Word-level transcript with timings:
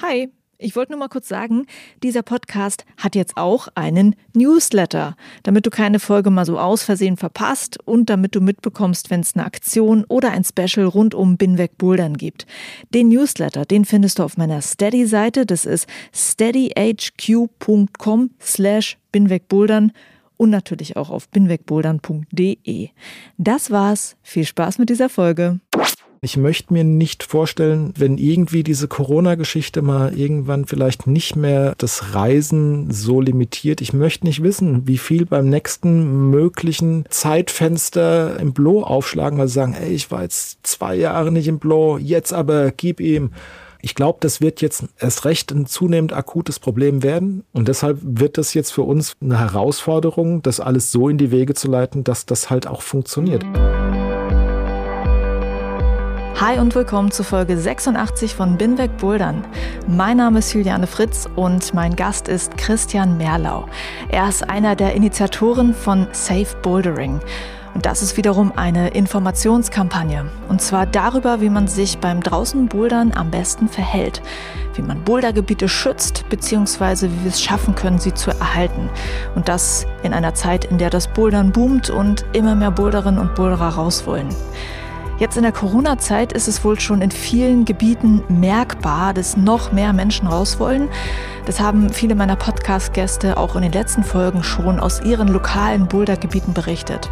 Hi, 0.00 0.28
ich 0.58 0.76
wollte 0.76 0.92
nur 0.92 1.00
mal 1.00 1.08
kurz 1.08 1.26
sagen, 1.26 1.66
dieser 2.04 2.22
Podcast 2.22 2.84
hat 2.98 3.16
jetzt 3.16 3.36
auch 3.36 3.66
einen 3.74 4.14
Newsletter, 4.32 5.16
damit 5.42 5.66
du 5.66 5.70
keine 5.70 5.98
Folge 5.98 6.30
mal 6.30 6.44
so 6.44 6.56
aus 6.56 6.84
Versehen 6.84 7.16
verpasst 7.16 7.80
und 7.84 8.08
damit 8.08 8.36
du 8.36 8.40
mitbekommst, 8.40 9.10
wenn 9.10 9.22
es 9.22 9.34
eine 9.34 9.44
Aktion 9.44 10.04
oder 10.08 10.30
ein 10.30 10.44
Special 10.44 10.86
rund 10.86 11.16
um 11.16 11.36
Binweg 11.36 11.78
Bouldern 11.78 12.16
gibt. 12.16 12.46
Den 12.94 13.08
Newsletter, 13.08 13.64
den 13.64 13.84
findest 13.84 14.20
du 14.20 14.22
auf 14.22 14.36
meiner 14.36 14.62
Steady-Seite, 14.62 15.46
das 15.46 15.64
ist 15.64 15.88
steadyhq.com 16.14 17.50
slash 18.40 18.98
binwegbouldern 19.10 19.90
und 20.38 20.48
natürlich 20.48 20.96
auch 20.96 21.10
auf 21.10 21.28
binwegbouldern.de. 21.28 22.88
Das 23.36 23.70
war's. 23.70 24.16
Viel 24.22 24.46
Spaß 24.46 24.78
mit 24.78 24.88
dieser 24.88 25.10
Folge. 25.10 25.60
Ich 26.20 26.36
möchte 26.36 26.72
mir 26.72 26.82
nicht 26.82 27.22
vorstellen, 27.22 27.92
wenn 27.96 28.18
irgendwie 28.18 28.64
diese 28.64 28.88
Corona-Geschichte 28.88 29.82
mal 29.82 30.18
irgendwann 30.18 30.64
vielleicht 30.64 31.06
nicht 31.06 31.36
mehr 31.36 31.74
das 31.78 32.12
Reisen 32.14 32.90
so 32.90 33.20
limitiert. 33.20 33.80
Ich 33.80 33.92
möchte 33.92 34.26
nicht 34.26 34.42
wissen, 34.42 34.88
wie 34.88 34.98
viel 34.98 35.26
beim 35.26 35.48
nächsten 35.48 36.30
möglichen 36.30 37.04
Zeitfenster 37.08 38.38
im 38.40 38.52
Blo 38.52 38.82
aufschlagen, 38.82 39.38
weil 39.38 39.46
sie 39.46 39.54
sagen, 39.54 39.74
ey, 39.74 39.92
ich 39.92 40.10
war 40.10 40.22
jetzt 40.22 40.58
zwei 40.64 40.96
Jahre 40.96 41.30
nicht 41.30 41.46
im 41.46 41.60
Blo, 41.60 41.98
jetzt 41.98 42.32
aber 42.32 42.72
gib 42.72 42.98
ihm. 43.00 43.30
Ich 43.80 43.94
glaube, 43.94 44.18
das 44.20 44.40
wird 44.40 44.60
jetzt 44.60 44.84
erst 44.98 45.24
recht 45.24 45.52
ein 45.52 45.66
zunehmend 45.66 46.12
akutes 46.12 46.58
Problem 46.58 47.04
werden. 47.04 47.44
Und 47.52 47.68
deshalb 47.68 47.98
wird 48.02 48.36
das 48.36 48.52
jetzt 48.54 48.72
für 48.72 48.82
uns 48.82 49.16
eine 49.20 49.38
Herausforderung, 49.38 50.42
das 50.42 50.58
alles 50.58 50.90
so 50.90 51.08
in 51.08 51.16
die 51.16 51.30
Wege 51.30 51.54
zu 51.54 51.68
leiten, 51.70 52.02
dass 52.02 52.26
das 52.26 52.50
halt 52.50 52.66
auch 52.66 52.82
funktioniert. 52.82 53.44
Hi 56.40 56.58
und 56.58 56.74
willkommen 56.74 57.12
zu 57.12 57.22
Folge 57.22 57.56
86 57.56 58.34
von 58.34 58.58
Binweg 58.58 58.96
Bouldern. 58.96 59.44
Mein 59.86 60.16
Name 60.16 60.40
ist 60.40 60.52
Juliane 60.52 60.86
Fritz 60.88 61.28
und 61.36 61.72
mein 61.72 61.94
Gast 61.94 62.28
ist 62.28 62.56
Christian 62.56 63.16
Merlau. 63.16 63.68
Er 64.08 64.28
ist 64.28 64.48
einer 64.48 64.74
der 64.74 64.94
Initiatoren 64.94 65.72
von 65.74 66.08
Safe 66.12 66.56
Bouldering. 66.62 67.20
Und 67.74 67.86
das 67.86 68.02
ist 68.02 68.16
wiederum 68.16 68.52
eine 68.56 68.88
Informationskampagne. 68.88 70.26
Und 70.48 70.60
zwar 70.60 70.86
darüber, 70.86 71.40
wie 71.40 71.50
man 71.50 71.68
sich 71.68 71.98
beim 71.98 72.22
draußen 72.22 72.66
Bouldern 72.66 73.12
am 73.14 73.30
besten 73.30 73.68
verhält. 73.68 74.22
Wie 74.74 74.82
man 74.82 75.04
Bouldergebiete 75.04 75.68
schützt, 75.68 76.24
beziehungsweise 76.28 77.10
wie 77.10 77.24
wir 77.24 77.30
es 77.30 77.42
schaffen 77.42 77.74
können, 77.74 77.98
sie 77.98 78.14
zu 78.14 78.30
erhalten. 78.30 78.88
Und 79.34 79.48
das 79.48 79.86
in 80.02 80.12
einer 80.12 80.34
Zeit, 80.34 80.64
in 80.64 80.78
der 80.78 80.90
das 80.90 81.08
Bouldern 81.08 81.52
boomt 81.52 81.90
und 81.90 82.24
immer 82.32 82.54
mehr 82.54 82.70
Boulderinnen 82.70 83.20
und 83.20 83.34
Boulderer 83.34 83.70
raus 83.70 84.06
wollen. 84.06 84.28
Jetzt 85.18 85.36
in 85.36 85.42
der 85.42 85.50
Corona-Zeit 85.50 86.32
ist 86.32 86.46
es 86.46 86.64
wohl 86.64 86.78
schon 86.78 87.02
in 87.02 87.10
vielen 87.10 87.64
Gebieten 87.64 88.22
merkbar, 88.28 89.12
dass 89.12 89.36
noch 89.36 89.72
mehr 89.72 89.92
Menschen 89.92 90.28
raus 90.28 90.60
wollen. 90.60 90.88
Das 91.44 91.58
haben 91.58 91.90
viele 91.90 92.14
meiner 92.14 92.36
Podcast-Gäste 92.36 93.36
auch 93.36 93.56
in 93.56 93.62
den 93.62 93.72
letzten 93.72 94.04
Folgen 94.04 94.44
schon 94.44 94.78
aus 94.78 95.00
ihren 95.00 95.26
lokalen 95.26 95.88
Bouldergebieten 95.88 96.54
berichtet. 96.54 97.10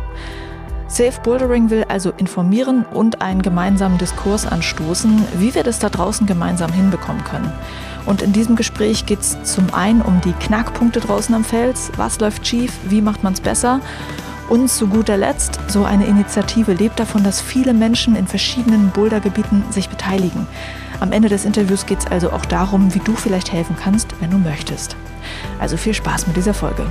Safe 0.88 1.20
Bouldering 1.22 1.70
will 1.70 1.84
also 1.88 2.12
informieren 2.16 2.84
und 2.84 3.22
einen 3.22 3.42
gemeinsamen 3.42 3.98
Diskurs 3.98 4.46
anstoßen, 4.46 5.24
wie 5.38 5.54
wir 5.54 5.64
das 5.64 5.78
da 5.78 5.88
draußen 5.88 6.26
gemeinsam 6.26 6.72
hinbekommen 6.72 7.24
können. 7.24 7.52
Und 8.06 8.22
in 8.22 8.32
diesem 8.32 8.54
Gespräch 8.54 9.04
geht 9.04 9.20
es 9.20 9.42
zum 9.42 9.74
einen 9.74 10.00
um 10.00 10.20
die 10.20 10.32
Knackpunkte 10.32 11.00
draußen 11.00 11.34
am 11.34 11.44
Fels, 11.44 11.90
was 11.96 12.20
läuft 12.20 12.46
schief, 12.46 12.72
wie 12.88 13.02
macht 13.02 13.24
man 13.24 13.32
es 13.32 13.40
besser 13.40 13.80
und 14.48 14.70
zu 14.70 14.86
guter 14.86 15.16
Letzt, 15.16 15.58
so 15.66 15.84
eine 15.84 16.06
Initiative 16.06 16.72
lebt 16.72 17.00
davon, 17.00 17.24
dass 17.24 17.40
viele 17.40 17.74
Menschen 17.74 18.14
in 18.14 18.26
verschiedenen 18.26 18.90
Bouldergebieten 18.90 19.64
sich 19.70 19.88
beteiligen. 19.88 20.46
Am 21.00 21.12
Ende 21.12 21.28
des 21.28 21.44
Interviews 21.44 21.86
geht 21.86 21.98
es 21.98 22.06
also 22.06 22.30
auch 22.30 22.46
darum, 22.46 22.94
wie 22.94 23.00
du 23.00 23.16
vielleicht 23.16 23.52
helfen 23.52 23.76
kannst, 23.80 24.14
wenn 24.20 24.30
du 24.30 24.38
möchtest. 24.38 24.96
Also 25.58 25.76
viel 25.76 25.94
Spaß 25.94 26.28
mit 26.28 26.36
dieser 26.36 26.54
Folge. 26.54 26.86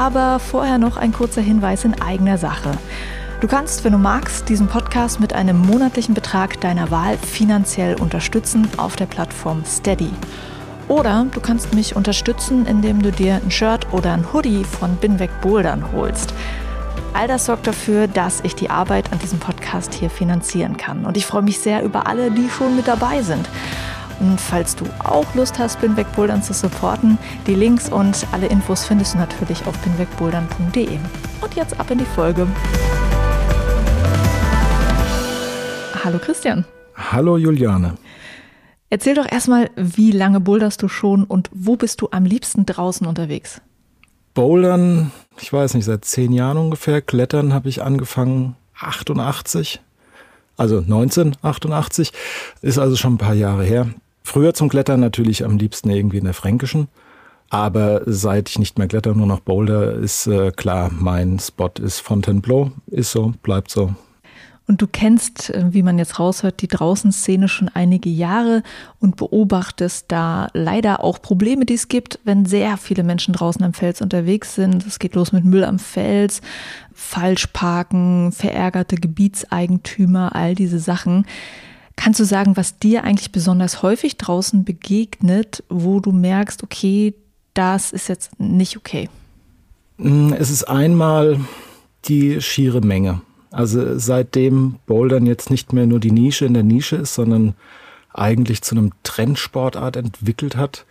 Aber 0.00 0.38
vorher 0.38 0.78
noch 0.78 0.96
ein 0.96 1.12
kurzer 1.12 1.42
Hinweis 1.42 1.84
in 1.84 2.00
eigener 2.00 2.38
Sache. 2.38 2.70
Du 3.42 3.46
kannst, 3.46 3.84
wenn 3.84 3.92
du 3.92 3.98
magst, 3.98 4.48
diesen 4.48 4.66
Podcast 4.66 5.20
mit 5.20 5.34
einem 5.34 5.58
monatlichen 5.58 6.14
Betrag 6.14 6.58
deiner 6.62 6.90
Wahl 6.90 7.18
finanziell 7.18 8.00
unterstützen 8.00 8.66
auf 8.78 8.96
der 8.96 9.04
Plattform 9.04 9.62
Steady. 9.66 10.08
Oder 10.88 11.26
du 11.30 11.40
kannst 11.40 11.74
mich 11.74 11.96
unterstützen, 11.96 12.64
indem 12.64 13.02
du 13.02 13.12
dir 13.12 13.42
ein 13.44 13.50
Shirt 13.50 13.92
oder 13.92 14.14
ein 14.14 14.32
Hoodie 14.32 14.64
von 14.64 14.96
Binweg 14.96 15.38
Bouldern 15.42 15.92
holst. 15.92 16.32
All 17.12 17.28
das 17.28 17.44
sorgt 17.44 17.66
dafür, 17.66 18.08
dass 18.08 18.40
ich 18.42 18.54
die 18.54 18.70
Arbeit 18.70 19.12
an 19.12 19.18
diesem 19.18 19.38
Podcast 19.38 19.92
hier 19.92 20.08
finanzieren 20.08 20.78
kann. 20.78 21.04
Und 21.04 21.18
ich 21.18 21.26
freue 21.26 21.42
mich 21.42 21.60
sehr 21.60 21.82
über 21.82 22.06
alle, 22.06 22.30
die 22.30 22.48
schon 22.48 22.74
mit 22.74 22.88
dabei 22.88 23.20
sind. 23.20 23.46
Und 24.20 24.38
falls 24.38 24.76
du 24.76 24.84
auch 25.02 25.34
Lust 25.34 25.58
hast, 25.58 25.80
Binweg 25.80 26.06
Bouldern 26.14 26.42
zu 26.42 26.52
supporten, 26.52 27.16
die 27.46 27.54
Links 27.54 27.90
und 27.90 28.26
alle 28.32 28.48
Infos 28.48 28.84
findest 28.84 29.14
du 29.14 29.18
natürlich 29.18 29.66
auf 29.66 29.76
binwegbouldern.de. 29.78 30.98
Und 31.40 31.54
jetzt 31.56 31.80
ab 31.80 31.90
in 31.90 31.98
die 31.98 32.04
Folge. 32.04 32.46
Hallo 36.04 36.18
Christian. 36.18 36.66
Hallo 36.94 37.38
Juliane. 37.38 37.94
Erzähl 38.90 39.14
doch 39.14 39.30
erstmal, 39.30 39.70
wie 39.76 40.12
lange 40.12 40.40
boulderst 40.40 40.82
du 40.82 40.88
schon 40.88 41.24
und 41.24 41.48
wo 41.54 41.76
bist 41.76 42.02
du 42.02 42.08
am 42.10 42.26
liebsten 42.26 42.66
draußen 42.66 43.06
unterwegs? 43.06 43.62
Bouldern, 44.34 45.12
ich 45.38 45.50
weiß 45.50 45.74
nicht, 45.74 45.86
seit 45.86 46.04
zehn 46.04 46.32
Jahren 46.32 46.58
ungefähr. 46.58 47.00
Klettern 47.00 47.54
habe 47.54 47.70
ich 47.70 47.82
angefangen 47.82 48.56
88, 48.78 49.80
also 50.58 50.78
1988, 50.78 52.12
ist 52.60 52.78
also 52.78 52.96
schon 52.96 53.14
ein 53.14 53.18
paar 53.18 53.34
Jahre 53.34 53.64
her. 53.64 53.88
Früher 54.22 54.54
zum 54.54 54.68
Klettern 54.68 55.00
natürlich 55.00 55.44
am 55.44 55.56
liebsten 55.58 55.90
irgendwie 55.90 56.18
in 56.18 56.24
der 56.24 56.34
Fränkischen. 56.34 56.88
Aber 57.50 58.02
seit 58.06 58.48
ich 58.48 58.58
nicht 58.60 58.78
mehr 58.78 58.86
kletter, 58.86 59.14
nur 59.14 59.26
noch 59.26 59.40
Boulder, 59.40 59.94
ist 59.94 60.28
äh, 60.28 60.52
klar, 60.52 60.90
mein 60.92 61.40
Spot 61.40 61.72
ist 61.80 61.98
Fontainebleau. 61.98 62.70
Ist 62.86 63.10
so, 63.10 63.32
bleibt 63.42 63.72
so. 63.72 63.94
Und 64.70 64.80
du 64.82 64.86
kennst, 64.86 65.50
äh, 65.50 65.64
wie 65.74 65.82
man 65.82 65.98
jetzt 65.98 66.20
raushört, 66.20 66.62
die 66.62 66.68
Draußenszene 66.68 67.48
schon 67.48 67.68
einige 67.68 68.08
Jahre 68.08 68.62
und 69.00 69.16
beobachtest 69.16 70.04
da 70.06 70.46
leider 70.52 71.02
auch 71.02 71.20
Probleme, 71.20 71.66
die 71.66 71.74
es 71.74 71.88
gibt, 71.88 72.20
wenn 72.22 72.46
sehr 72.46 72.76
viele 72.76 73.02
Menschen 73.02 73.34
draußen 73.34 73.64
am 73.64 73.72
Fels 73.72 74.00
unterwegs 74.00 74.54
sind. 74.54 74.86
Es 74.86 75.00
geht 75.00 75.16
los 75.16 75.32
mit 75.32 75.44
Müll 75.44 75.64
am 75.64 75.80
Fels, 75.80 76.40
Falschparken, 76.92 78.30
verärgerte 78.30 78.94
Gebietseigentümer, 78.94 80.36
all 80.36 80.54
diese 80.54 80.78
Sachen. 80.78 81.26
Kannst 81.96 82.20
du 82.20 82.24
sagen, 82.24 82.56
was 82.56 82.78
dir 82.78 83.04
eigentlich 83.04 83.32
besonders 83.32 83.82
häufig 83.82 84.16
draußen 84.16 84.64
begegnet, 84.64 85.62
wo 85.68 86.00
du 86.00 86.12
merkst, 86.12 86.62
okay, 86.62 87.14
das 87.54 87.92
ist 87.92 88.08
jetzt 88.08 88.38
nicht 88.40 88.76
okay? 88.76 89.08
Mm, 89.98 90.32
es 90.32 90.50
ist 90.50 90.64
einmal 90.64 91.40
die 92.06 92.40
schiere 92.40 92.80
Menge. 92.80 93.20
Also 93.50 93.98
seitdem 93.98 94.76
Bouldern 94.86 95.26
jetzt 95.26 95.50
nicht 95.50 95.72
mehr 95.72 95.86
nur 95.86 96.00
die 96.00 96.12
Nische 96.12 96.46
in 96.46 96.54
der 96.54 96.62
Nische 96.62 96.96
ist, 96.96 97.14
sondern 97.14 97.54
eigentlich 98.12 98.62
zu 98.62 98.74
einem 98.74 98.92
Trendsportart 99.02 99.96
entwickelt 99.96 100.56
hat, 100.56 100.84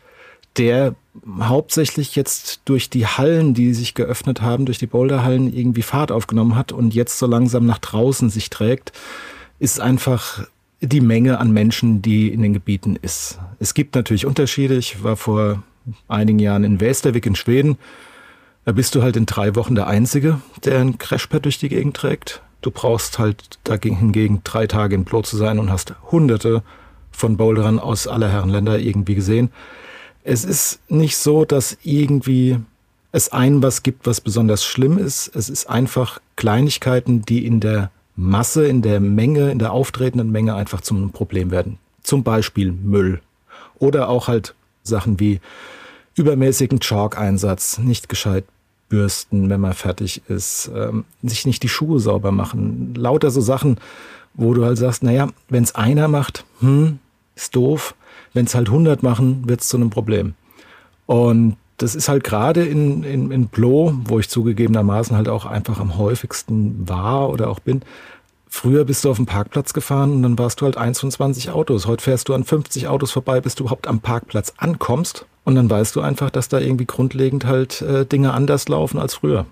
der 0.57 0.95
hauptsächlich 1.39 2.15
jetzt 2.15 2.61
durch 2.65 2.89
die 2.89 3.07
Hallen, 3.07 3.53
die 3.53 3.73
sich 3.73 3.93
geöffnet 3.93 4.41
haben, 4.41 4.65
durch 4.65 4.77
die 4.77 4.87
Boulderhallen 4.87 5.53
irgendwie 5.53 5.81
Fahrt 5.81 6.11
aufgenommen 6.11 6.55
hat 6.55 6.71
und 6.71 6.93
jetzt 6.93 7.17
so 7.17 7.27
langsam 7.27 7.65
nach 7.65 7.79
draußen 7.79 8.29
sich 8.29 8.49
trägt, 8.49 8.91
ist 9.59 9.79
einfach 9.79 10.45
die 10.81 11.01
Menge 11.01 11.39
an 11.39 11.51
Menschen, 11.51 12.01
die 12.01 12.29
in 12.29 12.41
den 12.41 12.53
Gebieten 12.53 12.97
ist. 13.01 13.39
Es 13.59 13.73
gibt 13.73 13.95
natürlich 13.95 14.25
Unterschiede. 14.25 14.75
Ich 14.75 15.03
war 15.03 15.17
vor 15.17 15.63
einigen 16.07 16.39
Jahren 16.39 16.63
in 16.63 16.79
Västervik 16.79 17.25
in 17.25 17.35
Schweden. 17.35 17.77
Da 18.65 18.71
bist 18.71 18.95
du 18.95 19.01
halt 19.01 19.17
in 19.17 19.25
drei 19.25 19.55
Wochen 19.55 19.75
der 19.75 19.87
Einzige, 19.87 20.41
der 20.63 20.79
ein 20.79 20.97
Crashpad 20.97 21.45
durch 21.45 21.57
die 21.57 21.69
Gegend 21.69 21.95
trägt. 21.95 22.41
Du 22.61 22.71
brauchst 22.71 23.19
halt 23.19 23.57
dagegen 23.63 23.97
hingegen 23.97 24.41
drei 24.43 24.67
Tage 24.67 24.95
im 24.95 25.05
Klo 25.05 25.21
zu 25.21 25.37
sein 25.37 25.59
und 25.59 25.71
hast 25.71 25.95
hunderte 26.11 26.61
von 27.11 27.37
Boulderern 27.37 27.79
aus 27.79 28.07
aller 28.07 28.29
Herren 28.29 28.49
Länder 28.49 28.79
irgendwie 28.79 29.15
gesehen. 29.15 29.49
Es 30.23 30.43
ist 30.43 30.79
nicht 30.89 31.17
so, 31.17 31.45
dass 31.45 31.77
irgendwie 31.83 32.59
es 33.11 33.31
ein 33.31 33.63
was 33.63 33.81
gibt, 33.81 34.05
was 34.05 34.21
besonders 34.21 34.63
schlimm 34.63 34.97
ist. 34.97 35.33
Es 35.35 35.49
ist 35.49 35.69
einfach 35.69 36.19
Kleinigkeiten, 36.35 37.23
die 37.23 37.45
in 37.45 37.59
der 37.59 37.91
Masse, 38.19 38.67
in 38.67 38.81
der 38.81 38.99
Menge, 38.99 39.49
in 39.49 39.59
der 39.59 39.71
auftretenden 39.71 40.29
Menge 40.29 40.53
einfach 40.53 40.81
zum 40.81 41.11
Problem 41.11 41.51
werden. 41.51 41.77
Zum 42.03 42.23
Beispiel 42.23 42.71
Müll. 42.71 43.21
Oder 43.77 44.09
auch 44.09 44.27
halt 44.27 44.55
Sachen 44.83 45.19
wie 45.21 45.39
übermäßigen 46.15 46.81
Chalk-Einsatz, 46.81 47.77
nicht 47.77 48.09
gescheit 48.09 48.43
bürsten, 48.89 49.49
wenn 49.49 49.61
man 49.61 49.73
fertig 49.73 50.23
ist, 50.27 50.69
ähm, 50.75 51.05
sich 51.23 51.45
nicht 51.45 51.63
die 51.63 51.69
Schuhe 51.69 51.99
sauber 51.99 52.31
machen. 52.31 52.93
Lauter 52.95 53.31
so 53.31 53.39
Sachen, 53.39 53.77
wo 54.33 54.53
du 54.53 54.65
halt 54.65 54.77
sagst, 54.77 55.01
naja, 55.01 55.29
wenn 55.47 55.63
es 55.63 55.75
einer 55.75 56.09
macht, 56.09 56.43
hm, 56.59 56.99
ist 57.35 57.55
doof. 57.55 57.95
Wenn 58.33 58.45
es 58.45 58.53
halt 58.53 58.67
100 58.67 59.01
machen, 59.01 59.47
wird 59.47 59.61
es 59.61 59.69
zu 59.69 59.77
einem 59.77 59.91
Problem. 59.91 60.33
Und 61.05 61.55
das 61.79 61.95
ist 61.95 62.07
halt 62.09 62.23
gerade 62.23 62.63
in, 62.63 63.03
in, 63.03 63.31
in 63.31 63.47
Blo, 63.47 63.93
wo 64.05 64.19
ich 64.19 64.29
zugegebenermaßen 64.29 65.17
halt 65.17 65.27
auch 65.29 65.45
einfach 65.45 65.79
am 65.79 65.97
häufigsten 65.97 66.87
war 66.87 67.29
oder 67.29 67.49
auch 67.49 67.59
bin, 67.59 67.81
Früher 68.51 68.83
bist 68.83 69.05
du 69.05 69.11
auf 69.11 69.17
dem 69.17 69.27
Parkplatz 69.27 69.73
gefahren 69.73 70.11
und 70.11 70.23
dann 70.23 70.39
warst 70.39 70.59
du 70.59 70.65
halt 70.65 70.75
eins 70.75 70.99
von 70.99 71.11
20 71.11 71.51
Autos. 71.51 71.85
Heute 71.85 72.03
fährst 72.03 72.27
du 72.27 72.33
an 72.33 72.43
50 72.43 72.87
Autos 72.87 73.11
vorbei, 73.11 73.39
bis 73.41 73.53
du 73.53 73.63
überhaupt 73.63 73.87
am 73.87 73.99
Parkplatz 73.99 74.53
ankommst. 74.57 75.27
Und 75.43 75.53
dann 75.53 75.69
weißt 75.69 75.95
du 75.95 76.01
einfach, 76.01 76.31
dass 76.31 76.49
da 76.49 76.59
irgendwie 76.59 76.85
grundlegend 76.85 77.45
halt 77.45 77.83
äh, 77.83 78.07
Dinge 78.07 78.33
anders 78.33 78.67
laufen 78.67 78.97
als 78.97 79.13
früher. 79.13 79.45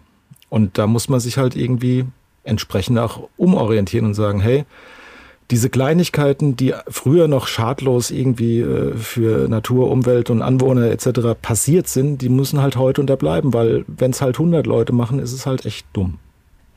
Und 0.50 0.80
da 0.80 0.88
muss 0.88 1.10
man 1.10 1.20
sich 1.20 1.38
halt 1.38 1.56
irgendwie 1.56 2.06
entsprechend 2.44 2.98
auch 2.98 3.30
umorientieren 3.38 4.08
und 4.08 4.14
sagen, 4.16 4.40
hey, 4.40 4.66
diese 5.52 5.70
Kleinigkeiten, 5.70 6.58
die 6.58 6.74
früher 6.90 7.28
noch 7.28 7.48
schadlos 7.48 8.12
irgendwie 8.12 8.60
äh, 8.60 8.94
für 8.96 9.48
Natur, 9.48 9.90
Umwelt 9.90 10.30
und 10.30 10.42
Anwohner 10.42 10.90
etc. 10.92 11.40
passiert 11.42 11.88
sind, 11.88 12.22
die 12.22 12.30
müssen 12.30 12.62
halt 12.62 12.76
heute 12.76 13.02
unterbleiben, 13.02 13.54
weil 13.54 13.86
wenn 13.88 14.12
es 14.12 14.22
halt 14.22 14.36
100 14.36 14.68
Leute 14.68 14.94
machen, 14.94 15.20
ist 15.20 15.32
es 15.32 15.46
halt 15.46 15.66
echt 15.66 15.88
dumm. 15.94 16.20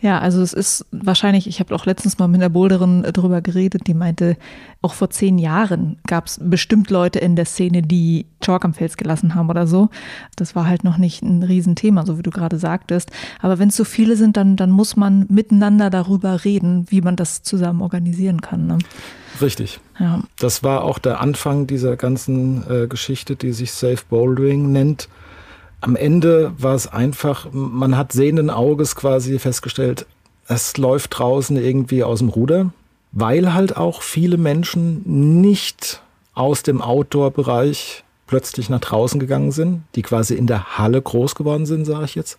Ja, 0.03 0.19
also 0.19 0.41
es 0.41 0.55
ist 0.55 0.87
wahrscheinlich, 0.93 1.47
ich 1.47 1.61
habe 1.61 1.75
auch 1.75 1.85
letztens 1.85 2.19
mal 2.19 2.27
mit 2.27 2.41
einer 2.41 2.49
Boulderin 2.49 3.05
äh, 3.05 3.13
drüber 3.13 3.43
geredet, 3.43 3.87
die 3.87 3.95
meinte, 3.95 4.37
auch 4.81 4.95
vor 4.95 5.11
zehn 5.11 5.39
Jahren 5.39 5.99
gab 6.07 6.27
es 6.27 6.41
bestimmt 6.43 6.89
Leute 6.91 7.19
in 7.19 7.37
der 7.37 7.45
Szene, 7.45 7.83
die 7.83 8.27
Chalk 8.41 8.65
am 8.65 8.73
Fels 8.73 8.97
gelassen 8.97 9.35
haben 9.35 9.51
oder 9.51 9.67
so. 9.67 9.91
Das 10.37 10.57
war 10.57 10.67
halt 10.67 10.85
noch 10.85 10.97
nicht 10.97 11.23
ein 11.23 11.43
Riesenthema, 11.43 12.07
so 12.07 12.17
wie 12.17 12.23
du 12.23 12.31
gerade 12.31 12.59
sagtest. 12.59 13.11
Aber 13.41 13.59
wenn 13.59 13.69
es 13.69 13.77
so 13.77 13.85
viele 13.85 14.17
sind, 14.17 14.39
dann, 14.39 14.57
dann 14.57 14.71
muss 14.71 14.97
man 14.97 15.27
miteinander 15.29 15.91
darüber 15.91 16.45
reden, 16.45 16.87
wie 16.89 17.03
man 17.03 17.17
das 17.17 17.43
zusammen 17.43 17.83
organisieren 17.83 18.41
kann. 18.41 18.67
Ne? 18.67 18.79
Richtig. 19.43 19.81
Ja. 19.99 20.23
Das 20.39 20.63
war 20.63 20.85
auch 20.85 20.99
der 20.99 21.21
Anfang 21.21 21.67
dieser 21.67 21.97
ganzen 21.97 22.65
äh, 22.71 22.87
Geschichte, 22.87 23.37
die 23.37 23.53
sich 23.53 23.73
Safe 23.73 24.01
Bouldering 24.09 24.73
nennt 24.73 25.09
am 25.81 25.97
Ende 25.97 26.53
war 26.59 26.75
es 26.75 26.87
einfach, 26.87 27.49
man 27.53 27.97
hat 27.97 28.13
sehenden 28.13 28.51
Auges 28.51 28.97
quasi 28.97 29.39
festgestellt, 29.39 30.07
es 30.47 30.77
läuft 30.77 31.19
draußen 31.19 31.57
irgendwie 31.57 32.05
aus 32.05 32.19
dem 32.19 32.29
Ruder, 32.29 32.73
weil 33.13 33.55
halt 33.55 33.77
auch 33.77 34.03
viele 34.03 34.37
Menschen 34.37 35.41
nicht 35.41 36.03
aus 36.35 36.63
dem 36.63 36.83
Outdoor-Bereich 36.83 38.05
plötzlich 38.27 38.69
nach 38.69 38.81
draußen 38.81 39.19
gegangen 39.19 39.53
sind, 39.53 39.83
die 39.95 40.03
quasi 40.03 40.35
in 40.35 40.47
der 40.47 40.79
Halle 40.79 41.01
groß 41.01 41.35
geworden 41.35 41.67
sind, 41.67 41.85
sage 41.85 42.05
ich 42.05 42.15
jetzt. 42.15 42.39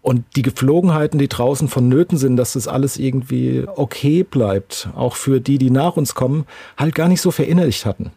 Und 0.00 0.24
die 0.36 0.42
Geflogenheiten, 0.42 1.18
die 1.18 1.28
draußen 1.28 1.68
vonnöten 1.68 2.18
sind, 2.18 2.36
dass 2.36 2.54
das 2.54 2.66
alles 2.66 2.96
irgendwie 2.96 3.64
okay 3.76 4.24
bleibt, 4.24 4.88
auch 4.96 5.16
für 5.16 5.40
die, 5.40 5.58
die 5.58 5.70
nach 5.70 5.96
uns 5.96 6.14
kommen, 6.14 6.46
halt 6.76 6.94
gar 6.94 7.08
nicht 7.08 7.20
so 7.20 7.30
verinnerlicht 7.30 7.86
hatten 7.86 8.10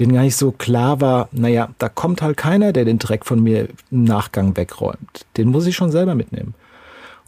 denen 0.00 0.14
gar 0.14 0.22
nicht 0.22 0.36
so 0.36 0.50
klar 0.50 1.00
war, 1.00 1.28
naja, 1.30 1.68
da 1.78 1.88
kommt 1.88 2.22
halt 2.22 2.36
keiner, 2.36 2.72
der 2.72 2.84
den 2.84 2.98
Dreck 2.98 3.26
von 3.26 3.42
mir 3.42 3.68
im 3.90 4.04
Nachgang 4.04 4.56
wegräumt. 4.56 5.26
Den 5.36 5.48
muss 5.48 5.66
ich 5.66 5.76
schon 5.76 5.92
selber 5.92 6.14
mitnehmen. 6.14 6.54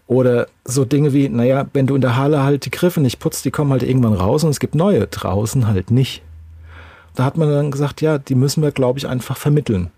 Oder 0.07 0.49
so 0.65 0.85
Dinge 0.85 1.13
wie, 1.13 1.29
naja, 1.29 1.67
wenn 1.73 1.87
du 1.87 1.95
in 1.95 2.01
der 2.01 2.17
Halle 2.17 2.43
halt 2.43 2.65
die 2.65 2.71
Griffe 2.71 3.01
nicht 3.01 3.19
putzt, 3.19 3.45
die 3.45 3.51
kommen 3.51 3.71
halt 3.71 3.83
irgendwann 3.83 4.15
raus 4.15 4.43
und 4.43 4.51
es 4.51 4.61
gibt 4.61 4.75
neue, 4.75 5.07
draußen 5.07 5.67
halt 5.69 5.91
nicht. 5.91 6.23
Da 7.15 7.25
hat 7.25 7.37
man 7.37 7.49
dann 7.51 7.71
gesagt, 7.71 8.01
ja, 8.01 8.19
die 8.19 8.35
müssen 8.35 8.63
wir, 8.63 8.73
glaube 8.73 8.99
ich, 8.99 9.07
einfach 9.07 9.37
vermitteln. 9.37 9.91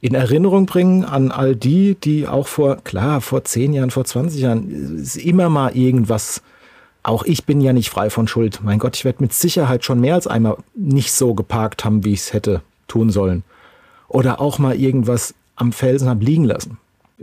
In 0.00 0.14
Erinnerung 0.14 0.66
bringen 0.66 1.04
an 1.04 1.32
all 1.32 1.56
die, 1.56 1.96
die 1.96 2.28
auch 2.28 2.46
vor, 2.46 2.76
klar, 2.76 3.20
vor 3.20 3.44
10 3.44 3.72
Jahren, 3.72 3.90
vor 3.90 4.04
20 4.04 4.40
Jahren, 4.40 5.00
ist 5.00 5.16
immer 5.16 5.48
mal 5.48 5.74
irgendwas 5.76 6.42
auch 7.08 7.24
ich 7.24 7.44
bin 7.44 7.60
ja 7.60 7.72
nicht 7.72 7.90
frei 7.90 8.10
von 8.10 8.28
Schuld. 8.28 8.60
Mein 8.62 8.78
Gott, 8.78 8.96
ich 8.96 9.04
werde 9.04 9.22
mit 9.22 9.32
Sicherheit 9.32 9.84
schon 9.84 10.00
mehr 10.00 10.14
als 10.14 10.26
einmal 10.26 10.58
nicht 10.74 11.12
so 11.12 11.34
geparkt 11.34 11.84
haben, 11.84 12.04
wie 12.04 12.12
ich 12.12 12.20
es 12.20 12.32
hätte 12.32 12.62
tun 12.86 13.10
sollen. 13.10 13.44
Oder 14.08 14.40
auch 14.40 14.58
mal 14.58 14.76
irgendwas 14.76 15.34
am 15.56 15.72
Felsen 15.72 16.08
habe 16.08 16.24
liegen 16.24 16.44
lassen. 16.44 16.78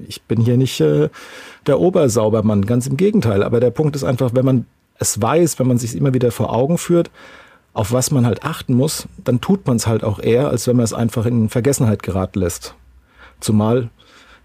Ich 0.07 0.21
bin 0.23 0.41
hier 0.41 0.57
nicht 0.57 0.81
äh, 0.81 1.09
der 1.67 1.79
Obersaubermann, 1.79 2.65
ganz 2.65 2.87
im 2.87 2.97
Gegenteil. 2.97 3.43
Aber 3.43 3.59
der 3.59 3.71
Punkt 3.71 3.95
ist 3.95 4.03
einfach, 4.03 4.31
wenn 4.33 4.45
man 4.45 4.65
es 4.99 5.21
weiß, 5.21 5.59
wenn 5.59 5.67
man 5.67 5.77
sich 5.77 5.95
immer 5.95 6.13
wieder 6.13 6.31
vor 6.31 6.53
Augen 6.53 6.77
führt, 6.77 7.09
auf 7.73 7.91
was 7.91 8.11
man 8.11 8.25
halt 8.25 8.43
achten 8.43 8.73
muss, 8.73 9.07
dann 9.23 9.41
tut 9.41 9.67
man 9.67 9.77
es 9.77 9.87
halt 9.87 10.03
auch 10.03 10.19
eher, 10.19 10.49
als 10.49 10.67
wenn 10.67 10.77
man 10.77 10.85
es 10.85 10.93
einfach 10.93 11.25
in 11.25 11.49
Vergessenheit 11.49 12.03
geraten 12.03 12.39
lässt. 12.39 12.75
Zumal 13.39 13.89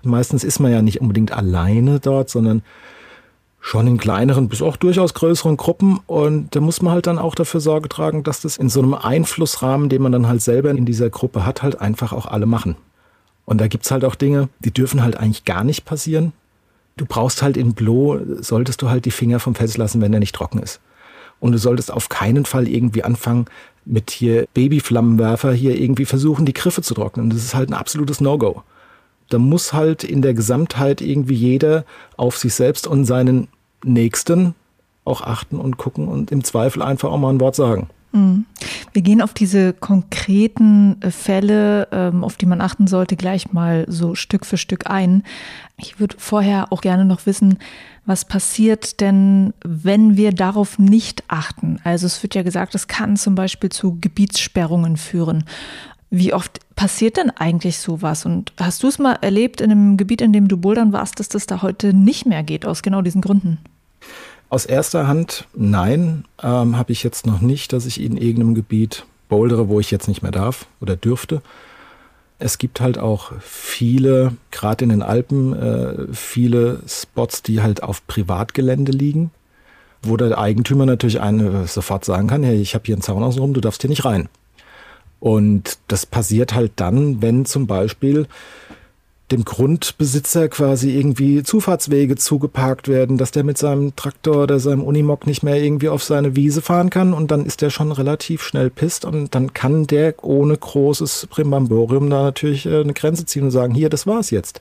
meistens 0.02 0.44
ist 0.44 0.60
man 0.60 0.72
ja 0.72 0.82
nicht 0.82 1.00
unbedingt 1.00 1.32
alleine 1.32 2.00
dort, 2.00 2.31
sondern 2.31 2.62
schon 3.60 3.86
in 3.86 3.98
kleineren 3.98 4.48
bis 4.48 4.62
auch 4.62 4.76
durchaus 4.76 5.14
größeren 5.14 5.56
Gruppen. 5.56 6.00
Und 6.06 6.54
da 6.56 6.60
muss 6.60 6.82
man 6.82 6.94
halt 6.94 7.06
dann 7.06 7.18
auch 7.18 7.34
dafür 7.34 7.60
Sorge 7.60 7.88
tragen, 7.88 8.22
dass 8.22 8.40
das 8.40 8.56
in 8.56 8.68
so 8.68 8.80
einem 8.80 8.94
Einflussrahmen, 8.94 9.88
den 9.88 10.02
man 10.02 10.12
dann 10.12 10.26
halt 10.26 10.42
selber 10.42 10.70
in 10.70 10.86
dieser 10.86 11.10
Gruppe 11.10 11.44
hat, 11.44 11.62
halt 11.62 11.80
einfach 11.80 12.12
auch 12.12 12.26
alle 12.26 12.46
machen. 12.46 12.76
Und 13.44 13.60
da 13.60 13.68
gibt's 13.68 13.90
halt 13.90 14.04
auch 14.04 14.14
Dinge, 14.14 14.48
die 14.60 14.70
dürfen 14.70 15.02
halt 15.02 15.16
eigentlich 15.16 15.44
gar 15.44 15.64
nicht 15.64 15.84
passieren. 15.84 16.32
Du 16.96 17.04
brauchst 17.06 17.42
halt 17.42 17.56
in 17.56 17.74
Blo, 17.74 18.18
solltest 18.40 18.82
du 18.82 18.88
halt 18.88 19.04
die 19.04 19.10
Finger 19.10 19.40
vom 19.40 19.54
Fels 19.54 19.76
lassen, 19.76 20.00
wenn 20.00 20.12
er 20.12 20.20
nicht 20.20 20.34
trocken 20.34 20.60
ist. 20.60 20.80
Und 21.38 21.52
du 21.52 21.58
solltest 21.58 21.92
auf 21.92 22.08
keinen 22.08 22.44
Fall 22.44 22.68
irgendwie 22.68 23.02
anfangen, 23.02 23.46
mit 23.84 24.10
hier 24.10 24.46
Babyflammenwerfer 24.52 25.52
hier 25.52 25.80
irgendwie 25.80 26.04
versuchen, 26.04 26.44
die 26.44 26.52
Griffe 26.52 26.82
zu 26.82 26.94
trocknen. 26.94 27.30
Das 27.30 27.42
ist 27.42 27.54
halt 27.54 27.70
ein 27.70 27.74
absolutes 27.74 28.20
No-Go 28.20 28.62
da 29.30 29.38
muss 29.38 29.72
halt 29.72 30.04
in 30.04 30.22
der 30.22 30.34
Gesamtheit 30.34 31.00
irgendwie 31.00 31.34
jeder 31.34 31.84
auf 32.16 32.36
sich 32.36 32.54
selbst 32.54 32.86
und 32.86 33.04
seinen 33.06 33.48
Nächsten 33.84 34.54
auch 35.04 35.22
achten 35.22 35.58
und 35.58 35.78
gucken 35.78 36.08
und 36.08 36.30
im 36.30 36.44
Zweifel 36.44 36.82
einfach 36.82 37.10
auch 37.10 37.18
mal 37.18 37.30
ein 37.30 37.40
Wort 37.40 37.56
sagen. 37.56 37.88
Mhm. 38.12 38.44
Wir 38.92 39.02
gehen 39.02 39.22
auf 39.22 39.34
diese 39.34 39.72
konkreten 39.72 41.00
äh, 41.00 41.10
Fälle, 41.10 41.88
ähm, 41.92 42.24
auf 42.24 42.36
die 42.36 42.46
man 42.46 42.60
achten 42.60 42.86
sollte, 42.86 43.16
gleich 43.16 43.52
mal 43.52 43.84
so 43.88 44.14
Stück 44.14 44.44
für 44.44 44.56
Stück 44.56 44.90
ein. 44.90 45.22
Ich 45.76 46.00
würde 46.00 46.16
vorher 46.18 46.72
auch 46.72 46.80
gerne 46.80 47.04
noch 47.04 47.26
wissen, 47.26 47.58
was 48.06 48.24
passiert 48.24 49.00
denn, 49.00 49.54
wenn 49.64 50.16
wir 50.16 50.32
darauf 50.32 50.78
nicht 50.78 51.22
achten? 51.28 51.78
Also 51.84 52.06
es 52.06 52.22
wird 52.22 52.34
ja 52.34 52.42
gesagt, 52.42 52.74
es 52.74 52.88
kann 52.88 53.16
zum 53.16 53.36
Beispiel 53.36 53.70
zu 53.70 53.98
Gebietssperrungen 54.00 54.96
führen. 54.96 55.44
Wie 56.10 56.34
oft 56.34 56.58
passiert 56.74 57.16
denn 57.16 57.30
eigentlich 57.30 57.78
sowas? 57.78 58.26
Und 58.26 58.52
hast 58.58 58.82
du 58.82 58.88
es 58.88 58.98
mal 58.98 59.14
erlebt 59.20 59.60
in 59.60 59.70
einem 59.70 59.96
Gebiet, 59.96 60.20
in 60.20 60.32
dem 60.32 60.48
du 60.48 60.56
bouldern 60.56 60.92
warst, 60.92 61.20
dass 61.20 61.28
das 61.28 61.46
da 61.46 61.62
heute 61.62 61.94
nicht 61.94 62.26
mehr 62.26 62.42
geht, 62.42 62.66
aus 62.66 62.82
genau 62.82 63.00
diesen 63.00 63.20
Gründen? 63.20 63.58
Aus 64.48 64.66
erster 64.66 65.06
Hand 65.06 65.46
nein, 65.54 66.24
ähm, 66.42 66.76
habe 66.76 66.90
ich 66.90 67.04
jetzt 67.04 67.26
noch 67.26 67.40
nicht, 67.40 67.72
dass 67.72 67.86
ich 67.86 68.00
in 68.00 68.16
irgendeinem 68.16 68.56
Gebiet 68.56 69.06
bouldere, 69.28 69.68
wo 69.68 69.78
ich 69.78 69.92
jetzt 69.92 70.08
nicht 70.08 70.22
mehr 70.22 70.32
darf 70.32 70.66
oder 70.80 70.96
dürfte. 70.96 71.42
Es 72.40 72.58
gibt 72.58 72.80
halt 72.80 72.98
auch 72.98 73.30
viele, 73.40 74.32
gerade 74.50 74.82
in 74.82 74.88
den 74.88 75.02
Alpen, 75.02 75.52
äh, 75.52 76.12
viele 76.12 76.80
Spots, 76.88 77.44
die 77.44 77.62
halt 77.62 77.84
auf 77.84 78.04
Privatgelände 78.08 78.90
liegen, 78.90 79.30
wo 80.02 80.16
der 80.16 80.36
Eigentümer 80.38 80.86
natürlich 80.86 81.20
einen 81.20 81.68
sofort 81.68 82.04
sagen 82.04 82.26
kann, 82.26 82.42
hey, 82.42 82.60
ich 82.60 82.74
habe 82.74 82.82
hier 82.86 82.96
einen 82.96 83.02
Zaun 83.02 83.22
außenrum, 83.22 83.54
du 83.54 83.60
darfst 83.60 83.82
hier 83.82 83.90
nicht 83.90 84.04
rein. 84.04 84.28
Und 85.20 85.78
das 85.88 86.06
passiert 86.06 86.54
halt 86.54 86.73
dann, 86.76 87.23
wenn 87.23 87.44
zum 87.44 87.66
Beispiel 87.66 88.26
dem 89.30 89.44
Grundbesitzer 89.44 90.49
quasi 90.49 90.97
irgendwie 90.97 91.42
Zufahrtswege 91.42 92.16
zugeparkt 92.16 92.88
werden, 92.88 93.16
dass 93.16 93.30
der 93.30 93.44
mit 93.44 93.59
seinem 93.59 93.94
Traktor 93.94 94.42
oder 94.42 94.59
seinem 94.59 94.83
Unimog 94.83 95.26
nicht 95.26 95.42
mehr 95.42 95.62
irgendwie 95.62 95.88
auf 95.88 96.02
seine 96.02 96.35
Wiese 96.35 96.62
fahren 96.62 96.90
kann 96.90 97.12
und 97.12 97.30
dann 97.30 97.47
ist 97.47 97.62
der 97.62 97.71
schon 97.71 97.92
relativ 97.92 98.42
schnell 98.42 98.71
pisst 98.71 99.04
und 99.04 99.35
dann 99.35 99.52
kann 99.52 99.87
der 99.87 100.14
ohne 100.25 100.56
großes 100.56 101.28
Primbamborium 101.30 102.11
da 102.11 102.23
natürlich 102.25 102.66
äh, 102.66 102.80
eine 102.80 102.92
Grenze 102.92 103.25
ziehen 103.25 103.44
und 103.44 103.50
sagen, 103.52 103.75
hier, 103.75 103.88
das 103.88 104.06
war's 104.06 104.30
jetzt. 104.30 104.61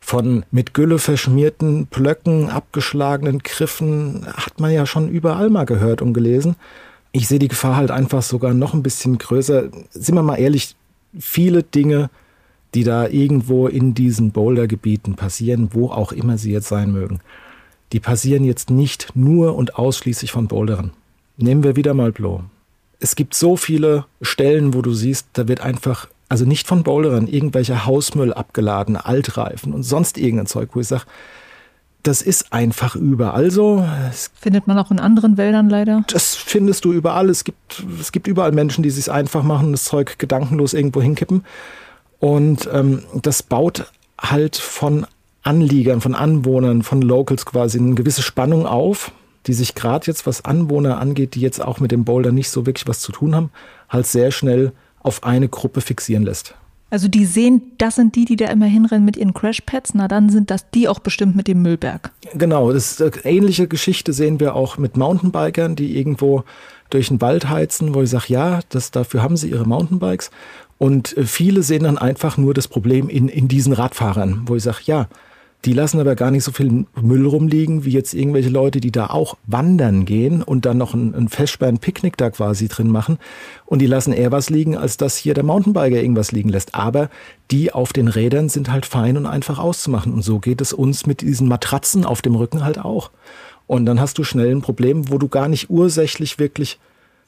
Von 0.00 0.44
mit 0.50 0.74
Gülle 0.74 0.98
verschmierten 0.98 1.86
Plöcken, 1.86 2.50
abgeschlagenen 2.50 3.38
Griffen 3.38 4.26
hat 4.26 4.60
man 4.60 4.72
ja 4.72 4.84
schon 4.84 5.08
überall 5.08 5.48
mal 5.48 5.64
gehört 5.64 6.02
und 6.02 6.12
gelesen 6.12 6.56
ich 7.12 7.28
sehe 7.28 7.38
die 7.38 7.48
Gefahr 7.48 7.76
halt 7.76 7.90
einfach 7.90 8.22
sogar 8.22 8.54
noch 8.54 8.74
ein 8.74 8.82
bisschen 8.82 9.18
größer. 9.18 9.70
Sind 9.90 10.14
wir 10.14 10.22
mal 10.22 10.36
ehrlich, 10.36 10.76
viele 11.18 11.62
Dinge, 11.62 12.10
die 12.74 12.84
da 12.84 13.08
irgendwo 13.08 13.68
in 13.68 13.94
diesen 13.94 14.32
Bouldergebieten 14.32 15.14
passieren, 15.14 15.70
wo 15.72 15.88
auch 15.88 16.12
immer 16.12 16.36
sie 16.36 16.52
jetzt 16.52 16.68
sein 16.68 16.92
mögen, 16.92 17.20
die 17.92 18.00
passieren 18.00 18.44
jetzt 18.44 18.70
nicht 18.70 19.14
nur 19.14 19.56
und 19.56 19.76
ausschließlich 19.76 20.32
von 20.32 20.48
Bouldern. 20.48 20.92
Nehmen 21.38 21.62
wir 21.62 21.76
wieder 21.76 21.94
mal 21.94 22.12
Blow. 22.12 22.42
Es 22.98 23.14
gibt 23.14 23.34
so 23.34 23.56
viele 23.56 24.06
Stellen, 24.20 24.74
wo 24.74 24.82
du 24.82 24.92
siehst, 24.92 25.28
da 25.34 25.48
wird 25.48 25.60
einfach, 25.60 26.08
also 26.28 26.44
nicht 26.44 26.66
von 26.66 26.82
Boulderern, 26.82 27.28
irgendwelcher 27.28 27.86
Hausmüll 27.86 28.32
abgeladen, 28.32 28.96
Altreifen 28.96 29.72
und 29.72 29.82
sonst 29.82 30.18
irgendein 30.18 30.46
Zeug, 30.46 30.70
wo 30.72 30.80
ich 30.80 30.88
sage, 30.88 31.04
das 32.06 32.22
ist 32.22 32.52
einfach 32.52 32.94
überall 32.94 33.50
so. 33.50 33.84
Es 34.08 34.30
Findet 34.38 34.66
man 34.66 34.78
auch 34.78 34.90
in 34.90 35.00
anderen 35.00 35.36
Wäldern 35.36 35.68
leider? 35.68 36.04
Das 36.08 36.36
findest 36.36 36.84
du 36.84 36.92
überall. 36.92 37.28
Es 37.28 37.42
gibt, 37.42 37.82
es 38.00 38.12
gibt 38.12 38.28
überall 38.28 38.52
Menschen, 38.52 38.82
die 38.82 38.90
sich 38.90 39.10
einfach 39.10 39.42
machen, 39.42 39.72
das 39.72 39.84
Zeug 39.84 40.18
gedankenlos 40.18 40.72
irgendwo 40.72 41.02
hinkippen. 41.02 41.44
Und 42.20 42.68
ähm, 42.72 43.02
das 43.22 43.42
baut 43.42 43.90
halt 44.20 44.56
von 44.56 45.06
Anliegern, 45.42 46.00
von 46.00 46.14
Anwohnern, 46.14 46.82
von 46.82 47.02
Locals 47.02 47.44
quasi 47.44 47.78
eine 47.78 47.94
gewisse 47.94 48.22
Spannung 48.22 48.66
auf, 48.66 49.10
die 49.46 49.52
sich 49.52 49.74
gerade 49.74 50.06
jetzt, 50.06 50.26
was 50.26 50.44
Anwohner 50.44 50.98
angeht, 50.98 51.34
die 51.34 51.40
jetzt 51.40 51.60
auch 51.60 51.80
mit 51.80 51.90
dem 51.90 52.04
Boulder 52.04 52.30
nicht 52.30 52.50
so 52.50 52.66
wirklich 52.66 52.86
was 52.86 53.00
zu 53.00 53.12
tun 53.12 53.34
haben, 53.34 53.50
halt 53.88 54.06
sehr 54.06 54.30
schnell 54.30 54.72
auf 55.00 55.24
eine 55.24 55.48
Gruppe 55.48 55.80
fixieren 55.80 56.24
lässt. 56.24 56.54
Also 56.88 57.08
die 57.08 57.26
sehen, 57.26 57.72
das 57.78 57.96
sind 57.96 58.14
die, 58.14 58.24
die 58.24 58.36
da 58.36 58.46
immer 58.46 58.66
hinrennen 58.66 59.04
mit 59.04 59.16
ihren 59.16 59.34
Crashpads, 59.34 59.94
na 59.94 60.06
dann 60.06 60.30
sind 60.30 60.50
das 60.50 60.70
die 60.70 60.88
auch 60.88 61.00
bestimmt 61.00 61.34
mit 61.34 61.48
dem 61.48 61.60
Müllberg. 61.62 62.12
Genau, 62.34 62.72
das 62.72 63.00
eine 63.00 63.12
ähnliche 63.24 63.66
Geschichte 63.66 64.12
sehen 64.12 64.38
wir 64.38 64.54
auch 64.54 64.78
mit 64.78 64.96
Mountainbikern, 64.96 65.74
die 65.74 65.98
irgendwo 65.98 66.44
durch 66.90 67.08
den 67.08 67.20
Wald 67.20 67.48
heizen, 67.48 67.94
wo 67.94 68.02
ich 68.02 68.10
sage, 68.10 68.26
ja, 68.28 68.60
das, 68.68 68.92
dafür 68.92 69.22
haben 69.22 69.36
sie 69.36 69.50
ihre 69.50 69.66
Mountainbikes. 69.66 70.30
Und 70.78 71.16
äh, 71.16 71.24
viele 71.24 71.62
sehen 71.62 71.84
dann 71.84 71.98
einfach 71.98 72.36
nur 72.36 72.54
das 72.54 72.68
Problem 72.68 73.08
in, 73.08 73.28
in 73.28 73.48
diesen 73.48 73.72
Radfahrern, 73.72 74.42
wo 74.46 74.54
ich 74.54 74.62
sage, 74.62 74.78
ja, 74.84 75.08
die 75.66 75.72
lassen 75.72 75.98
aber 75.98 76.14
gar 76.14 76.30
nicht 76.30 76.44
so 76.44 76.52
viel 76.52 76.86
Müll 77.00 77.26
rumliegen, 77.26 77.84
wie 77.84 77.90
jetzt 77.90 78.14
irgendwelche 78.14 78.50
Leute, 78.50 78.80
die 78.80 78.92
da 78.92 79.08
auch 79.08 79.36
wandern 79.46 80.04
gehen 80.04 80.40
und 80.42 80.64
dann 80.64 80.78
noch 80.78 80.94
ein, 80.94 81.12
ein 81.12 81.28
Festsperren-Picknick 81.28 82.16
da 82.16 82.30
quasi 82.30 82.68
drin 82.68 82.88
machen. 82.88 83.18
Und 83.64 83.80
die 83.80 83.86
lassen 83.86 84.12
eher 84.12 84.30
was 84.30 84.48
liegen, 84.48 84.76
als 84.76 84.96
dass 84.96 85.16
hier 85.16 85.34
der 85.34 85.42
Mountainbiker 85.42 86.00
irgendwas 86.00 86.30
liegen 86.30 86.50
lässt. 86.50 86.76
Aber 86.76 87.10
die 87.50 87.72
auf 87.72 87.92
den 87.92 88.06
Rädern 88.06 88.48
sind 88.48 88.70
halt 88.70 88.86
fein 88.86 89.16
und 89.16 89.26
einfach 89.26 89.58
auszumachen. 89.58 90.14
Und 90.14 90.22
so 90.22 90.38
geht 90.38 90.60
es 90.60 90.72
uns 90.72 91.04
mit 91.04 91.20
diesen 91.20 91.48
Matratzen 91.48 92.04
auf 92.04 92.22
dem 92.22 92.36
Rücken 92.36 92.64
halt 92.64 92.78
auch. 92.78 93.10
Und 93.66 93.86
dann 93.86 94.00
hast 94.00 94.18
du 94.18 94.24
schnell 94.24 94.52
ein 94.52 94.62
Problem, 94.62 95.10
wo 95.10 95.18
du 95.18 95.26
gar 95.26 95.48
nicht 95.48 95.68
ursächlich 95.68 96.38
wirklich 96.38 96.78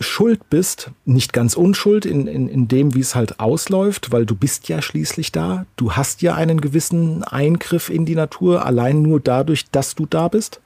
schuld 0.01 0.49
bist, 0.49 0.91
nicht 1.05 1.33
ganz 1.33 1.55
unschuld 1.55 2.07
in, 2.07 2.27
in, 2.27 2.49
in 2.49 2.69
dem, 2.69 2.95
wie 2.95 3.01
es 3.01 3.15
halt 3.15 3.41
ausläuft, 3.41 4.13
weil 4.13 4.27
du 4.27 4.37
bist 4.37 4.69
ja 4.69 4.81
schließlich 4.81 5.33
da. 5.33 5.67
Du 5.77 5.93
hast 5.93 6.23
ja 6.23 6.35
einen 6.35 6.61
gewissen 6.61 7.25
Eingriff 7.25 7.91
in 7.91 8.05
die 8.05 8.15
Natur, 8.15 8.65
allein 8.65 9.03
nur 9.03 9.19
dadurch, 9.21 9.71
dass 9.71 9.95
du 9.95 10.07
da 10.07 10.29
bist. 10.29 10.61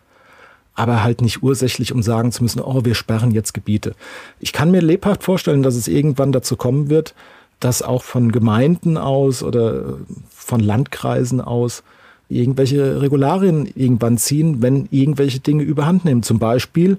Aber 0.74 1.02
halt 1.02 1.20
nicht 1.20 1.42
ursächlich, 1.42 1.92
um 1.92 2.02
sagen 2.02 2.32
zu 2.32 2.42
müssen, 2.42 2.60
oh, 2.60 2.84
wir 2.84 2.94
sperren 2.94 3.30
jetzt 3.30 3.52
Gebiete. 3.52 3.94
Ich 4.40 4.52
kann 4.52 4.70
mir 4.70 4.80
lebhaft 4.80 5.22
vorstellen, 5.22 5.62
dass 5.62 5.74
es 5.74 5.88
irgendwann 5.88 6.32
dazu 6.32 6.56
kommen 6.56 6.88
wird, 6.88 7.14
dass 7.60 7.82
auch 7.82 8.02
von 8.02 8.32
Gemeinden 8.32 8.96
aus 8.96 9.42
oder 9.42 9.98
von 10.30 10.60
Landkreisen 10.60 11.40
aus 11.40 11.82
irgendwelche 12.28 13.00
Regularien 13.00 13.70
irgendwann 13.74 14.18
ziehen, 14.18 14.62
wenn 14.62 14.88
irgendwelche 14.90 15.40
Dinge 15.40 15.62
überhand 15.62 16.04
nehmen. 16.04 16.22
Zum 16.22 16.38
Beispiel, 16.38 16.98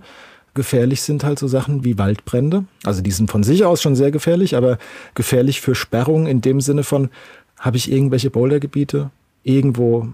Gefährlich 0.53 1.01
sind 1.01 1.23
halt 1.23 1.39
so 1.39 1.47
Sachen 1.47 1.83
wie 1.83 1.97
Waldbrände. 1.97 2.65
Also 2.83 3.01
die 3.01 3.11
sind 3.11 3.31
von 3.31 3.43
sich 3.43 3.65
aus 3.65 3.81
schon 3.81 3.95
sehr 3.95 4.11
gefährlich, 4.11 4.55
aber 4.55 4.77
gefährlich 5.15 5.61
für 5.61 5.73
Sperrung 5.73 6.27
in 6.27 6.41
dem 6.41 6.61
Sinne 6.61 6.83
von, 6.83 7.09
habe 7.59 7.77
ich 7.77 7.91
irgendwelche 7.91 8.29
Bouldergebiete, 8.29 9.09
irgendwo 9.43 10.09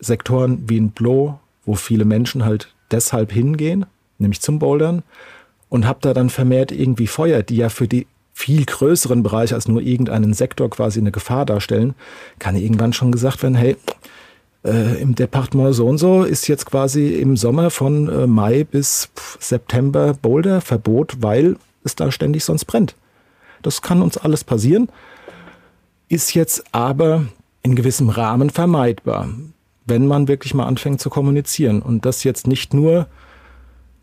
Sektoren 0.00 0.64
wie 0.66 0.78
in 0.78 0.90
Blow, 0.90 1.38
wo 1.64 1.74
viele 1.74 2.04
Menschen 2.04 2.44
halt 2.44 2.74
deshalb 2.90 3.32
hingehen, 3.32 3.86
nämlich 4.18 4.40
zum 4.40 4.58
Bouldern, 4.58 5.02
und 5.68 5.86
habe 5.86 5.98
da 6.02 6.14
dann 6.14 6.30
vermehrt 6.30 6.72
irgendwie 6.72 7.06
Feuer, 7.06 7.42
die 7.42 7.56
ja 7.56 7.68
für 7.68 7.88
die 7.88 8.06
viel 8.32 8.64
größeren 8.64 9.22
Bereich 9.22 9.54
als 9.54 9.66
nur 9.66 9.80
irgendeinen 9.80 10.34
Sektor 10.34 10.68
quasi 10.70 11.00
eine 11.00 11.10
Gefahr 11.10 11.46
darstellen, 11.46 11.94
kann 12.38 12.54
irgendwann 12.54 12.92
schon 12.92 13.10
gesagt 13.10 13.42
werden, 13.42 13.54
hey, 13.54 13.76
äh, 14.66 15.00
im 15.00 15.14
Departement 15.14 15.74
so 15.74 15.86
und 15.86 15.98
so 15.98 16.24
ist 16.24 16.48
jetzt 16.48 16.66
quasi 16.66 17.14
im 17.14 17.36
Sommer 17.36 17.70
von 17.70 18.08
äh, 18.08 18.26
Mai 18.26 18.64
bis 18.64 19.10
September 19.38 20.14
Boulder 20.14 20.60
Verbot, 20.60 21.16
weil 21.20 21.56
es 21.84 21.94
da 21.94 22.10
ständig 22.10 22.44
sonst 22.44 22.64
brennt. 22.64 22.94
Das 23.62 23.82
kann 23.82 24.02
uns 24.02 24.16
alles 24.16 24.44
passieren, 24.44 24.88
ist 26.08 26.34
jetzt 26.34 26.64
aber 26.72 27.26
in 27.62 27.74
gewissem 27.74 28.08
Rahmen 28.08 28.50
vermeidbar, 28.50 29.28
wenn 29.86 30.06
man 30.06 30.28
wirklich 30.28 30.54
mal 30.54 30.66
anfängt 30.66 31.00
zu 31.00 31.10
kommunizieren 31.10 31.82
und 31.82 32.04
das 32.04 32.24
jetzt 32.24 32.46
nicht 32.46 32.74
nur 32.74 33.06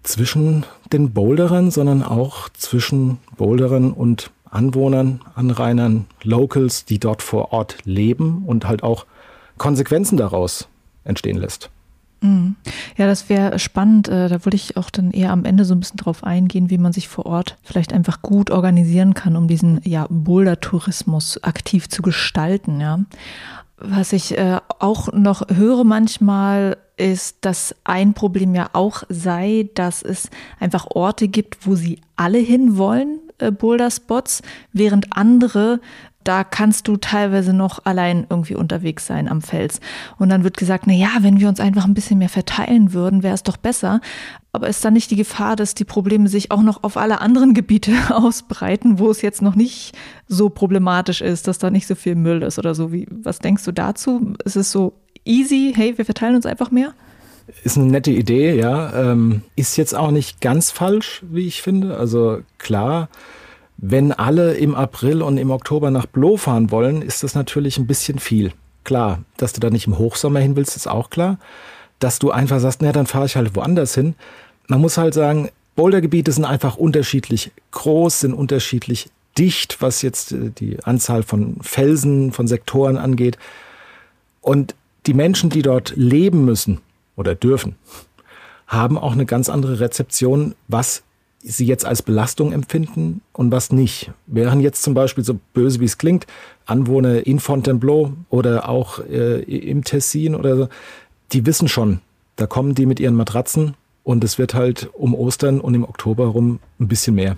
zwischen 0.03 0.65
den 0.91 1.13
Boulderern, 1.13 1.71
sondern 1.71 2.03
auch 2.03 2.49
zwischen 2.49 3.19
Boulderern 3.37 3.91
und 3.91 4.31
Anwohnern, 4.49 5.21
Anrainern, 5.35 6.05
Locals, 6.23 6.85
die 6.85 6.99
dort 6.99 7.21
vor 7.21 7.53
Ort 7.53 7.77
leben 7.85 8.43
und 8.45 8.67
halt 8.67 8.83
auch 8.83 9.05
Konsequenzen 9.57 10.17
daraus 10.17 10.67
entstehen 11.03 11.37
lässt. 11.37 11.69
Mhm. 12.23 12.55
Ja, 12.97 13.05
das 13.05 13.29
wäre 13.29 13.59
spannend. 13.59 14.07
Äh, 14.07 14.29
da 14.29 14.45
würde 14.45 14.55
ich 14.55 14.77
auch 14.77 14.89
dann 14.89 15.11
eher 15.11 15.31
am 15.31 15.45
Ende 15.45 15.65
so 15.65 15.75
ein 15.75 15.79
bisschen 15.81 15.97
drauf 15.97 16.23
eingehen, 16.23 16.69
wie 16.69 16.77
man 16.77 16.93
sich 16.93 17.09
vor 17.09 17.25
Ort 17.25 17.57
vielleicht 17.63 17.93
einfach 17.93 18.21
gut 18.21 18.49
organisieren 18.49 19.13
kann, 19.13 19.35
um 19.35 19.47
diesen 19.47 19.81
ja, 19.83 20.07
Boulder-Tourismus 20.09 21.43
aktiv 21.43 21.89
zu 21.89 22.01
gestalten. 22.01 22.79
Ja. 22.79 22.99
Was 23.77 24.13
ich 24.13 24.37
äh, 24.37 24.59
auch 24.79 25.11
noch 25.11 25.43
höre 25.49 25.83
manchmal, 25.83 26.77
ist, 26.95 27.37
dass 27.41 27.75
ein 27.83 28.13
Problem 28.13 28.55
ja 28.55 28.69
auch 28.73 29.03
sei, 29.09 29.69
dass 29.73 30.03
es 30.03 30.29
einfach 30.59 30.87
Orte 30.91 31.27
gibt, 31.27 31.65
wo 31.67 31.75
sie 31.75 31.99
alle 32.15 32.37
hinwollen, 32.37 33.19
äh, 33.39 33.51
Boulder-Spots, 33.51 34.43
während 34.71 35.17
andere 35.17 35.81
da 36.23 36.43
kannst 36.43 36.87
du 36.87 36.97
teilweise 36.97 37.53
noch 37.53 37.85
allein 37.85 38.25
irgendwie 38.29 38.55
unterwegs 38.55 39.07
sein 39.07 39.27
am 39.27 39.41
Fels. 39.41 39.79
Und 40.17 40.29
dann 40.29 40.43
wird 40.43 40.57
gesagt, 40.57 40.85
na 40.87 40.93
ja, 40.93 41.09
wenn 41.21 41.39
wir 41.39 41.49
uns 41.49 41.59
einfach 41.59 41.85
ein 41.85 41.93
bisschen 41.93 42.19
mehr 42.19 42.29
verteilen 42.29 42.93
würden, 42.93 43.23
wäre 43.23 43.35
es 43.35 43.43
doch 43.43 43.57
besser. 43.57 44.01
Aber 44.51 44.67
ist 44.67 44.85
da 44.85 44.91
nicht 44.91 45.09
die 45.11 45.15
Gefahr, 45.15 45.55
dass 45.55 45.75
die 45.75 45.83
Probleme 45.85 46.27
sich 46.27 46.51
auch 46.51 46.61
noch 46.61 46.83
auf 46.83 46.97
alle 46.97 47.21
anderen 47.21 47.53
Gebiete 47.53 47.93
ausbreiten, 48.09 48.99
wo 48.99 49.09
es 49.09 49.21
jetzt 49.21 49.41
noch 49.41 49.55
nicht 49.55 49.93
so 50.27 50.49
problematisch 50.49 51.21
ist, 51.21 51.47
dass 51.47 51.57
da 51.57 51.69
nicht 51.69 51.87
so 51.87 51.95
viel 51.95 52.15
Müll 52.15 52.43
ist 52.43 52.59
oder 52.59 52.75
so? 52.75 52.91
Wie, 52.91 53.07
was 53.09 53.39
denkst 53.39 53.63
du 53.65 53.71
dazu? 53.71 54.33
Ist 54.45 54.55
es 54.55 54.71
so 54.71 54.93
easy, 55.25 55.73
hey, 55.75 55.97
wir 55.97 56.05
verteilen 56.05 56.35
uns 56.35 56.45
einfach 56.45 56.71
mehr? 56.71 56.93
Ist 57.63 57.77
eine 57.77 57.87
nette 57.87 58.11
Idee, 58.11 58.55
ja. 58.55 59.11
Ähm, 59.11 59.41
ist 59.55 59.75
jetzt 59.75 59.95
auch 59.95 60.11
nicht 60.11 60.39
ganz 60.39 60.71
falsch, 60.71 61.23
wie 61.29 61.45
ich 61.45 61.61
finde. 61.61 61.97
Also 61.97 62.39
klar, 62.57 63.09
wenn 63.85 64.13
alle 64.13 64.53
im 64.53 64.75
April 64.75 65.21
und 65.21 65.37
im 65.37 65.51
Oktober 65.51 65.91
nach 65.91 66.05
Bloh 66.05 66.37
fahren 66.37 66.71
wollen, 66.71 67.01
ist 67.01 67.21
das 67.21 67.35
natürlich 67.35 67.77
ein 67.77 67.85
bisschen 67.85 68.17
viel. 68.17 68.53
Klar, 68.85 69.23
dass 69.35 69.51
du 69.51 69.59
da 69.59 69.69
nicht 69.69 69.87
im 69.87 69.97
Hochsommer 69.97 70.39
hin 70.39 70.55
willst, 70.55 70.77
ist 70.77 70.87
auch 70.87 71.09
klar. 71.09 71.37
Dass 71.99 72.17
du 72.17 72.31
einfach 72.31 72.61
sagst, 72.61 72.81
naja, 72.81 72.93
dann 72.93 73.07
fahre 73.07 73.25
ich 73.25 73.35
halt 73.35 73.57
woanders 73.57 73.93
hin. 73.93 74.15
Man 74.69 74.79
muss 74.79 74.97
halt 74.97 75.13
sagen, 75.13 75.49
Bouldergebiete 75.75 76.31
sind 76.31 76.45
einfach 76.45 76.77
unterschiedlich 76.77 77.51
groß, 77.71 78.21
sind 78.21 78.33
unterschiedlich 78.33 79.09
dicht, 79.37 79.81
was 79.81 80.01
jetzt 80.01 80.31
äh, 80.31 80.51
die 80.57 80.81
Anzahl 80.85 81.21
von 81.21 81.57
Felsen, 81.61 82.31
von 82.31 82.47
Sektoren 82.47 82.95
angeht. 82.95 83.37
Und 84.39 84.75
die 85.07 85.13
Menschen, 85.13 85.49
die 85.49 85.61
dort 85.61 85.91
leben 85.97 86.45
müssen 86.45 86.79
oder 87.17 87.35
dürfen, 87.35 87.75
haben 88.65 88.97
auch 88.97 89.11
eine 89.11 89.25
ganz 89.25 89.49
andere 89.49 89.81
Rezeption, 89.81 90.55
was 90.69 91.03
sie 91.43 91.65
jetzt 91.65 91.85
als 91.85 92.01
Belastung 92.01 92.53
empfinden 92.53 93.21
und 93.33 93.51
was 93.51 93.71
nicht. 93.71 94.11
Wären 94.27 94.61
jetzt 94.61 94.81
zum 94.81 94.93
Beispiel, 94.93 95.23
so 95.23 95.39
böse 95.53 95.79
wie 95.79 95.85
es 95.85 95.97
klingt, 95.97 96.25
Anwohner 96.65 97.27
in 97.27 97.39
Fontainebleau 97.39 98.13
oder 98.29 98.69
auch 98.69 98.99
äh, 98.99 99.41
im 99.41 99.83
Tessin 99.83 100.35
oder 100.35 100.55
so, 100.55 100.69
die 101.33 101.45
wissen 101.45 101.67
schon, 101.67 101.99
da 102.37 102.47
kommen 102.47 102.75
die 102.75 102.85
mit 102.85 102.99
ihren 102.99 103.15
Matratzen 103.15 103.75
und 104.03 104.23
es 104.23 104.37
wird 104.37 104.53
halt 104.53 104.89
um 104.93 105.13
Ostern 105.13 105.59
und 105.59 105.73
im 105.73 105.83
Oktober 105.83 106.27
rum 106.27 106.59
ein 106.79 106.87
bisschen 106.87 107.15
mehr. 107.15 107.37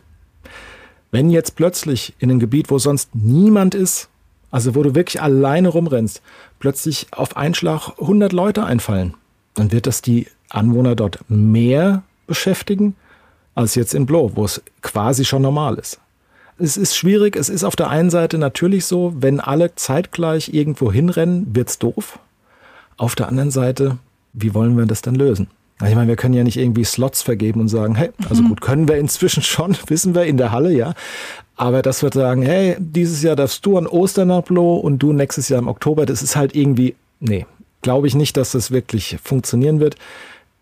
Wenn 1.11 1.29
jetzt 1.29 1.55
plötzlich 1.55 2.13
in 2.19 2.29
einem 2.29 2.39
Gebiet, 2.39 2.69
wo 2.69 2.77
sonst 2.77 3.15
niemand 3.15 3.73
ist, 3.73 4.09
also 4.51 4.75
wo 4.75 4.83
du 4.83 4.95
wirklich 4.95 5.21
alleine 5.21 5.69
rumrennst, 5.69 6.21
plötzlich 6.59 7.07
auf 7.11 7.37
Einschlag 7.37 7.89
100 7.99 8.33
Leute 8.33 8.63
einfallen, 8.63 9.15
dann 9.55 9.71
wird 9.71 9.87
das 9.87 10.01
die 10.01 10.27
Anwohner 10.49 10.95
dort 10.95 11.19
mehr 11.27 12.03
beschäftigen 12.27 12.95
als 13.55 13.75
jetzt 13.75 13.95
in 13.95 14.05
Blow, 14.05 14.31
wo 14.35 14.45
es 14.45 14.61
quasi 14.81 15.25
schon 15.25 15.41
normal 15.41 15.75
ist. 15.75 15.99
Es 16.57 16.77
ist 16.77 16.95
schwierig. 16.95 17.35
Es 17.35 17.49
ist 17.49 17.63
auf 17.63 17.75
der 17.75 17.89
einen 17.89 18.09
Seite 18.09 18.37
natürlich 18.37 18.85
so, 18.85 19.13
wenn 19.17 19.39
alle 19.39 19.75
zeitgleich 19.75 20.53
irgendwo 20.53 20.91
hinrennen, 20.91 21.47
wird's 21.55 21.79
doof. 21.79 22.19
Auf 22.97 23.15
der 23.15 23.27
anderen 23.27 23.51
Seite, 23.51 23.97
wie 24.33 24.53
wollen 24.53 24.77
wir 24.77 24.85
das 24.85 25.01
dann 25.01 25.15
lösen? 25.15 25.47
Ich 25.85 25.95
meine, 25.95 26.07
wir 26.07 26.15
können 26.15 26.33
ja 26.33 26.43
nicht 26.45 26.55
irgendwie 26.55 26.85
Slots 26.85 27.21
vergeben 27.21 27.59
und 27.59 27.67
sagen, 27.67 27.95
hey, 27.95 28.11
also 28.29 28.41
mhm. 28.43 28.49
gut, 28.49 28.61
können 28.61 28.87
wir 28.87 28.97
inzwischen 28.97 29.43
schon, 29.43 29.75
wissen 29.87 30.15
wir 30.15 30.23
in 30.23 30.37
der 30.37 30.51
Halle, 30.51 30.71
ja. 30.71 30.93
Aber 31.57 31.81
dass 31.81 32.01
wir 32.01 32.11
sagen, 32.13 32.41
hey, 32.41 32.75
dieses 32.79 33.21
Jahr 33.21 33.35
darfst 33.35 33.65
du 33.65 33.77
an 33.77 33.87
Ostern 33.87 34.29
nach 34.29 34.43
Blow 34.43 34.75
und 34.75 34.99
du 34.99 35.11
nächstes 35.11 35.49
Jahr 35.49 35.59
im 35.59 35.67
Oktober, 35.67 36.05
das 36.05 36.21
ist 36.21 36.35
halt 36.35 36.55
irgendwie, 36.55 36.95
nee, 37.19 37.45
glaube 37.81 38.07
ich 38.07 38.15
nicht, 38.15 38.37
dass 38.37 38.51
das 38.51 38.71
wirklich 38.71 39.17
funktionieren 39.23 39.79
wird. 39.79 39.95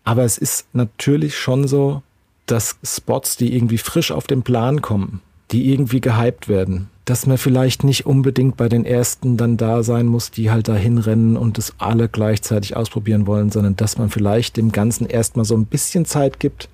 Aber 0.02 0.24
es 0.24 0.36
ist 0.36 0.66
natürlich 0.72 1.36
schon 1.38 1.66
so, 1.68 2.02
dass 2.46 2.76
Spots, 2.82 3.36
die 3.36 3.54
irgendwie 3.54 3.78
frisch 3.78 4.10
auf 4.10 4.26
den 4.26 4.42
Plan 4.42 4.82
kommen, 4.82 5.20
die 5.50 5.72
irgendwie 5.72 6.00
gehypt 6.00 6.48
werden, 6.48 6.88
dass 7.04 7.26
man 7.26 7.38
vielleicht 7.38 7.84
nicht 7.84 8.06
unbedingt 8.06 8.56
bei 8.56 8.68
den 8.68 8.84
ersten 8.84 9.36
dann 9.36 9.56
da 9.56 9.82
sein 9.82 10.06
muss, 10.06 10.30
die 10.30 10.50
halt 10.50 10.68
da 10.68 10.74
hinrennen 10.74 11.36
und 11.36 11.58
das 11.58 11.74
alle 11.78 12.08
gleichzeitig 12.08 12.76
ausprobieren 12.76 13.26
wollen, 13.26 13.50
sondern 13.50 13.76
dass 13.76 13.98
man 13.98 14.10
vielleicht 14.10 14.56
dem 14.56 14.72
Ganzen 14.72 15.06
erstmal 15.06 15.44
so 15.44 15.56
ein 15.56 15.66
bisschen 15.66 16.06
Zeit 16.06 16.40
gibt, 16.40 16.68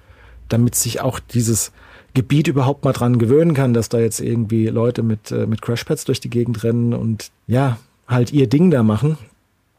damit 0.48 0.74
sich 0.74 1.00
auch 1.00 1.18
dieses 1.18 1.72
Gebiet 2.14 2.48
überhaupt 2.48 2.84
mal 2.84 2.92
dran 2.92 3.18
gewöhnen 3.18 3.54
kann, 3.54 3.74
dass 3.74 3.88
da 3.88 3.98
jetzt 3.98 4.20
irgendwie 4.20 4.66
Leute 4.66 5.02
mit, 5.02 5.30
äh, 5.30 5.46
mit 5.46 5.62
Crashpads 5.62 6.04
durch 6.04 6.20
die 6.20 6.30
Gegend 6.30 6.62
rennen 6.64 6.92
und 6.92 7.30
ja, 7.46 7.78
halt 8.08 8.32
ihr 8.32 8.48
Ding 8.48 8.70
da 8.70 8.82
machen. 8.82 9.16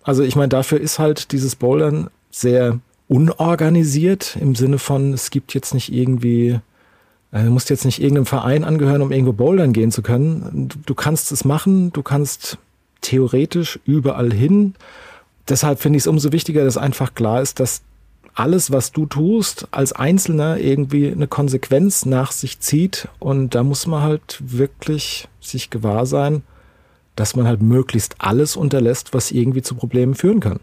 Also 0.03 0.23
ich 0.23 0.35
meine, 0.35 0.49
dafür 0.49 0.79
ist 0.79 0.99
halt 0.99 1.31
dieses 1.31 1.55
Bouldern 1.55 2.09
sehr 2.29 2.79
unorganisiert 3.11 4.37
im 4.39 4.55
Sinne 4.55 4.79
von, 4.79 5.13
es 5.13 5.29
gibt 5.29 5.53
jetzt 5.53 5.73
nicht 5.73 5.91
irgendwie 5.91 6.59
Äh, 7.31 7.43
du 7.45 7.49
musst 7.49 7.69
jetzt 7.69 7.85
nicht 7.85 8.01
irgendeinem 8.01 8.25
Verein 8.25 8.63
angehören, 8.63 9.01
um 9.01 9.11
irgendwo 9.11 9.33
bouldern 9.33 9.73
gehen 9.73 9.91
zu 9.91 10.01
können. 10.01 10.69
Du 10.85 10.95
kannst 10.95 11.31
es 11.31 11.45
machen, 11.45 11.91
du 11.93 12.03
kannst 12.03 12.57
theoretisch 13.01 13.79
überall 13.85 14.31
hin. 14.33 14.75
Deshalb 15.47 15.79
finde 15.79 15.97
ich 15.97 16.03
es 16.03 16.07
umso 16.07 16.31
wichtiger, 16.31 16.63
dass 16.63 16.77
einfach 16.77 17.15
klar 17.15 17.41
ist, 17.41 17.59
dass 17.59 17.81
alles, 18.33 18.71
was 18.71 18.91
du 18.91 19.05
tust, 19.05 19.67
als 19.71 19.91
Einzelner 19.91 20.57
irgendwie 20.57 21.11
eine 21.11 21.27
Konsequenz 21.27 22.05
nach 22.05 22.31
sich 22.31 22.59
zieht. 22.59 23.07
Und 23.19 23.55
da 23.55 23.63
muss 23.63 23.87
man 23.87 24.03
halt 24.03 24.39
wirklich 24.39 25.27
sich 25.41 25.69
gewahr 25.69 26.05
sein, 26.05 26.43
dass 27.15 27.35
man 27.35 27.47
halt 27.47 27.61
möglichst 27.61 28.15
alles 28.19 28.55
unterlässt, 28.55 29.13
was 29.13 29.31
irgendwie 29.31 29.61
zu 29.61 29.75
Problemen 29.75 30.15
führen 30.15 30.39
kann. 30.39 30.59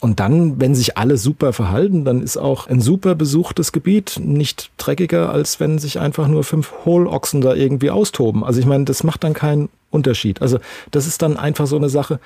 Und 0.00 0.20
dann, 0.20 0.60
wenn 0.60 0.74
sich 0.74 0.98
alle 0.98 1.16
super 1.16 1.52
verhalten, 1.52 2.04
dann 2.04 2.22
ist 2.22 2.36
auch 2.36 2.66
ein 2.66 2.80
super 2.80 3.14
besuchtes 3.14 3.72
Gebiet 3.72 4.20
nicht 4.22 4.70
dreckiger, 4.76 5.30
als 5.30 5.58
wenn 5.58 5.78
sich 5.78 5.98
einfach 5.98 6.28
nur 6.28 6.44
fünf 6.44 6.72
Hohlochsen 6.84 7.40
da 7.40 7.54
irgendwie 7.54 7.90
austoben. 7.90 8.44
Also 8.44 8.60
ich 8.60 8.66
meine, 8.66 8.84
das 8.84 9.04
macht 9.04 9.24
dann 9.24 9.32
keinen 9.32 9.70
Unterschied. 9.90 10.42
Also 10.42 10.58
das 10.90 11.06
ist 11.06 11.22
dann 11.22 11.38
einfach 11.38 11.66
so 11.66 11.76
eine 11.76 11.88
Sache. 11.88 12.20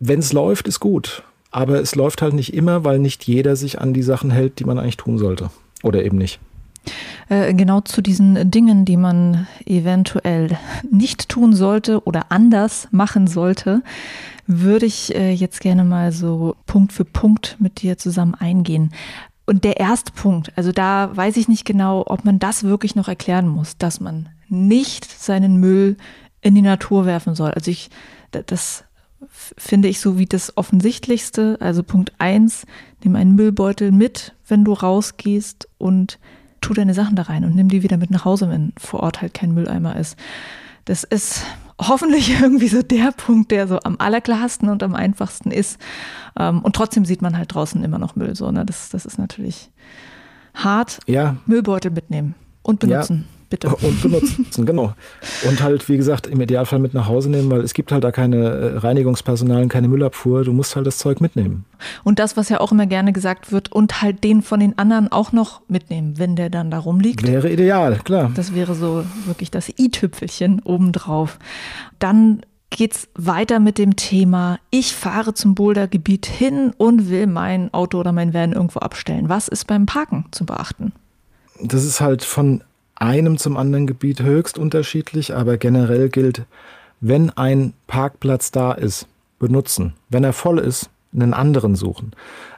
Wenn 0.00 0.20
es 0.20 0.32
läuft, 0.32 0.66
ist 0.66 0.80
gut. 0.80 1.22
Aber 1.50 1.78
es 1.80 1.94
läuft 1.94 2.22
halt 2.22 2.32
nicht 2.32 2.54
immer, 2.54 2.84
weil 2.84 2.98
nicht 2.98 3.24
jeder 3.24 3.56
sich 3.56 3.78
an 3.78 3.92
die 3.92 4.02
Sachen 4.02 4.30
hält, 4.30 4.58
die 4.58 4.64
man 4.64 4.78
eigentlich 4.78 4.96
tun 4.96 5.18
sollte. 5.18 5.50
Oder 5.82 6.02
eben 6.02 6.16
nicht. 6.16 6.40
Äh, 7.28 7.54
genau 7.54 7.80
zu 7.82 8.00
diesen 8.00 8.50
Dingen, 8.50 8.84
die 8.84 8.96
man 8.96 9.46
eventuell 9.66 10.58
nicht 10.90 11.28
tun 11.28 11.52
sollte 11.54 12.02
oder 12.04 12.26
anders 12.30 12.88
machen 12.90 13.26
sollte, 13.26 13.82
würde 14.46 14.86
ich 14.86 15.14
äh, 15.14 15.32
jetzt 15.32 15.60
gerne 15.60 15.84
mal 15.84 16.12
so 16.12 16.56
Punkt 16.66 16.92
für 16.92 17.04
Punkt 17.04 17.56
mit 17.58 17.82
dir 17.82 17.98
zusammen 17.98 18.34
eingehen. 18.34 18.92
Und 19.44 19.64
der 19.64 19.78
erste 19.78 20.12
Punkt, 20.12 20.52
also 20.56 20.72
da 20.72 21.10
weiß 21.14 21.36
ich 21.36 21.48
nicht 21.48 21.64
genau, 21.64 22.04
ob 22.06 22.24
man 22.24 22.38
das 22.38 22.64
wirklich 22.64 22.94
noch 22.94 23.08
erklären 23.08 23.48
muss, 23.48 23.76
dass 23.76 24.00
man 24.00 24.28
nicht 24.48 25.04
seinen 25.04 25.56
Müll 25.56 25.96
in 26.40 26.54
die 26.54 26.62
Natur 26.62 27.06
werfen 27.06 27.34
soll. 27.34 27.50
Also 27.50 27.70
ich, 27.70 27.90
das 28.30 28.84
finde 29.30 29.88
ich 29.88 30.00
so 30.00 30.18
wie 30.18 30.26
das 30.26 30.56
Offensichtlichste. 30.56 31.56
Also 31.60 31.82
Punkt 31.82 32.12
eins: 32.18 32.66
nimm 33.02 33.16
einen 33.16 33.34
Müllbeutel 33.34 33.92
mit, 33.92 34.34
wenn 34.46 34.64
du 34.64 34.72
rausgehst 34.72 35.68
und 35.78 36.18
tu 36.60 36.74
deine 36.74 36.94
Sachen 36.94 37.16
da 37.16 37.22
rein 37.22 37.44
und 37.44 37.54
nimm 37.54 37.68
die 37.68 37.82
wieder 37.82 37.96
mit 37.96 38.10
nach 38.10 38.24
Hause, 38.24 38.48
wenn 38.48 38.72
vor 38.78 39.00
Ort 39.00 39.20
halt 39.20 39.34
kein 39.34 39.52
Mülleimer 39.52 39.96
ist. 39.96 40.16
Das 40.84 41.04
ist 41.04 41.44
hoffentlich 41.88 42.30
irgendwie 42.40 42.68
so 42.68 42.82
der 42.82 43.12
Punkt, 43.12 43.50
der 43.50 43.68
so 43.68 43.78
am 43.82 43.96
allerklarsten 43.98 44.68
und 44.68 44.82
am 44.82 44.94
einfachsten 44.94 45.50
ist. 45.50 45.78
Ähm, 46.38 46.60
und 46.60 46.76
trotzdem 46.76 47.04
sieht 47.04 47.22
man 47.22 47.36
halt 47.36 47.54
draußen 47.54 47.82
immer 47.82 47.98
noch 47.98 48.16
Müll. 48.16 48.34
So, 48.34 48.50
ne? 48.50 48.64
das, 48.64 48.90
das 48.90 49.06
ist 49.06 49.18
natürlich 49.18 49.70
hart. 50.54 51.00
Ja. 51.06 51.36
Müllbeutel 51.46 51.90
mitnehmen 51.90 52.34
und 52.62 52.80
benutzen. 52.80 53.26
Ja 53.28 53.41
bitte. 53.52 53.68
Und 53.68 54.02
benutzen, 54.02 54.66
genau. 54.66 54.94
Und 55.46 55.62
halt, 55.62 55.88
wie 55.88 55.96
gesagt, 55.96 56.26
im 56.26 56.40
Idealfall 56.40 56.78
mit 56.78 56.94
nach 56.94 57.06
Hause 57.06 57.30
nehmen, 57.30 57.50
weil 57.50 57.60
es 57.60 57.74
gibt 57.74 57.92
halt 57.92 58.02
da 58.02 58.10
keine 58.10 58.36
äh, 58.36 58.78
Reinigungspersonal 58.78 59.62
und 59.62 59.68
keine 59.68 59.88
Müllabfuhr. 59.88 60.44
Du 60.44 60.52
musst 60.52 60.74
halt 60.74 60.86
das 60.86 60.98
Zeug 60.98 61.20
mitnehmen. 61.20 61.64
Und 62.02 62.18
das, 62.18 62.36
was 62.36 62.48
ja 62.48 62.60
auch 62.60 62.72
immer 62.72 62.86
gerne 62.86 63.12
gesagt 63.12 63.52
wird, 63.52 63.70
und 63.70 64.00
halt 64.00 64.24
den 64.24 64.42
von 64.42 64.58
den 64.58 64.78
anderen 64.78 65.12
auch 65.12 65.32
noch 65.32 65.60
mitnehmen, 65.68 66.18
wenn 66.18 66.34
der 66.34 66.50
dann 66.50 66.70
da 66.70 66.78
rumliegt. 66.78 67.26
Wäre 67.26 67.50
ideal, 67.50 68.00
klar. 68.02 68.32
Das 68.34 68.54
wäre 68.54 68.74
so 68.74 69.04
wirklich 69.26 69.50
das 69.50 69.68
i-Tüpfelchen 69.78 70.60
obendrauf. 70.64 71.38
Dann 71.98 72.42
geht's 72.70 73.08
weiter 73.14 73.60
mit 73.60 73.76
dem 73.76 73.96
Thema, 73.96 74.58
ich 74.70 74.94
fahre 74.94 75.34
zum 75.34 75.54
Bouldergebiet 75.54 76.24
hin 76.24 76.72
und 76.78 77.10
will 77.10 77.26
mein 77.26 77.72
Auto 77.74 77.98
oder 77.98 78.12
mein 78.12 78.32
Van 78.32 78.52
irgendwo 78.52 78.78
abstellen. 78.78 79.28
Was 79.28 79.48
ist 79.48 79.66
beim 79.66 79.84
Parken 79.84 80.24
zu 80.30 80.46
beachten? 80.46 80.92
Das 81.60 81.84
ist 81.84 82.00
halt 82.00 82.24
von 82.24 82.62
einem 83.02 83.36
zum 83.36 83.56
anderen 83.56 83.86
Gebiet 83.86 84.22
höchst 84.22 84.58
unterschiedlich, 84.58 85.34
aber 85.34 85.58
generell 85.58 86.08
gilt, 86.08 86.42
wenn 87.00 87.30
ein 87.30 87.74
Parkplatz 87.88 88.52
da 88.52 88.72
ist, 88.72 89.06
benutzen. 89.38 89.94
Wenn 90.08 90.22
er 90.24 90.32
voll 90.32 90.58
ist, 90.58 90.88
einen 91.12 91.34
anderen 91.34 91.74
suchen. 91.74 92.12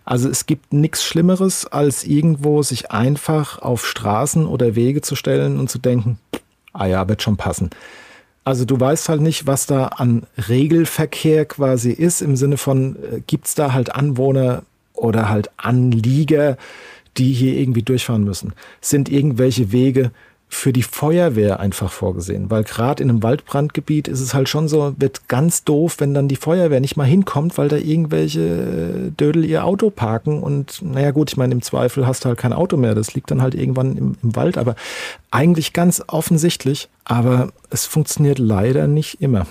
Also 0.04 0.28
es 0.28 0.46
gibt 0.46 0.72
nichts 0.72 1.02
Schlimmeres, 1.02 1.66
als 1.66 2.04
irgendwo 2.04 2.62
sich 2.62 2.90
einfach 2.90 3.58
auf 3.58 3.86
Straßen 3.86 4.46
oder 4.46 4.74
Wege 4.74 5.00
zu 5.00 5.16
stellen 5.16 5.58
und 5.58 5.70
zu 5.70 5.78
denken, 5.78 6.18
ah 6.74 6.86
ja, 6.86 7.08
wird 7.08 7.22
schon 7.22 7.38
passen. 7.38 7.70
Also 8.44 8.66
du 8.66 8.78
weißt 8.78 9.08
halt 9.08 9.22
nicht, 9.22 9.46
was 9.46 9.64
da 9.64 9.86
an 9.86 10.24
Regelverkehr 10.48 11.46
quasi 11.46 11.90
ist, 11.90 12.21
im 12.21 12.36
Sinne 12.36 12.58
von, 12.58 12.97
äh, 12.97 13.21
gibt's 13.26 13.54
da 13.54 13.73
halt 13.73 13.95
Anwohner 13.95 14.62
oder 14.92 15.30
halt 15.30 15.50
Anlieger, 15.56 16.58
die 17.16 17.32
hier 17.32 17.54
irgendwie 17.54 17.82
durchfahren 17.82 18.25
müssen? 18.25 18.52
Sind 18.82 19.08
irgendwelche 19.08 19.73
Wege 19.73 20.10
für 20.54 20.73
die 20.73 20.82
Feuerwehr 20.82 21.60
einfach 21.60 21.90
vorgesehen, 21.90 22.50
weil 22.50 22.64
gerade 22.64 23.02
in 23.02 23.10
einem 23.10 23.23
Waldbrandgebiet 23.23 24.08
ist 24.08 24.21
es 24.21 24.34
halt 24.34 24.49
schon 24.49 24.69
so, 24.69 24.95
wird 24.97 25.28
ganz 25.28 25.64
doof, 25.64 25.97
wenn 25.99 26.14
dann 26.14 26.28
die 26.28 26.36
Feuerwehr 26.36 26.80
nicht 26.80 26.97
mal 26.97 27.04
hinkommt, 27.04 27.58
weil 27.58 27.69
da 27.69 27.76
irgendwelche 27.76 29.12
Dödel 29.19 29.45
ihr 29.45 29.64
Auto 29.64 29.90
parken 29.90 30.43
und 30.43 30.80
naja 30.82 31.10
gut, 31.10 31.32
ich 31.32 31.36
meine, 31.36 31.52
im 31.52 31.62
Zweifel 31.62 32.06
hast 32.06 32.25
du 32.25 32.28
halt 32.28 32.38
kein 32.38 32.52
Auto 32.52 32.76
mehr, 32.76 32.95
das 32.95 33.14
liegt 33.14 33.30
dann 33.30 33.43
halt 33.43 33.54
irgendwann 33.54 33.97
im, 33.97 34.17
im 34.23 34.36
Wald, 34.36 34.56
aber 34.56 34.76
eigentlich 35.30 35.73
ganz 35.73 36.02
offensichtlich, 36.06 36.88
aber 37.04 37.52
es 37.71 37.84
funktioniert 37.84 38.38
leider 38.38 38.86
nicht 38.86 39.21
immer. 39.21 39.47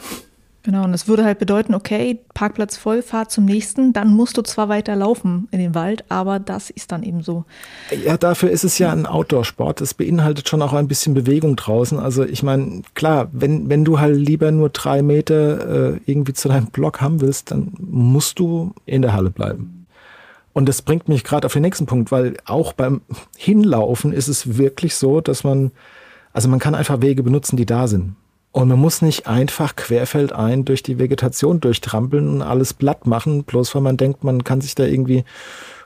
Genau, 0.66 0.86
und 0.86 0.94
es 0.94 1.10
würde 1.10 1.26
halt 1.26 1.40
bedeuten, 1.40 1.74
okay, 1.74 2.22
Parkplatz 2.34 2.78
voll, 2.78 3.02
fahr 3.02 3.28
zum 3.28 3.44
nächsten, 3.44 3.92
dann 3.92 4.16
musst 4.16 4.38
du 4.38 4.42
zwar 4.44 4.70
weiter 4.70 4.96
laufen 4.96 5.50
in 5.52 5.60
den 5.60 5.76
Wald, 5.76 6.06
aber 6.08 6.40
das 6.40 6.70
ist 6.70 6.94
dann 6.94 7.04
eben 7.04 7.22
so. 7.22 7.44
Ja, 8.06 8.16
dafür 8.16 8.50
ist 8.50 8.64
es 8.64 8.78
ja 8.80 8.90
ein 8.94 9.06
Outdoor-Sport. 9.06 9.82
Das 9.82 9.94
beinhaltet 9.94 10.48
schon 10.48 10.62
auch 10.62 10.72
ein 10.72 10.88
bisschen 10.88 11.14
Bewegung 11.14 11.58
draußen. 11.58 12.00
Also 12.00 12.24
ich 12.24 12.44
meine, 12.44 12.82
klar, 12.94 13.28
wenn, 13.34 13.70
wenn 13.70 13.84
du 13.84 14.00
halt 14.00 14.16
lieber 14.16 14.52
nur 14.52 14.70
drei 14.70 15.02
Meter 15.02 15.96
äh, 15.96 16.00
irgendwie 16.06 16.34
zu 16.34 16.48
deinem 16.48 16.68
Block 16.68 17.02
haben 17.02 17.20
willst, 17.20 17.52
dann 17.52 17.74
musst 17.78 18.40
du 18.40 18.74
in 18.86 19.02
der 19.02 19.12
Halle 19.12 19.32
bleiben. 19.32 19.86
Und 20.54 20.70
das 20.70 20.82
bringt 20.82 21.10
mich 21.10 21.26
gerade 21.26 21.46
auf 21.46 21.54
den 21.54 21.64
nächsten 21.64 21.88
Punkt, 21.88 22.10
weil 22.10 22.38
auch 22.46 22.72
beim 22.72 23.02
Hinlaufen 23.36 24.14
ist 24.14 24.30
es 24.30 24.58
wirklich 24.58 24.96
so, 24.96 25.20
dass 25.20 25.44
man, 25.44 25.72
also 26.32 26.48
man 26.48 26.60
kann 26.60 26.74
einfach 26.74 27.02
Wege 27.02 27.22
benutzen, 27.22 27.58
die 27.58 27.66
da 27.66 27.88
sind. 27.88 28.16
Und 28.54 28.68
man 28.68 28.80
muss 28.80 29.02
nicht 29.02 29.26
einfach 29.26 29.76
querfeldein 29.76 30.64
durch 30.64 30.84
die 30.84 31.00
Vegetation 31.00 31.60
durchtrampeln 31.60 32.30
und 32.30 32.42
alles 32.44 32.76
platt 32.76 33.08
machen, 33.08 33.44
bloß 33.44 33.74
weil 33.74 33.82
man 33.82 33.98
denkt, 33.98 34.24
man 34.24 34.44
kann 34.44 34.62
sich 34.62 34.76
da 34.76 34.86
irgendwie 34.86 35.26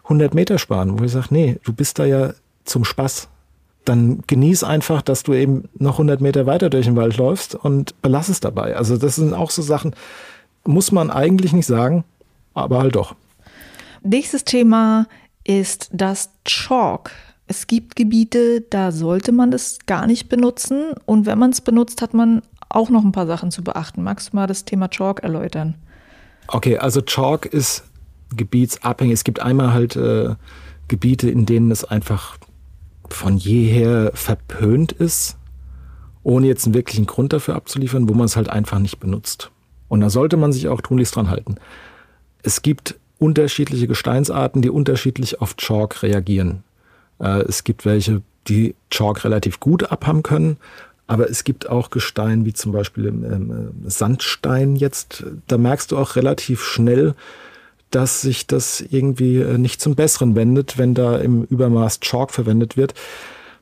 100 0.04 0.34
Meter 0.34 0.60
sparen. 0.60 1.00
Wo 1.00 1.04
ich 1.06 1.14
sage, 1.14 1.28
nee, 1.30 1.58
du 1.64 1.72
bist 1.72 1.98
da 1.98 2.04
ja 2.06 2.34
zum 2.66 2.84
Spaß. 2.84 3.30
Dann 3.86 4.22
genieß 4.28 4.66
einfach, 4.66 5.02
dass 5.02 5.24
du 5.24 5.34
eben 5.34 5.70
noch 5.80 5.94
100 5.94 6.20
Meter 6.20 6.46
weiter 6.46 6.70
durch 6.70 6.88
den 6.88 6.98
Wald 6.98 7.16
läufst 7.16 7.56
und 7.56 8.00
belass 8.02 8.28
es 8.28 8.42
dabei. 8.42 8.76
Also 8.76 8.98
das 8.98 9.16
sind 9.16 9.34
auch 9.34 9.50
so 9.50 9.62
Sachen, 9.62 9.96
muss 10.66 10.92
man 10.92 11.10
eigentlich 11.10 11.54
nicht 11.54 11.68
sagen, 11.68 12.04
aber 12.54 12.80
halt 12.80 12.96
doch. 12.96 13.16
Nächstes 14.04 14.44
Thema 14.44 15.08
ist 15.46 15.90
das 15.94 16.32
Chalk. 16.44 17.12
Es 17.48 17.66
gibt 17.66 17.96
Gebiete, 17.96 18.60
da 18.70 18.92
sollte 18.92 19.32
man 19.32 19.54
es 19.54 19.80
gar 19.86 20.06
nicht 20.06 20.28
benutzen. 20.28 20.92
Und 21.06 21.26
wenn 21.26 21.40
man 21.40 21.52
es 21.52 21.62
benutzt, 21.62 22.02
hat 22.02 22.14
man 22.14 22.42
auch 22.70 22.90
noch 22.90 23.04
ein 23.04 23.12
paar 23.12 23.28
Sachen 23.28 23.52
zu 23.52 23.64
beachten. 23.64 24.04
Magst 24.04 24.32
du 24.32 24.36
mal 24.36 24.48
das 24.48 24.66
Thema 24.66 24.90
Chalk 24.90 25.22
erläutern? 25.22 25.76
Okay, 26.48 26.78
also 26.78 27.02
Chalk 27.02 27.46
ist 27.46 27.84
gebietsabhängig. 28.36 29.14
Es 29.14 29.24
gibt 29.24 29.40
einmal 29.40 29.74
halt 29.74 29.96
äh, 29.96 30.36
Gebiete, 30.88 31.30
in 31.30 31.46
denen 31.46 31.72
es 31.72 31.84
einfach 31.84 32.38
von 33.10 33.38
jeher 33.38 34.12
verpönt 34.14 34.92
ist, 34.92 35.38
ohne 36.24 36.48
jetzt 36.48 36.66
einen 36.66 36.76
wirklichen 36.76 37.06
Grund 37.06 37.34
dafür 37.34 37.56
abzuliefern, 37.56 38.10
wo 38.10 38.14
man 38.14 38.26
es 38.26 38.36
halt 38.36 38.50
einfach 38.50 38.80
nicht 38.80 39.00
benutzt. 39.00 39.52
Und 39.88 40.02
da 40.02 40.10
sollte 40.10 40.38
man 40.38 40.52
sich 40.52 40.68
auch 40.68 40.82
tunlichst 40.82 41.16
dran 41.16 41.30
halten. 41.30 41.56
Es 42.44 42.62
gibt 42.62 42.96
unterschiedliche 43.20 43.88
Gesteinsarten, 43.88 44.62
die 44.62 44.70
unterschiedlich 44.70 45.42
auf 45.42 45.56
Chalk 45.56 46.04
reagieren. 46.04 46.64
Äh, 47.20 47.42
es 47.44 47.64
gibt 47.64 47.86
welche, 47.86 48.22
die 48.48 48.76
Chalk 48.90 49.24
relativ 49.24 49.60
gut 49.60 49.92
abhaben 49.92 50.24
können, 50.24 50.58
aber 51.08 51.30
es 51.30 51.46
gibt 51.46 51.70
auch 51.70 51.90
Gestein, 51.90 52.46
wie 52.46 52.54
zum 52.54 52.74
Beispiel 52.74 53.08
ähm, 53.08 53.72
Sandstein 53.86 54.76
jetzt. 54.76 55.24
Da 55.48 55.58
merkst 55.58 55.92
du 55.92 55.98
auch 55.98 56.18
relativ 56.18 56.64
schnell, 56.64 57.16
dass 57.92 58.22
sich 58.22 58.46
das 58.46 58.82
irgendwie 58.82 59.38
äh, 59.38 59.58
nicht 59.58 59.82
zum 59.82 59.96
Besseren 59.96 60.36
wendet, 60.36 60.78
wenn 60.78 60.94
da 60.94 61.18
im 61.18 61.44
Übermaß 61.44 62.02
Chalk 62.02 62.32
verwendet 62.32 62.76
wird. 62.76 62.94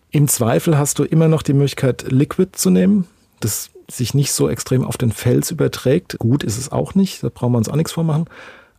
Im 0.09 0.27
Zweifel 0.27 0.77
hast 0.77 0.97
du 0.97 1.03
immer 1.03 1.27
noch 1.27 1.43
die 1.43 1.53
Möglichkeit, 1.53 2.11
Liquid 2.11 2.51
zu 2.53 2.71
nehmen, 2.71 3.05
das 3.39 3.69
sich 3.91 4.15
nicht 4.15 4.31
so 4.31 4.49
extrem 4.49 4.83
auf 4.83 4.97
den 4.97 5.11
Fels 5.11 5.51
überträgt. 5.51 6.17
Gut 6.17 6.43
ist 6.43 6.57
es 6.57 6.71
auch 6.71 6.95
nicht, 6.95 7.21
da 7.21 7.29
brauchen 7.29 7.53
wir 7.53 7.59
uns 7.59 7.69
auch 7.69 7.75
nichts 7.75 7.91
vormachen. 7.91 8.25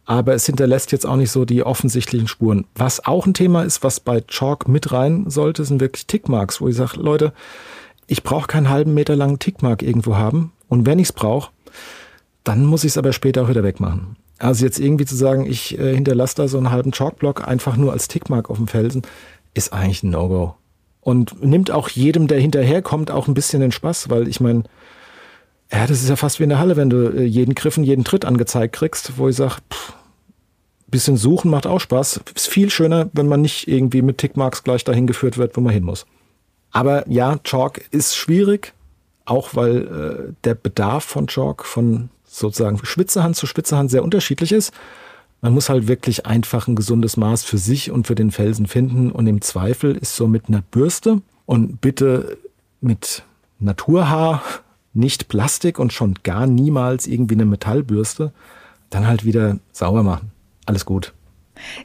Aber 0.05 0.35
es 0.35 0.47
hinterlässt 0.47 0.93
jetzt 0.93 1.05
auch 1.05 1.17
nicht 1.17 1.31
so 1.31 1.45
die 1.45 1.63
offensichtlichen 1.65 2.29
Spuren. 2.29 2.65
Was 2.75 3.05
auch 3.07 3.27
ein 3.27 3.35
Thema 3.35 3.63
ist, 3.63 3.85
was 3.85 4.01
bei 4.01 4.21
Chalk 4.21 4.67
mit 4.67 4.93
rein 4.93 5.29
sollte, 5.29 5.65
sind 5.65 5.81
wirklich 5.81 6.07
Tickmarks, 6.07 6.61
wo 6.61 6.69
ich 6.69 6.77
sage, 6.77 7.01
Leute, 7.01 7.33
ich 8.07 8.23
brauche 8.23 8.47
keinen 8.47 8.69
halben 8.69 8.95
Meter 8.95 9.17
langen 9.17 9.39
Tickmark 9.39 9.83
irgendwo 9.83 10.17
haben. 10.17 10.53
Und 10.69 10.87
wenn 10.87 10.99
ich 10.99 11.09
es 11.09 11.13
brauche, 11.13 11.51
dann 12.45 12.65
muss 12.65 12.85
ich 12.85 12.93
es 12.93 12.99
aber 12.99 13.13
später 13.13 13.43
auch 13.43 13.49
wieder 13.49 13.65
wegmachen. 13.65 14.17
Also 14.39 14.65
jetzt 14.65 14.79
irgendwie 14.79 15.07
zu 15.07 15.17
sagen, 15.17 15.47
ich 15.47 15.79
äh, 15.79 15.95
hinterlasse 15.95 16.37
da 16.37 16.49
so 16.49 16.59
einen 16.59 16.71
halben 16.71 16.93
Chalkblock 16.93 17.47
einfach 17.47 17.77
nur 17.77 17.93
als 17.93 18.09
Tickmark 18.09 18.51
auf 18.51 18.59
dem 18.59 18.69
Felsen, 18.69 19.03
ist 19.55 19.73
eigentlich 19.73 20.03
ein 20.03 20.11
No-Go. 20.11 20.55
und 21.01 21.43
nimmt 21.43 21.71
auch 21.71 21.89
jedem, 21.89 22.27
der 22.27 22.41
hinterherkommt, 22.41 23.11
auch 23.11 23.29
ein 23.29 23.35
bisschen 23.35 23.61
den 23.61 23.73
Spaß, 23.73 24.11
weil 24.11 24.29
ich 24.29 24.41
meine, 24.41 24.65
ja, 25.73 25.87
das 25.87 26.03
ist 26.03 26.09
ja 26.09 26.17
fast 26.17 26.39
wie 26.39 26.43
in 26.43 26.51
der 26.51 26.59
Halle, 26.59 26.77
wenn 26.77 26.91
du 26.91 27.09
äh, 27.09 27.25
jeden 27.25 27.55
Griffen, 27.55 27.85
jeden 27.85 28.05
Tritt 28.05 28.25
angezeigt 28.25 28.75
kriegst, 28.75 29.17
wo 29.17 29.29
ich 29.29 29.37
sage, 29.37 29.57
bisschen 30.89 31.17
suchen 31.17 31.51
macht 31.51 31.67
auch 31.67 31.81
Spaß. 31.81 32.21
Ist 32.35 32.49
viel 32.49 32.71
schöner, 32.71 33.09
wenn 33.13 33.29
man 33.29 33.41
nicht 33.41 33.69
irgendwie 33.69 34.03
mit 34.03 34.19
Tickmarks 34.19 34.63
gleich 34.63 34.85
dahin 34.85 35.07
geführt 35.07 35.39
wird, 35.39 35.57
wo 35.57 35.61
man 35.61 35.73
hin 35.73 35.85
muss. 35.85 36.07
Aber 36.77 37.09
ja, 37.09 37.39
Chalk 37.43 37.89
ist 37.91 38.15
schwierig, 38.17 38.75
auch 39.25 39.55
weil 39.55 39.77
äh, 40.29 40.33
der 40.45 40.55
Bedarf 40.55 41.05
von 41.05 41.27
Chalk 41.27 41.65
von 41.65 42.11
sozusagen 42.27 42.79
Spitzehand 42.85 43.35
zu 43.35 43.47
Spitzehand 43.47 43.91
sehr 43.91 44.05
unterschiedlich 44.05 44.53
ist. 44.53 44.75
Man 45.41 45.55
muss 45.55 45.71
halt 45.71 45.89
wirklich 45.89 46.27
einfach 46.27 46.69
ein 46.69 46.77
gesundes 46.77 47.17
Maß 47.17 47.45
für 47.45 47.57
sich 47.57 47.91
und 47.91 48.07
für 48.07 48.15
den 48.15 48.31
Felsen 48.31 48.67
finden. 48.67 49.11
Und 49.11 49.27
im 49.27 49.41
Zweifel 49.41 49.97
ist 49.97 50.17
so 50.17 50.29
mit 50.29 50.49
einer 50.49 50.61
Bürste 50.61 51.23
und 51.47 51.81
bitte 51.81 52.37
mit 52.83 53.23
Naturhaar 53.59 54.43
nicht 54.93 55.29
Plastik 55.29 55.79
und 55.79 55.95
schon 55.95 56.17
gar 56.25 56.47
niemals 56.47 57.07
irgendwie 57.07 57.37
eine 57.37 57.47
Metallbürste, 57.47 58.33
dann 58.91 59.07
halt 59.07 59.25
wieder 59.25 59.61
sauber 59.73 60.03
machen. 60.03 60.31
Alles 60.67 60.85
gut. 60.85 61.15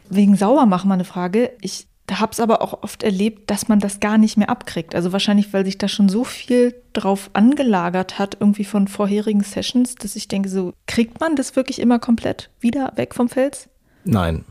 Wegen 0.10 0.36
sauber 0.36 0.66
machen 0.66 0.92
eine 0.92 1.06
Frage. 1.06 1.52
Ich 1.62 1.88
habe 2.20 2.32
es 2.32 2.40
aber 2.40 2.62
auch 2.62 2.84
oft 2.84 3.04
erlebt, 3.04 3.50
dass 3.50 3.68
man 3.68 3.80
das 3.80 4.00
gar 4.00 4.18
nicht 4.18 4.38
mehr 4.38 4.50
abkriegt. 4.50 4.96
Also 4.96 5.12
wahrscheinlich, 5.12 5.54
weil 5.54 5.66
sich 5.66 5.78
da 5.78 5.88
schon 5.88 6.10
so 6.10 6.24
viel 6.24 6.76
drauf 6.94 7.30
angelagert 7.34 8.20
hat, 8.20 8.38
irgendwie 8.40 8.66
von 8.66 8.88
vorherigen 8.88 9.44
Sessions, 9.44 9.96
dass 9.96 10.16
ich 10.16 10.28
denke, 10.28 10.50
so 10.50 10.74
kriegt 10.88 11.20
man 11.20 11.36
das 11.36 11.56
wirklich 11.56 11.80
immer 11.80 12.00
komplett 12.00 12.50
wieder 12.60 12.94
weg 12.96 13.16
vom 13.16 13.30
Fels? 13.30 13.70
Nein. 14.04 14.46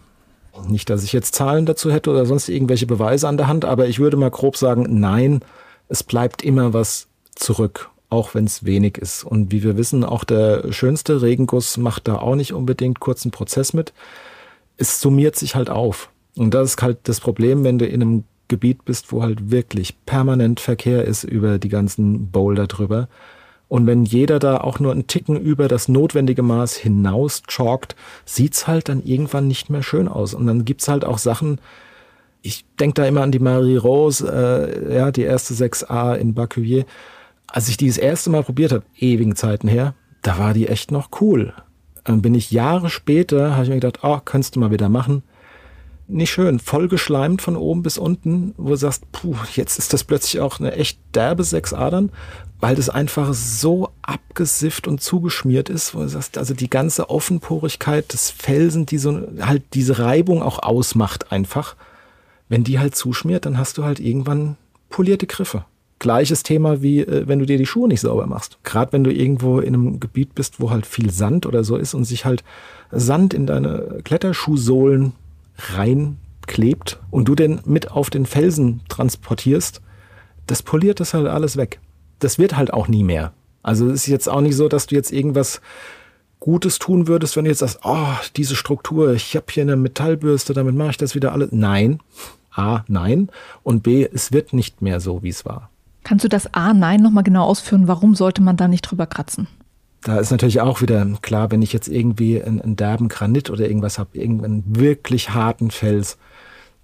Nicht, 0.69 0.91
dass 0.91 1.05
ich 1.05 1.13
jetzt 1.13 1.35
Zahlen 1.35 1.65
dazu 1.65 1.93
hätte 1.93 2.11
oder 2.11 2.27
sonst 2.27 2.49
irgendwelche 2.49 2.87
Beweise 2.87 3.29
an 3.29 3.37
der 3.37 3.47
Hand, 3.47 3.65
aber 3.65 3.87
ich 3.87 3.99
würde 3.99 4.17
mal 4.17 4.31
grob 4.31 4.57
sagen, 4.57 4.87
nein, 4.99 5.41
es 5.89 6.03
bleibt 6.03 6.43
immer 6.43 6.73
was 6.75 7.09
zurück 7.35 7.91
auch 8.11 8.35
wenn 8.35 8.45
es 8.45 8.65
wenig 8.65 8.99
ist. 8.99 9.25
Und 9.25 9.53
wie 9.53 9.63
wir 9.63 9.77
wissen, 9.77 10.05
auch 10.05 10.25
der 10.25 10.73
schönste 10.73 11.23
Regenguss 11.23 11.77
macht 11.77 12.09
da 12.09 12.17
auch 12.17 12.35
nicht 12.35 12.53
unbedingt 12.53 13.01
kurzen 13.01 13.31
Prozess 13.31 13.73
mit. 13.73 13.93
Es 14.77 15.01
summiert 15.01 15.37
sich 15.37 15.55
halt 15.55 15.71
auf. 15.71 16.11
Und 16.37 16.55
das 16.55 16.71
ist 16.71 16.83
halt 16.83 16.99
das 17.05 17.21
Problem, 17.21 17.65
wenn 17.65 17.79
du 17.79 17.87
in 17.87 18.03
einem 18.03 18.25
Gebiet 18.49 18.85
bist, 18.85 19.13
wo 19.13 19.23
halt 19.23 19.51
wirklich 19.51 19.95
permanent 20.07 20.61
Verkehr 20.61 21.05
ist 21.05 21.25
über 21.25 21.59
die 21.59 21.69
ganzen 21.69 22.31
Boulder 22.31 22.67
drüber. 22.67 23.09
Und 23.69 23.87
wenn 23.87 24.05
jeder 24.05 24.41
da 24.41 24.59
auch 24.59 24.81
nur 24.81 24.91
einen 24.91 25.07
Ticken 25.07 25.37
über 25.37 25.69
das 25.69 25.87
notwendige 25.87 26.43
Maß 26.43 26.75
hinaus 26.75 27.43
chalkt, 27.47 27.95
sieht's 28.25 28.67
halt 28.67 28.89
dann 28.89 29.05
irgendwann 29.05 29.47
nicht 29.47 29.71
mehr 29.71 29.85
schön 29.85 30.09
aus. 30.09 30.35
Und 30.35 30.47
dann 30.47 30.65
gibt's 30.65 30.89
halt 30.89 31.05
auch 31.05 31.19
Sachen, 31.19 31.61
ich 32.43 32.65
denke 32.81 32.95
da 32.95 33.07
immer 33.07 33.23
an 33.23 33.33
die 33.33 33.39
Marie 33.39 33.77
Rose, 33.77 34.27
äh, 34.27 34.97
ja, 34.97 35.13
die 35.13 35.23
erste 35.23 35.55
6a 35.55 36.15
in 36.15 36.35
Bacuvier 36.35 36.85
als 37.53 37.69
ich 37.69 37.77
die 37.77 37.89
das 37.89 37.99
erste 37.99 38.31
Mal 38.31 38.43
probiert 38.43 38.73
habe, 38.73 38.85
ewigen 38.99 39.37
Zeiten 39.37 39.69
her, 39.69 39.95
da 40.23 40.39
war 40.39 40.55
die 40.55 40.69
echt 40.69 40.91
noch 40.91 41.09
cool. 41.21 41.53
Dann 42.05 42.23
bin 42.23 42.35
ich 42.35 42.51
Jahre 42.51 42.91
später, 42.91 43.53
habe 43.53 43.65
ich 43.65 43.69
mir 43.69 43.77
gedacht, 43.77 44.01
oh, 44.03 44.19
könntest 44.25 44.57
du 44.57 44.61
mal 44.61 44.71
wieder 44.71 44.89
machen. 44.89 45.23
Nicht 46.13 46.33
schön, 46.33 46.59
voll 46.59 46.89
geschleimt 46.89 47.41
von 47.41 47.57
oben 47.57 47.85
bis 47.85 47.97
unten, 47.97 48.53
wo 48.57 48.71
du 48.71 48.77
sagst, 48.77 49.11
puh, 49.13 49.37
jetzt 49.55 49.79
ist 49.79 49.93
das 49.93 50.03
plötzlich 50.03 50.41
auch 50.41 50.59
eine 50.59 50.73
echt 50.73 50.99
derbe 51.15 51.45
sechs 51.45 51.73
Adern, 51.73 52.11
weil 52.59 52.75
das 52.75 52.89
einfach 52.89 53.33
so 53.33 53.91
abgesifft 54.03 54.89
und 54.89 55.01
zugeschmiert 55.01 55.69
ist, 55.69 55.95
wo 55.95 56.01
du 56.01 56.09
sagst, 56.09 56.37
also 56.37 56.53
die 56.53 56.69
ganze 56.69 57.11
Offenporigkeit 57.11 58.13
des 58.13 58.31
Felsen, 58.31 58.87
die 58.87 58.99
so 58.99 59.23
halt 59.41 59.63
diese 59.73 60.01
Reibung 60.01 60.43
auch 60.43 60.61
ausmacht 60.61 61.31
einfach. 61.31 61.77
Wenn 62.49 62.65
die 62.65 62.81
halt 62.81 62.97
zuschmiert, 62.97 63.47
dann 63.47 63.57
hast 63.57 63.79
du 63.79 63.85
halt 63.85 64.01
irgendwann 64.01 64.57
polierte 64.89 65.29
Griffe 65.29 65.65
gleiches 66.01 66.43
Thema 66.43 66.83
wie 66.83 67.01
äh, 67.01 67.29
wenn 67.29 67.39
du 67.39 67.47
dir 67.47 67.59
die 67.59 67.67
Schuhe 67.67 67.87
nicht 67.87 68.01
sauber 68.01 68.27
machst. 68.27 68.59
Gerade 68.65 68.93
wenn 68.93 69.05
du 69.05 69.13
irgendwo 69.13 69.61
in 69.61 69.75
einem 69.75 70.01
Gebiet 70.01 70.35
bist, 70.35 70.59
wo 70.59 70.71
halt 70.71 70.87
viel 70.87 71.11
Sand 71.11 71.47
oder 71.47 71.63
so 71.63 71.77
ist 71.77 71.95
und 71.95 72.05
sich 72.05 72.25
halt 72.25 72.43
Sand 72.91 73.33
in 73.33 73.47
deine 73.47 74.01
Kletterschuhsohlen 74.03 75.13
reinklebt 75.75 77.01
und 77.11 77.27
du 77.27 77.35
den 77.35 77.61
mit 77.65 77.91
auf 77.91 78.11
den 78.11 78.27
Felsen 78.27 78.81
transportierst, 78.89 79.81
das 80.47 80.63
poliert 80.63 81.01
das 81.01 81.15
halt 81.15 81.27
alles 81.27 81.57
weg. 81.57 81.81
Das 82.19 82.39
wird 82.39 82.57
halt 82.57 82.73
auch 82.73 82.89
nie 82.89 83.05
mehr. 83.05 83.33
Also 83.63 83.87
es 83.89 84.03
ist 84.03 84.07
jetzt 84.07 84.29
auch 84.29 84.41
nicht 84.41 84.57
so, 84.57 84.69
dass 84.69 84.87
du 84.87 84.95
jetzt 84.95 85.13
irgendwas 85.13 85.61
Gutes 86.39 86.79
tun 86.79 87.07
würdest, 87.07 87.37
wenn 87.37 87.45
du 87.45 87.51
jetzt 87.51 87.61
sagst, 87.61 87.81
oh, 87.85 88.15
diese 88.37 88.57
Struktur, 88.57 89.13
ich 89.13 89.37
habe 89.37 89.47
hier 89.51 89.63
eine 89.63 89.77
Metallbürste, 89.77 90.55
damit 90.55 90.75
mache 90.75 90.91
ich 90.91 90.97
das 90.97 91.15
wieder 91.15 91.33
alles. 91.33 91.51
Nein. 91.53 92.01
A, 92.53 92.83
nein. 92.89 93.29
Und 93.63 93.83
B, 93.83 94.09
es 94.11 94.33
wird 94.33 94.53
nicht 94.53 94.83
mehr 94.83 95.01
so, 95.01 95.23
wie 95.23 95.29
es 95.29 95.45
war. 95.45 95.71
Kannst 96.03 96.25
du 96.25 96.29
das 96.29 96.53
A, 96.55 96.73
Nein 96.73 97.03
nochmal 97.03 97.25
genau 97.25 97.45
ausführen? 97.45 97.87
Warum 97.87 98.15
sollte 98.15 98.43
man 98.43 98.57
da 98.57 98.69
nicht 98.69 98.83
drüber 98.83 99.07
kratzen? 99.07 99.47
Da 100.03 100.19
ist 100.19 100.31
natürlich 100.31 100.61
auch 100.61 100.81
wieder 100.81 101.07
klar, 101.21 101.51
wenn 101.51 101.63
ich 101.63 101.73
jetzt 101.73 101.89
irgendwie 101.89 102.43
einen, 102.43 102.61
einen 102.61 102.77
derben 102.77 103.09
Granit 103.09 103.51
oder 103.51 103.67
irgendwas 103.67 103.99
habe, 103.99 104.17
irgendeinen 104.17 104.65
wirklich 104.67 105.31
harten 105.31 105.71
Fels, 105.71 106.17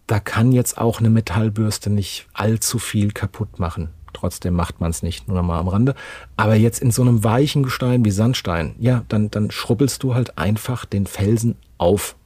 da 0.07 0.21
kann 0.21 0.53
jetzt 0.53 0.79
auch 0.79 1.01
eine 1.01 1.11
Metallbürste 1.11 1.91
nicht 1.91 2.27
allzu 2.35 2.79
viel 2.79 3.13
kaputt 3.13 3.59
machen. 3.59 3.89
Trotzdem 4.13 4.55
macht 4.55 4.81
man 4.81 4.91
es 4.91 5.03
nicht, 5.03 5.29
nur 5.29 5.37
nochmal 5.37 5.61
am 5.61 5.69
Rande. 5.69 5.95
Aber 6.37 6.55
jetzt 6.55 6.81
in 6.81 6.91
so 6.91 7.03
einem 7.03 7.25
weichen 7.25 7.63
Gestein 7.63 8.05
wie 8.05 8.11
Sandstein, 8.11 8.75
ja, 8.79 9.03
dann, 9.09 9.31
dann 9.31 9.51
schrubbelst 9.51 10.03
du 10.03 10.15
halt 10.15 10.39
einfach 10.39 10.85
den 10.85 11.07
Felsen 11.07 11.57
auf. 11.77 12.17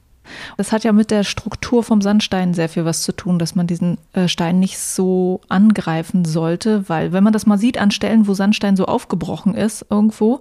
Das 0.55 0.71
hat 0.71 0.83
ja 0.83 0.91
mit 0.91 1.11
der 1.11 1.23
Struktur 1.23 1.83
vom 1.83 2.01
Sandstein 2.01 2.53
sehr 2.53 2.69
viel 2.69 2.85
was 2.85 3.01
zu 3.01 3.11
tun, 3.11 3.39
dass 3.39 3.55
man 3.55 3.67
diesen 3.67 3.97
äh, 4.13 4.27
Stein 4.27 4.59
nicht 4.59 4.77
so 4.77 5.41
angreifen 5.49 6.25
sollte, 6.25 6.87
weil 6.87 7.11
wenn 7.11 7.23
man 7.23 7.33
das 7.33 7.45
mal 7.45 7.57
sieht 7.57 7.77
an 7.77 7.91
Stellen, 7.91 8.27
wo 8.27 8.33
Sandstein 8.33 8.77
so 8.77 8.85
aufgebrochen 8.85 9.55
ist 9.55 9.85
irgendwo, 9.89 10.39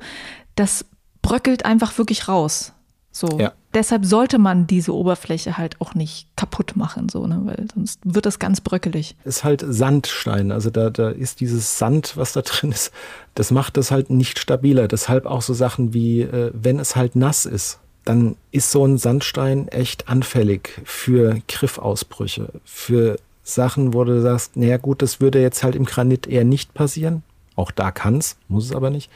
das 0.61 0.85
bröckelt 1.23 1.64
einfach 1.64 1.96
wirklich 1.96 2.29
raus. 2.29 2.73
So. 3.12 3.38
Ja. 3.38 3.53
Deshalb 3.75 4.05
sollte 4.05 4.38
man 4.38 4.66
diese 4.66 4.94
Oberfläche 4.94 5.57
halt 5.57 5.81
auch 5.81 5.94
nicht 5.94 6.29
kaputt 6.37 6.77
machen, 6.77 7.09
so, 7.09 7.27
ne? 7.27 7.40
weil 7.44 7.66
sonst 7.75 8.01
wird 8.05 8.27
das 8.27 8.38
ganz 8.38 8.61
bröckelig. 8.61 9.16
Ist 9.25 9.42
halt 9.42 9.64
Sandstein, 9.66 10.53
also 10.53 10.70
da, 10.70 10.90
da 10.90 11.09
ist 11.11 11.40
dieses 11.40 11.79
Sand, 11.79 12.16
was 12.16 12.33
da 12.33 12.42
drin 12.44 12.73
ist, 12.73 12.92
das 13.35 13.51
macht 13.51 13.77
das 13.77 13.90
halt 13.90 14.11
nicht 14.11 14.38
stabiler. 14.38 14.87
Deshalb 14.87 15.27
auch 15.27 15.42
so 15.42 15.55
Sachen 15.55 15.94
wie, 15.94 16.23
äh, 16.23 16.51
wenn 16.55 16.79
es 16.79 16.94
halt 16.94 17.16
nass 17.16 17.46
ist, 17.46 17.79
dann 18.05 18.37
ist 18.51 18.70
so 18.70 18.85
ein 18.85 18.99
Sandstein 18.99 19.68
echt 19.68 20.09
anfällig 20.09 20.81
für 20.85 21.40
Griffausbrüche, 21.49 22.49
für 22.64 23.18
Sachen, 23.44 23.94
wo 23.94 24.05
du 24.05 24.20
sagst, 24.20 24.57
naja 24.57 24.77
gut, 24.77 25.03
das 25.03 25.20
würde 25.20 25.40
jetzt 25.40 25.62
halt 25.62 25.75
im 25.75 25.85
Granit 25.85 26.27
eher 26.27 26.44
nicht 26.44 26.75
passieren. 26.75 27.23
Auch 27.57 27.70
da 27.70 27.90
kann 27.90 28.18
es, 28.18 28.37
muss 28.49 28.66
es 28.66 28.73
aber 28.73 28.90
nicht. 28.90 29.11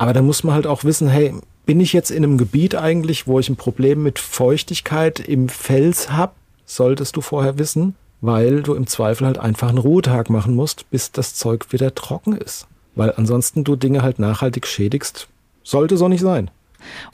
Aber 0.00 0.14
da 0.14 0.22
muss 0.22 0.44
man 0.44 0.54
halt 0.54 0.66
auch 0.66 0.84
wissen, 0.84 1.08
hey, 1.08 1.34
bin 1.66 1.78
ich 1.78 1.92
jetzt 1.92 2.10
in 2.10 2.24
einem 2.24 2.38
Gebiet 2.38 2.74
eigentlich, 2.74 3.26
wo 3.26 3.38
ich 3.38 3.50
ein 3.50 3.56
Problem 3.56 4.02
mit 4.02 4.18
Feuchtigkeit 4.18 5.20
im 5.20 5.50
Fels 5.50 6.10
habe, 6.10 6.32
solltest 6.64 7.16
du 7.16 7.20
vorher 7.20 7.58
wissen, 7.58 7.94
weil 8.22 8.62
du 8.62 8.72
im 8.72 8.86
Zweifel 8.86 9.26
halt 9.26 9.36
einfach 9.36 9.68
einen 9.68 9.76
Ruhetag 9.76 10.30
machen 10.30 10.54
musst, 10.54 10.90
bis 10.90 11.12
das 11.12 11.34
Zeug 11.34 11.70
wieder 11.70 11.94
trocken 11.94 12.34
ist. 12.34 12.66
Weil 12.94 13.12
ansonsten 13.14 13.62
du 13.62 13.76
Dinge 13.76 14.00
halt 14.00 14.18
nachhaltig 14.18 14.66
schädigst. 14.66 15.28
Sollte 15.62 15.98
so 15.98 16.08
nicht 16.08 16.22
sein. 16.22 16.50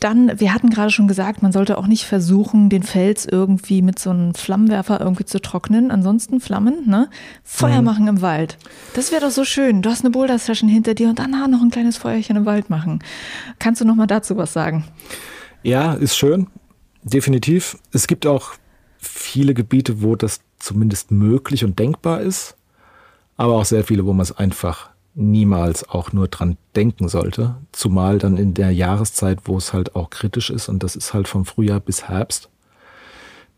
Dann, 0.01 0.39
wir 0.39 0.53
hatten 0.53 0.71
gerade 0.71 0.91
schon 0.91 1.09
gesagt, 1.09 1.43
man 1.43 1.53
sollte 1.53 1.79
auch 1.79 1.87
nicht 1.87 2.05
versuchen, 2.05 2.69
den 2.69 2.83
Fels 2.83 3.27
irgendwie 3.27 3.83
mit 3.83 3.99
so 3.99 4.11
einem 4.11 4.35
Flammenwerfer 4.35 5.01
irgendwie 5.01 5.25
zu 5.25 5.41
trocknen. 5.41 5.91
Ansonsten 5.91 6.41
Flammen, 6.41 6.89
ne? 6.89 7.09
Feuer 7.45 7.79
mhm. 7.79 7.85
machen 7.85 8.09
im 8.09 8.23
Wald. 8.23 8.59
Das 8.95 9.13
wäre 9.13 9.23
doch 9.23 9.31
so 9.31 9.45
schön. 9.45 9.83
Du 9.83 9.91
hast 9.91 10.05
eine 10.05 10.11
Boulder-Session 10.11 10.69
hinter 10.69 10.95
dir 10.95 11.09
und 11.09 11.19
danach 11.19 11.49
noch 11.49 11.63
ein 11.63 11.71
kleines 11.71 11.97
Feuerchen 11.97 12.37
im 12.37 12.47
Wald 12.47 12.71
machen. 12.71 13.01
Kannst 13.59 13.81
du 13.81 13.85
noch 13.85 13.97
mal 13.97 14.07
dazu 14.07 14.37
was 14.37 14.53
sagen? 14.53 14.85
Ja, 15.63 15.95
ist 15.95 16.17
schön. 16.17 16.47
Definitiv. 17.03 17.79
Es 17.93 18.07
gibt 18.07 18.27
auch 18.27 18.53
viele 18.99 19.55
Gebiete, 19.55 20.03
wo 20.03 20.17
das 20.17 20.41
zumindest 20.59 21.11
möglich 21.11 21.65
und 21.65 21.79
denkbar 21.79 22.21
ist, 22.21 22.57
aber 23.37 23.55
auch 23.55 23.65
sehr 23.65 23.85
viele, 23.85 24.05
wo 24.07 24.13
man 24.13 24.23
es 24.23 24.33
einfach 24.33 24.91
niemals 25.17 25.89
auch 25.89 26.13
nur 26.13 26.29
dran 26.29 26.57
denken 26.77 27.09
sollte. 27.09 27.57
Zumal 27.73 28.19
dann 28.19 28.37
in 28.37 28.55
der 28.55 28.71
Jahreszeit, 28.71 29.41
wo 29.45 29.57
es 29.57 29.73
halt 29.73 29.97
auch 29.97 30.11
kritisch 30.11 30.51
ist 30.51 30.69
und 30.69 30.83
das 30.83 30.95
ist 30.95 31.15
halt 31.15 31.27
vom 31.27 31.45
Frühjahr 31.45 31.81
bis 31.81 32.05
Herbst. 32.05 32.51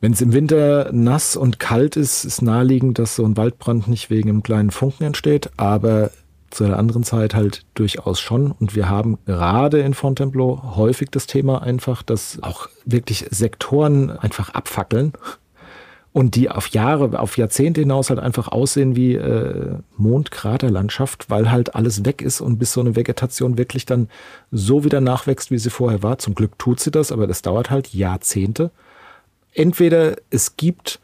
Wenn 0.00 0.12
es 0.12 0.20
im 0.20 0.32
Winter 0.32 0.90
nass 0.92 1.36
und 1.36 1.58
kalt 1.58 1.96
ist, 1.96 2.24
ist 2.24 2.40
naheliegend, 2.40 3.00
dass 3.00 3.16
so 3.16 3.24
ein 3.24 3.36
Waldbrand 3.36 3.88
nicht 3.88 4.10
wegen 4.10 4.28
einem 4.28 4.44
kleinen 4.44 4.70
Funken 4.70 5.02
entsteht, 5.02 5.50
aber 5.56 6.12
zu 6.50 6.64
einer 6.64 6.78
anderen 6.78 7.02
Zeit 7.02 7.34
halt 7.34 7.64
durchaus 7.74 8.20
schon. 8.20 8.52
Und 8.52 8.76
wir 8.76 8.88
haben 8.88 9.18
gerade 9.26 9.80
in 9.80 9.94
Fontainebleau 9.94 10.76
häufig 10.76 11.10
das 11.10 11.26
Thema 11.26 11.62
einfach, 11.62 12.04
dass 12.04 12.38
auch 12.42 12.68
wirklich 12.84 13.26
Sektoren 13.30 14.10
einfach 14.10 14.54
abfackeln 14.54 15.12
und 16.12 16.34
die 16.34 16.50
auf 16.50 16.68
Jahre, 16.68 17.18
auf 17.18 17.36
Jahrzehnte 17.36 17.82
hinaus 17.82 18.10
halt 18.10 18.18
einfach 18.18 18.48
aussehen 18.48 18.96
wie 18.96 19.14
äh, 19.14 19.76
Mondkraterlandschaft, 19.96 21.28
weil 21.30 21.50
halt 21.50 21.74
alles 21.74 22.04
weg 22.04 22.22
ist 22.22 22.40
und 22.40 22.58
bis 22.58 22.72
so 22.72 22.80
eine 22.80 22.96
Vegetation 22.96 23.58
wirklich 23.58 23.86
dann 23.86 24.08
so 24.50 24.84
wieder 24.84 25.00
nachwächst, 25.00 25.50
wie 25.50 25.58
sie 25.58 25.70
vorher 25.70 26.02
war. 26.02 26.18
Zum 26.18 26.34
Glück 26.34 26.58
tut 26.58 26.80
sie 26.80 26.90
das, 26.90 27.12
aber 27.12 27.26
das 27.26 27.42
dauert 27.42 27.70
halt 27.70 27.92
Jahrzehnte. 27.92 28.70
Entweder 29.52 30.16
es 30.30 30.56
gibt 30.56 30.98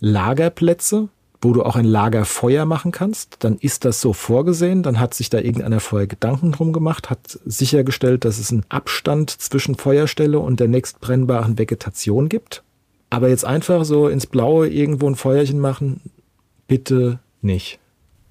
Lagerplätze, 0.00 1.08
wo 1.42 1.52
du 1.52 1.62
auch 1.62 1.76
ein 1.76 1.86
Lagerfeuer 1.86 2.66
machen 2.66 2.92
kannst, 2.92 3.36
dann 3.40 3.56
ist 3.56 3.84
das 3.84 4.00
so 4.00 4.12
vorgesehen, 4.12 4.82
dann 4.82 5.00
hat 5.00 5.14
sich 5.14 5.30
da 5.30 5.38
irgendeiner 5.38 5.80
vorher 5.80 6.06
Gedanken 6.06 6.52
drum 6.52 6.72
gemacht, 6.72 7.08
hat 7.08 7.38
sichergestellt, 7.46 8.24
dass 8.26 8.38
es 8.38 8.52
einen 8.52 8.66
Abstand 8.68 9.30
zwischen 9.30 9.74
Feuerstelle 9.74 10.38
und 10.38 10.60
der 10.60 10.68
nächstbrennbaren 10.68 11.58
Vegetation 11.58 12.28
gibt. 12.28 12.62
Aber 13.10 13.28
jetzt 13.28 13.44
einfach 13.44 13.84
so 13.84 14.08
ins 14.08 14.26
Blaue 14.26 14.68
irgendwo 14.68 15.08
ein 15.08 15.16
Feuerchen 15.16 15.58
machen, 15.58 16.00
bitte 16.68 17.18
nicht. 17.42 17.80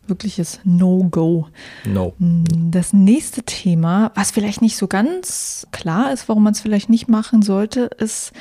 Wirkliches 0.08 0.60
No-Go. 0.64 1.48
No. 1.86 2.14
Das 2.18 2.94
nächste 2.94 3.44
Thema, 3.44 4.12
was 4.16 4.32
vielleicht 4.32 4.62
nicht 4.62 4.78
so 4.78 4.88
ganz 4.88 5.68
klar 5.72 6.12
ist, 6.14 6.28
warum 6.30 6.44
man 6.44 6.54
es 6.54 6.62
vielleicht 6.62 6.90
nicht 6.90 7.10
machen 7.10 7.42
sollte, 7.42 7.92
ist 7.98 8.32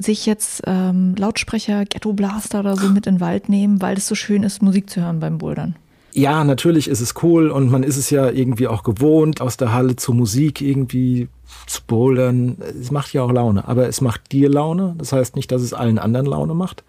sich 0.00 0.26
jetzt 0.26 0.62
ähm, 0.66 1.14
Lautsprecher, 1.16 1.84
Ghetto 1.84 2.14
Blaster 2.14 2.60
oder 2.60 2.76
so 2.76 2.88
mit 2.88 3.06
in 3.06 3.16
den 3.16 3.20
Wald 3.20 3.48
nehmen, 3.48 3.80
weil 3.80 3.96
es 3.96 4.08
so 4.08 4.14
schön 4.14 4.42
ist, 4.42 4.62
Musik 4.62 4.90
zu 4.90 5.02
hören 5.02 5.20
beim 5.20 5.38
Bouldern. 5.38 5.76
Ja, 6.14 6.44
natürlich 6.44 6.88
ist 6.88 7.00
es 7.00 7.14
cool 7.22 7.50
und 7.50 7.70
man 7.70 7.82
ist 7.82 7.96
es 7.96 8.10
ja 8.10 8.30
irgendwie 8.30 8.68
auch 8.68 8.82
gewohnt, 8.82 9.40
aus 9.40 9.56
der 9.56 9.72
Halle 9.72 9.96
zur 9.96 10.14
Musik 10.14 10.60
irgendwie 10.60 11.28
zu 11.66 11.82
bouldern. 11.86 12.58
Es 12.80 12.90
macht 12.90 13.12
ja 13.12 13.22
auch 13.22 13.32
Laune, 13.32 13.66
aber 13.66 13.88
es 13.88 14.00
macht 14.00 14.32
dir 14.32 14.48
Laune. 14.48 14.94
Das 14.98 15.12
heißt 15.12 15.36
nicht, 15.36 15.50
dass 15.52 15.62
es 15.62 15.74
allen 15.74 15.98
anderen 15.98 16.26
Laune 16.26 16.54
macht. 16.54 16.84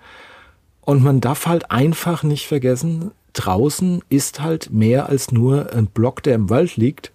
Und 0.81 1.03
man 1.03 1.21
darf 1.21 1.47
halt 1.47 1.71
einfach 1.71 2.23
nicht 2.23 2.47
vergessen, 2.47 3.11
draußen 3.33 4.01
ist 4.09 4.41
halt 4.41 4.71
mehr 4.71 5.09
als 5.09 5.31
nur 5.31 5.73
ein 5.73 5.87
Block, 5.87 6.23
der 6.23 6.35
im 6.35 6.49
Wald 6.49 6.77
liegt. 6.77 7.11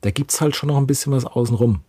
Da 0.00 0.10
gibt's 0.10 0.40
halt 0.40 0.56
schon 0.56 0.68
noch 0.68 0.76
ein 0.76 0.86
bisschen 0.86 1.12
was 1.12 1.24
außenrum. 1.24 1.80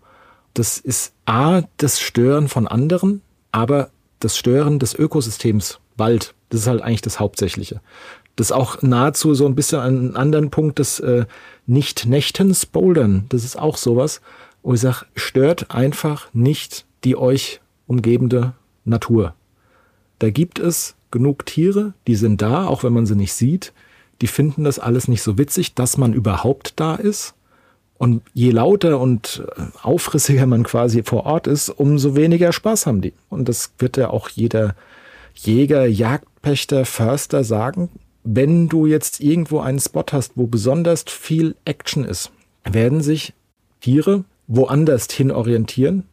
Das 0.53 0.77
ist 0.77 1.13
A, 1.25 1.63
das 1.77 1.99
Stören 1.99 2.47
von 2.47 2.67
anderen, 2.67 3.21
aber 3.51 3.89
das 4.19 4.37
Stören 4.37 4.79
des 4.79 4.93
Ökosystems 4.93 5.79
Wald, 5.97 6.33
das 6.49 6.61
ist 6.61 6.67
halt 6.67 6.81
eigentlich 6.81 7.01
das 7.01 7.19
Hauptsächliche. 7.19 7.81
Das 8.35 8.47
ist 8.47 8.51
auch 8.51 8.81
nahezu 8.81 9.35
so 9.35 9.45
ein 9.45 9.55
bisschen 9.55 9.79
ein 9.79 10.15
anderen 10.15 10.49
Punkt 10.49 10.79
des 10.79 10.99
äh, 10.99 11.25
Nicht-Nächtens 11.67 12.65
Bouldern. 12.65 13.25
Das 13.29 13.43
ist 13.43 13.59
auch 13.59 13.77
sowas, 13.77 14.21
wo 14.63 14.73
ich 14.73 14.79
sage, 14.79 15.05
stört 15.15 15.71
einfach 15.71 16.33
nicht 16.33 16.85
die 17.03 17.15
euch 17.15 17.59
umgebende 17.85 18.53
Natur. 18.85 19.35
Da 20.19 20.29
gibt 20.29 20.59
es 20.59 20.95
genug 21.11 21.45
Tiere, 21.45 21.93
die 22.07 22.15
sind 22.15 22.41
da, 22.41 22.65
auch 22.65 22.83
wenn 22.83 22.93
man 22.93 23.05
sie 23.05 23.15
nicht 23.15 23.33
sieht. 23.33 23.73
Die 24.21 24.27
finden 24.27 24.63
das 24.63 24.79
alles 24.79 25.07
nicht 25.07 25.21
so 25.21 25.37
witzig, 25.37 25.75
dass 25.75 25.97
man 25.97 26.13
überhaupt 26.13 26.79
da 26.79 26.95
ist. 26.95 27.35
Und 27.97 28.21
je 28.33 28.51
lauter 28.51 28.99
und 28.99 29.43
äh, 29.57 29.61
aufrissiger 29.81 30.45
man 30.45 30.63
quasi 30.63 31.03
vor 31.03 31.25
Ort 31.25 31.47
ist, 31.47 31.69
umso 31.69 32.15
weniger 32.15 32.51
Spaß 32.51 32.85
haben 32.85 33.01
die. 33.01 33.13
Und 33.29 33.47
das 33.49 33.71
wird 33.79 33.97
ja 33.97 34.09
auch 34.09 34.29
jeder 34.29 34.75
Jäger, 35.35 35.85
Jagdpächter, 35.85 36.85
Förster 36.85 37.43
sagen. 37.43 37.89
Wenn 38.23 38.69
du 38.69 38.85
jetzt 38.85 39.19
irgendwo 39.19 39.59
einen 39.59 39.79
Spot 39.79 40.05
hast, 40.11 40.33
wo 40.35 40.47
besonders 40.47 41.03
viel 41.07 41.55
Action 41.65 42.05
ist, 42.05 42.31
werden 42.63 43.01
sich 43.01 43.33
Tiere 43.81 44.23
woanders 44.47 45.07
hin 45.11 45.31
orientieren, 45.31 46.03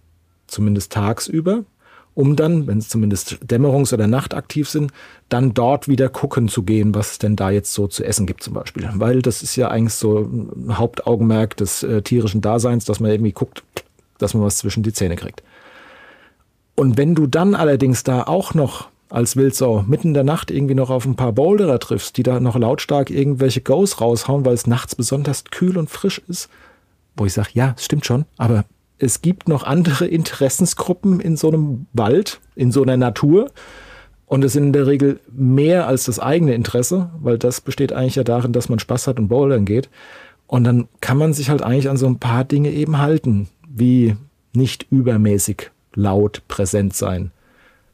zumindest 0.46 0.92
tagsüber, 0.92 1.64
um 2.14 2.36
dann, 2.36 2.66
wenn 2.66 2.78
es 2.78 2.88
zumindest 2.88 3.38
dämmerungs- 3.46 3.94
oder 3.94 4.06
nachtaktiv 4.06 4.68
sind, 4.68 4.92
dann 5.28 5.54
dort 5.54 5.88
wieder 5.88 6.08
gucken 6.08 6.48
zu 6.48 6.62
gehen, 6.62 6.94
was 6.94 7.12
es 7.12 7.18
denn 7.18 7.36
da 7.36 7.50
jetzt 7.50 7.72
so 7.72 7.86
zu 7.86 8.04
essen 8.04 8.26
gibt 8.26 8.42
zum 8.42 8.54
Beispiel. 8.54 8.88
Weil 8.94 9.22
das 9.22 9.42
ist 9.42 9.56
ja 9.56 9.68
eigentlich 9.68 9.94
so 9.94 10.18
ein 10.18 10.76
Hauptaugenmerk 10.76 11.56
des 11.56 11.82
äh, 11.82 12.02
tierischen 12.02 12.40
Daseins, 12.40 12.84
dass 12.84 13.00
man 13.00 13.10
irgendwie 13.10 13.32
guckt, 13.32 13.62
dass 14.18 14.34
man 14.34 14.42
was 14.42 14.58
zwischen 14.58 14.82
die 14.82 14.92
Zähne 14.92 15.16
kriegt. 15.16 15.42
Und 16.74 16.96
wenn 16.96 17.14
du 17.14 17.26
dann 17.26 17.54
allerdings 17.54 18.04
da 18.04 18.24
auch 18.24 18.54
noch 18.54 18.88
als 19.08 19.36
Wildsau 19.36 19.84
mitten 19.86 20.08
in 20.08 20.14
der 20.14 20.24
Nacht 20.24 20.50
irgendwie 20.50 20.74
noch 20.74 20.90
auf 20.90 21.04
ein 21.04 21.16
paar 21.16 21.32
Boulderer 21.32 21.78
triffst, 21.78 22.16
die 22.16 22.22
da 22.22 22.38
noch 22.40 22.56
lautstark 22.56 23.10
irgendwelche 23.10 23.60
Goes 23.60 24.00
raushauen, 24.00 24.44
weil 24.44 24.54
es 24.54 24.66
nachts 24.66 24.94
besonders 24.94 25.44
kühl 25.44 25.76
und 25.76 25.90
frisch 25.90 26.22
ist, 26.28 26.48
wo 27.16 27.26
ich 27.26 27.32
sage, 27.32 27.50
ja, 27.54 27.74
stimmt 27.78 28.06
schon, 28.06 28.24
aber 28.36 28.64
es 28.98 29.22
gibt 29.22 29.48
noch 29.48 29.64
andere 29.64 30.06
Interessensgruppen 30.06 31.20
in 31.20 31.36
so 31.36 31.48
einem 31.48 31.86
Wald, 31.92 32.40
in 32.54 32.70
so 32.70 32.82
einer 32.82 32.96
Natur. 32.96 33.50
Und 34.26 34.44
es 34.44 34.52
sind 34.52 34.66
in 34.66 34.72
der 34.72 34.86
Regel 34.86 35.18
mehr 35.32 35.88
als 35.88 36.04
das 36.04 36.20
eigene 36.20 36.54
Interesse, 36.54 37.10
weil 37.20 37.36
das 37.36 37.60
besteht 37.60 37.92
eigentlich 37.92 38.14
ja 38.14 38.22
darin, 38.22 38.52
dass 38.52 38.68
man 38.68 38.78
Spaß 38.78 39.08
hat 39.08 39.18
und 39.18 39.26
bouldern 39.26 39.64
geht. 39.64 39.88
Und 40.46 40.62
dann 40.62 40.86
kann 41.00 41.16
man 41.16 41.32
sich 41.32 41.50
halt 41.50 41.62
eigentlich 41.62 41.88
an 41.88 41.96
so 41.96 42.06
ein 42.06 42.20
paar 42.20 42.44
Dinge 42.44 42.70
eben 42.70 42.98
halten, 42.98 43.48
wie 43.68 44.16
nicht 44.52 44.86
übermäßig 44.90 45.72
laut 45.94 46.42
präsent 46.46 46.94
sein. 46.94 47.32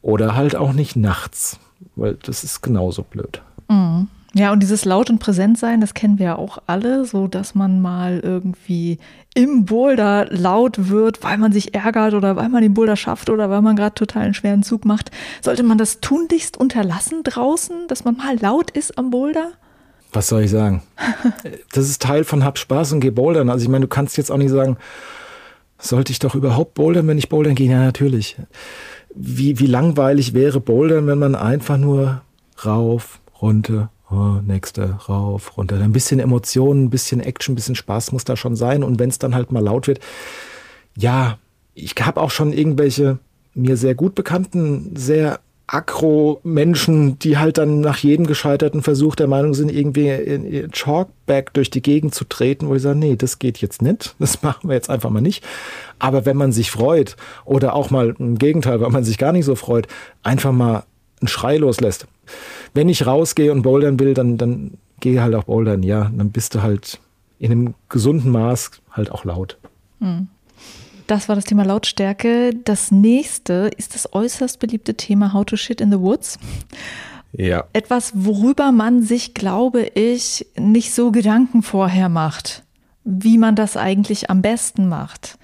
Oder 0.03 0.35
halt 0.35 0.57
auch 0.57 0.75
nicht 0.75 0.95
nachts, 0.95 1.59
weil 1.95 2.19
das 2.23 2.45
ist 2.45 2.61
genauso 2.61 3.03
blöd. 3.03 3.41
Mhm. 3.69 4.09
Ja, 4.37 4.53
und 4.53 4.63
dieses 4.63 4.85
laut 4.85 5.09
und 5.09 5.19
präsent 5.19 5.57
sein, 5.57 5.81
das 5.81 5.95
kennen 5.95 6.19
wir 6.19 6.27
ja 6.27 6.37
auch 6.37 6.59
alle, 6.67 7.07
so 7.07 7.27
dass 7.27 7.55
man 7.55 7.81
mal 7.81 8.21
irgendwie 8.23 8.99
im 9.35 9.65
Boulder 9.65 10.27
laut 10.29 10.91
wird, 10.91 11.25
weil 11.25 11.39
man 11.39 11.53
sich 11.53 11.75
ärgert 11.75 12.13
oder 12.13 12.37
weil 12.37 12.51
man 12.51 12.61
den 12.61 12.75
Boulder 12.75 12.97
schafft 12.97 13.31
oder 13.31 13.49
weil 13.49 13.63
man 13.63 13.77
gerade 13.77 13.95
total 13.95 14.25
einen 14.25 14.35
schweren 14.35 14.63
Zug 14.63 14.85
macht. 14.85 15.11
Sollte 15.41 15.63
man 15.63 15.79
das 15.79 16.01
tunlichst 16.01 16.59
unterlassen 16.59 17.23
draußen, 17.23 17.89
dass 17.89 18.05
man 18.05 18.19
mal 18.19 18.39
laut 18.39 18.71
ist 18.71 18.99
am 18.99 19.09
Boulder? 19.11 19.53
Was 20.13 20.29
soll 20.29 20.43
ich 20.43 20.51
sagen? 20.51 20.83
das 21.73 21.89
ist 21.89 22.03
Teil 22.03 22.25
von 22.25 22.45
Hab 22.45 22.59
Spaß 22.59 22.93
und 22.93 23.01
geh 23.01 23.09
bouldern. 23.11 23.49
Also 23.49 23.63
ich 23.63 23.71
meine, 23.71 23.87
du 23.87 23.89
kannst 23.89 24.19
jetzt 24.19 24.31
auch 24.31 24.37
nicht 24.37 24.51
sagen, 24.51 24.77
sollte 25.79 26.13
ich 26.13 26.19
doch 26.19 26.35
überhaupt 26.35 26.75
bouldern, 26.75 27.09
wenn 27.09 27.17
ich 27.17 27.31
bouldern 27.31 27.55
gehe? 27.55 27.71
Ja, 27.71 27.81
natürlich. 27.81 28.37
Wie, 29.15 29.59
wie 29.59 29.67
langweilig 29.67 30.35
wäre 30.35 30.61
bouldern, 30.61 31.07
wenn 31.07 31.19
man 31.19 31.35
einfach 31.35 31.79
nur 31.79 32.21
rauf, 32.67 33.21
runter, 33.41 33.89
oh, 34.11 34.41
nächste, 34.45 34.99
rauf, 35.09 35.57
runter. 35.57 35.81
Ein 35.81 35.93
bisschen 35.93 36.21
Emotionen, 36.21 36.85
ein 36.85 36.91
bisschen 36.91 37.21
Action, 37.21 37.53
ein 37.53 37.57
bisschen 37.57 37.75
Spaß 37.75 38.13
muss 38.13 38.25
da 38.25 38.37
schon 38.37 38.57
sein. 38.57 38.83
Und 38.83 38.99
wenn 38.99 39.11
es 39.11 39.19
dann 39.19 39.35
halt 39.35 39.53
mal 39.53 39.63
laut 39.63 39.87
wird, 39.87 40.01
ja, 40.97 41.39
ich 41.75 41.95
habe 42.01 42.21
auch 42.21 42.31
schon 42.31 42.53
irgendwelche 42.53 43.19
mir 43.55 43.77
sehr 43.77 43.95
gut 43.95 44.15
bekannten, 44.15 44.95
sehr 44.97 45.41
Akro-Menschen, 45.69 47.19
die 47.19 47.39
halt 47.39 47.59
dann 47.59 47.81
nach 47.81 47.99
jedem 47.99 48.27
gescheiterten 48.27 48.83
Versuch 48.83 49.17
der 49.17 49.27
Meinung 49.27 49.53
sind, 49.53 49.73
irgendwie 49.73 50.09
in 50.09 50.71
Chalkback 50.71 51.53
durch 51.55 51.71
die 51.71 51.83
Gegend 51.83 52.15
zu 52.15 52.25
treten, 52.25 52.69
wo 52.69 52.77
ich 52.77 52.83
sage, 52.83 52.99
nee, 52.99 53.17
das 53.17 53.41
geht 53.41 53.59
jetzt 53.59 53.83
nicht, 53.83 54.15
das 54.21 54.43
machen 54.43 54.69
wir 54.69 54.75
jetzt 54.75 54.91
einfach 54.91 55.11
mal 55.11 55.21
nicht. 55.21 55.45
Aber 55.99 56.25
wenn 56.25 56.37
man 56.37 56.53
sich 56.53 56.71
freut 56.71 57.17
oder 57.45 57.75
auch 57.75 57.91
mal 57.91 58.15
im 58.19 58.39
Gegenteil, 58.39 58.81
weil 58.81 58.91
man 58.91 59.03
sich 59.03 59.19
gar 59.19 59.33
nicht 59.33 59.45
so 59.45 59.57
freut, 59.57 59.89
einfach 60.23 60.53
mal 60.53 60.85
einen 61.21 61.29
Schrei 61.29 61.57
loslässt, 61.57 62.07
wenn 62.77 62.89
ich 62.89 63.07
rausgehe 63.07 63.51
und 63.51 63.63
bouldern 63.63 63.99
will, 63.99 64.15
dann, 64.15 64.39
dann 64.39 64.73
gehe 65.01 65.21
halt 65.23 65.35
auch 65.35 65.45
bouldern, 65.45 65.83
ja. 65.83 66.11
Dann 66.15 66.31
bist 66.31 66.55
du 66.55 66.63
halt 66.63 67.01
in 67.39 67.53
einem 67.53 67.75
gesunden 67.89 68.31
Maß 68.31 68.71
halt 68.93 69.11
auch 69.11 69.25
laut. 69.25 69.59
Hm. 70.01 70.29
Das 71.07 71.29
war 71.29 71.37
das 71.37 71.45
Thema 71.45 71.65
Lautstärke. 71.65 72.51
Das 72.65 72.91
nächste 72.91 73.71
ist 73.77 73.95
das 73.95 74.13
äußerst 74.13 74.59
beliebte 74.59 74.95
Thema 74.95 75.33
How 75.33 75.45
to 75.45 75.57
Shit 75.57 75.81
in 75.81 75.93
the 75.93 76.01
Woods. 76.01 76.39
Ja. 77.33 77.65
Etwas, 77.73 78.13
worüber 78.15 78.73
man 78.73 79.03
sich, 79.03 79.35
glaube 79.35 79.83
ich, 79.83 80.47
nicht 80.59 80.95
so 80.95 81.13
Gedanken 81.13 81.63
vorher 81.63 82.09
macht, 82.09 82.65
wie 83.05 83.39
man 83.39 83.55
das 83.55 83.77
eigentlich 83.77 84.31
am 84.31 84.43
besten 84.43 84.89
macht. 84.89 85.39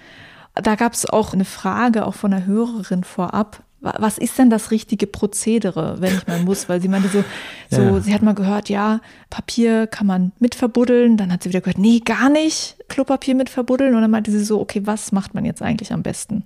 Da 0.54 0.74
gab 0.74 0.94
es 0.94 1.06
auch 1.06 1.32
eine 1.32 1.44
Frage 1.44 2.06
auch 2.06 2.14
von 2.14 2.32
einer 2.32 2.46
Hörerin 2.46 3.04
vorab, 3.04 3.62
was 3.82 4.16
ist 4.16 4.38
denn 4.38 4.48
das 4.48 4.70
richtige 4.70 5.08
Prozedere, 5.08 5.96
wenn 5.98 6.16
ich 6.16 6.26
mal 6.26 6.40
muss? 6.40 6.68
Weil 6.68 6.80
sie 6.80 6.88
meinte 6.88 7.08
so, 7.08 7.24
so 7.68 7.82
ja. 7.82 8.00
sie 8.00 8.14
hat 8.14 8.22
mal 8.22 8.34
gehört, 8.34 8.68
ja, 8.68 9.00
Papier 9.28 9.88
kann 9.88 10.06
man 10.06 10.32
mit 10.38 10.54
verbuddeln. 10.54 11.16
Dann 11.16 11.32
hat 11.32 11.42
sie 11.42 11.48
wieder 11.48 11.60
gehört, 11.60 11.78
nee, 11.78 11.98
gar 11.98 12.30
nicht 12.30 12.76
Klopapier 12.88 13.34
mit 13.34 13.50
verbuddeln. 13.50 13.94
Und 13.94 14.02
dann 14.02 14.10
meinte 14.10 14.30
sie 14.30 14.44
so, 14.44 14.60
okay, 14.60 14.82
was 14.84 15.10
macht 15.10 15.34
man 15.34 15.44
jetzt 15.44 15.62
eigentlich 15.62 15.92
am 15.92 16.02
besten? 16.02 16.44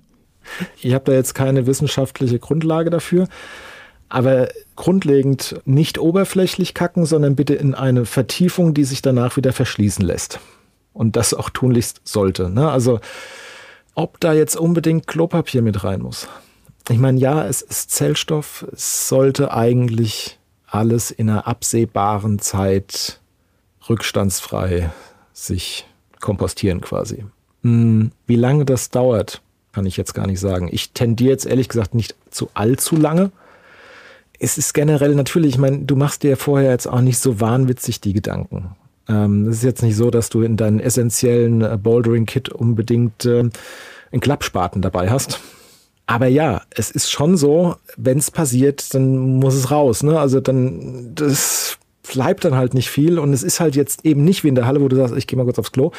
Ich 0.81 0.93
habe 0.93 1.05
da 1.05 1.13
jetzt 1.13 1.35
keine 1.35 1.67
wissenschaftliche 1.67 2.39
Grundlage 2.39 2.89
dafür. 2.89 3.27
Aber 4.09 4.47
grundlegend 4.75 5.59
nicht 5.65 5.99
oberflächlich 5.99 6.73
kacken, 6.73 7.05
sondern 7.05 7.35
bitte 7.35 7.53
in 7.53 7.75
eine 7.75 8.05
Vertiefung, 8.05 8.73
die 8.73 8.85
sich 8.85 9.01
danach 9.01 9.37
wieder 9.37 9.53
verschließen 9.53 10.03
lässt. 10.03 10.39
Und 10.93 11.15
das 11.15 11.35
auch 11.35 11.51
tunlichst 11.51 12.01
sollte. 12.03 12.49
Ne? 12.49 12.71
Also 12.71 12.99
ob 13.93 14.19
da 14.19 14.33
jetzt 14.33 14.55
unbedingt 14.55 15.05
Klopapier 15.05 15.61
mit 15.61 15.83
rein 15.83 16.01
muss 16.01 16.27
ich 16.89 16.99
meine, 16.99 17.19
ja, 17.19 17.45
es 17.45 17.61
ist 17.61 17.91
Zellstoff. 17.91 18.65
Es 18.71 19.09
sollte 19.09 19.53
eigentlich 19.53 20.37
alles 20.67 21.11
in 21.11 21.29
einer 21.29 21.47
absehbaren 21.47 22.39
Zeit 22.39 23.19
rückstandsfrei 23.89 24.91
sich 25.33 25.85
kompostieren 26.19 26.81
quasi. 26.81 27.25
Hm, 27.63 28.11
wie 28.25 28.35
lange 28.35 28.65
das 28.65 28.89
dauert, 28.89 29.41
kann 29.73 29.85
ich 29.85 29.97
jetzt 29.97 30.13
gar 30.13 30.27
nicht 30.27 30.39
sagen. 30.39 30.69
Ich 30.71 30.91
tendiere 30.91 31.31
jetzt 31.31 31.45
ehrlich 31.45 31.69
gesagt 31.69 31.95
nicht 31.95 32.15
zu 32.31 32.49
allzu 32.53 32.95
lange. 32.95 33.31
Es 34.39 34.57
ist 34.57 34.73
generell 34.73 35.15
natürlich, 35.15 35.55
ich 35.55 35.57
meine, 35.57 35.79
du 35.79 35.95
machst 35.95 36.23
dir 36.23 36.37
vorher 36.37 36.71
jetzt 36.71 36.87
auch 36.87 37.01
nicht 37.01 37.19
so 37.19 37.39
wahnwitzig 37.39 38.01
die 38.01 38.13
Gedanken. 38.13 38.75
Ähm, 39.09 39.47
es 39.47 39.57
ist 39.57 39.63
jetzt 39.63 39.83
nicht 39.83 39.95
so, 39.95 40.11
dass 40.11 40.29
du 40.29 40.41
in 40.41 40.57
deinem 40.57 40.79
essentiellen 40.79 41.61
äh, 41.61 41.77
Bouldering-Kit 41.81 42.49
unbedingt 42.49 43.25
äh, 43.25 43.49
einen 44.11 44.21
Klappspaten 44.21 44.81
dabei 44.81 45.09
hast 45.09 45.39
Aber 46.07 46.27
ja, 46.27 46.61
es 46.71 46.89
ist 46.89 47.11
schon 47.11 47.35
so, 47.37 47.75
wenn 47.97 48.17
es 48.17 48.31
passiert, 48.31 48.93
dann 48.93 49.35
muss 49.39 49.55
es 49.55 49.71
raus. 49.71 50.03
Ne? 50.03 50.17
Also 50.19 50.39
dann, 50.39 51.13
das 51.13 51.77
bleibt 52.11 52.45
dann 52.45 52.55
halt 52.55 52.73
nicht 52.73 52.89
viel 52.89 53.19
und 53.19 53.33
es 53.33 53.43
ist 53.43 53.59
halt 53.59 53.75
jetzt 53.75 54.05
eben 54.05 54.23
nicht 54.23 54.45
wie 54.45 54.47
in 54.47 54.55
der 54.55 54.65
Halle, 54.65 54.81
wo 54.81 54.87
du 54.87 54.95
sagst, 54.95 55.15
ich 55.15 55.27
gehe 55.27 55.37
mal 55.37 55.43
kurz 55.43 55.59
aufs 55.59 55.73
Klo. 55.73 55.91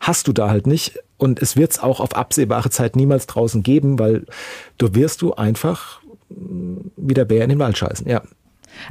Hast 0.00 0.28
du 0.28 0.32
da 0.32 0.48
halt 0.48 0.68
nicht 0.68 1.00
und 1.18 1.42
es 1.42 1.56
wird 1.56 1.72
es 1.72 1.78
auch 1.80 1.98
auf 1.98 2.14
absehbare 2.14 2.70
Zeit 2.70 2.94
niemals 2.94 3.26
draußen 3.26 3.64
geben, 3.64 3.98
weil 3.98 4.24
du 4.78 4.94
wirst 4.94 5.20
du 5.22 5.34
einfach 5.34 6.00
wie 6.28 7.14
der 7.14 7.24
Bär 7.24 7.42
in 7.42 7.50
den 7.50 7.58
Wald 7.58 7.76
scheißen, 7.76 8.08
ja. 8.08 8.22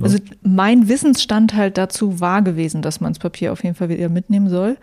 Also 0.02 0.18
mein 0.42 0.88
Wissensstand 0.88 1.54
halt 1.54 1.78
dazu 1.78 2.20
war 2.20 2.42
gewesen, 2.42 2.82
dass 2.82 3.02
man 3.02 3.14
das 3.14 3.20
Papier 3.20 3.52
auf 3.52 3.64
jeden 3.64 3.76
Fall 3.76 3.90
wieder 3.90 4.10
mitnehmen 4.10 4.50
soll. 4.50 4.78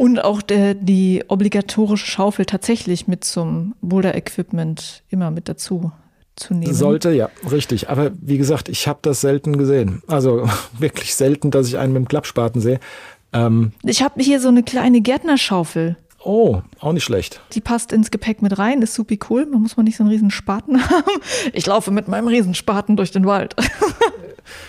Und 0.00 0.18
auch 0.24 0.40
der, 0.40 0.72
die 0.72 1.24
obligatorische 1.28 2.06
Schaufel 2.06 2.46
tatsächlich 2.46 3.06
mit 3.06 3.22
zum 3.22 3.74
Boulder-Equipment 3.82 5.02
immer 5.10 5.30
mit 5.30 5.46
dazu 5.46 5.92
zu 6.36 6.54
nehmen. 6.54 6.72
Sollte, 6.72 7.12
ja, 7.12 7.28
richtig. 7.52 7.90
Aber 7.90 8.10
wie 8.18 8.38
gesagt, 8.38 8.70
ich 8.70 8.88
habe 8.88 9.00
das 9.02 9.20
selten 9.20 9.58
gesehen. 9.58 10.02
Also 10.06 10.48
wirklich 10.78 11.14
selten, 11.14 11.50
dass 11.50 11.68
ich 11.68 11.76
einen 11.76 11.92
mit 11.92 12.04
dem 12.04 12.08
Klappspaten 12.08 12.62
sehe. 12.62 12.80
Ähm, 13.34 13.72
ich 13.82 14.02
habe 14.02 14.22
hier 14.22 14.40
so 14.40 14.48
eine 14.48 14.62
kleine 14.62 15.02
Gärtnerschaufel. 15.02 15.98
Oh, 16.22 16.60
auch 16.80 16.92
nicht 16.92 17.04
schlecht. 17.04 17.40
Die 17.52 17.60
passt 17.60 17.92
ins 17.92 18.10
Gepäck 18.10 18.42
mit 18.42 18.58
rein, 18.58 18.82
ist 18.82 18.94
super 18.94 19.14
cool. 19.30 19.46
Man 19.46 19.62
muss 19.62 19.76
man 19.76 19.84
nicht 19.84 19.96
so 19.96 20.02
einen 20.02 20.10
riesen 20.12 20.30
Spaten 20.30 20.80
haben. 20.90 21.20
Ich 21.52 21.66
laufe 21.66 21.90
mit 21.90 22.08
meinem 22.08 22.28
Riesenspaten 22.28 22.96
durch 22.96 23.10
den 23.10 23.26
Wald. 23.26 23.56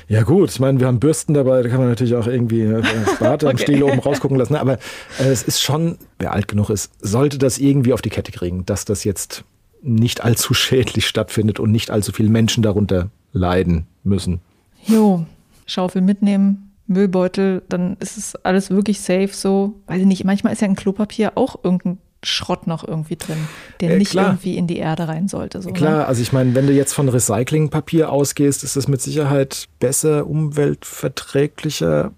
Ja 0.07 0.23
gut, 0.23 0.51
ich 0.51 0.59
meine, 0.59 0.79
wir 0.79 0.87
haben 0.87 0.99
Bürsten 0.99 1.33
dabei, 1.33 1.63
da 1.63 1.69
kann 1.69 1.79
man 1.79 1.89
natürlich 1.89 2.15
auch 2.15 2.27
irgendwie 2.27 2.61
äh, 2.61 2.83
Bart 3.19 3.43
am 3.43 3.51
okay. 3.51 3.63
Stiel 3.63 3.83
oben 3.83 3.99
rausgucken 3.99 4.37
lassen. 4.37 4.55
Aber 4.55 4.73
äh, 5.19 5.29
es 5.29 5.43
ist 5.43 5.61
schon, 5.61 5.97
wer 6.19 6.33
alt 6.33 6.47
genug 6.47 6.69
ist, 6.69 6.91
sollte 6.99 7.37
das 7.37 7.57
irgendwie 7.57 7.93
auf 7.93 8.01
die 8.01 8.09
Kette 8.09 8.31
kriegen, 8.31 8.65
dass 8.65 8.85
das 8.85 9.03
jetzt 9.03 9.43
nicht 9.81 10.23
allzu 10.23 10.53
schädlich 10.53 11.07
stattfindet 11.07 11.59
und 11.59 11.71
nicht 11.71 11.91
allzu 11.91 12.11
viele 12.11 12.29
Menschen 12.29 12.61
darunter 12.61 13.09
leiden 13.33 13.87
müssen. 14.03 14.41
Jo, 14.85 15.25
Schaufel 15.65 16.01
mitnehmen, 16.01 16.70
Müllbeutel, 16.91 17.63
dann 17.69 17.97
ist 17.99 18.17
es 18.17 18.35
alles 18.35 18.69
wirklich 18.69 19.01
safe 19.01 19.29
so. 19.31 19.75
Weiß 19.87 20.01
ich 20.01 20.07
nicht, 20.07 20.23
manchmal 20.23 20.53
ist 20.53 20.61
ja 20.61 20.67
ein 20.67 20.75
Klopapier 20.75 21.33
auch 21.35 21.63
irgendein 21.63 21.97
Schrott 22.23 22.67
noch 22.67 22.87
irgendwie 22.87 23.15
drin, 23.15 23.47
der 23.79 23.91
äh, 23.91 23.97
nicht 23.97 24.13
irgendwie 24.13 24.55
in 24.55 24.67
die 24.67 24.77
Erde 24.77 25.07
rein 25.07 25.27
sollte. 25.27 25.61
So, 25.61 25.69
ne? 25.69 25.73
klar, 25.73 25.97
ne? 25.97 26.05
also 26.05 26.21
ich 26.21 26.31
meine, 26.31 26.53
wenn 26.53 26.67
du 26.67 26.73
jetzt 26.73 26.93
von 26.93 27.09
Recyclingpapier 27.09 28.11
ausgehst, 28.11 28.63
ist 28.63 28.75
das 28.75 28.87
mit 28.87 29.01
Sicherheit 29.01 29.67
besser, 29.79 30.27
umweltverträglicher. 30.27 32.11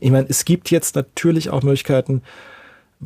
Ich 0.00 0.10
meine, 0.10 0.26
es 0.28 0.44
gibt 0.44 0.70
jetzt 0.70 0.96
natürlich 0.96 1.50
auch 1.50 1.62
Möglichkeiten 1.62 2.22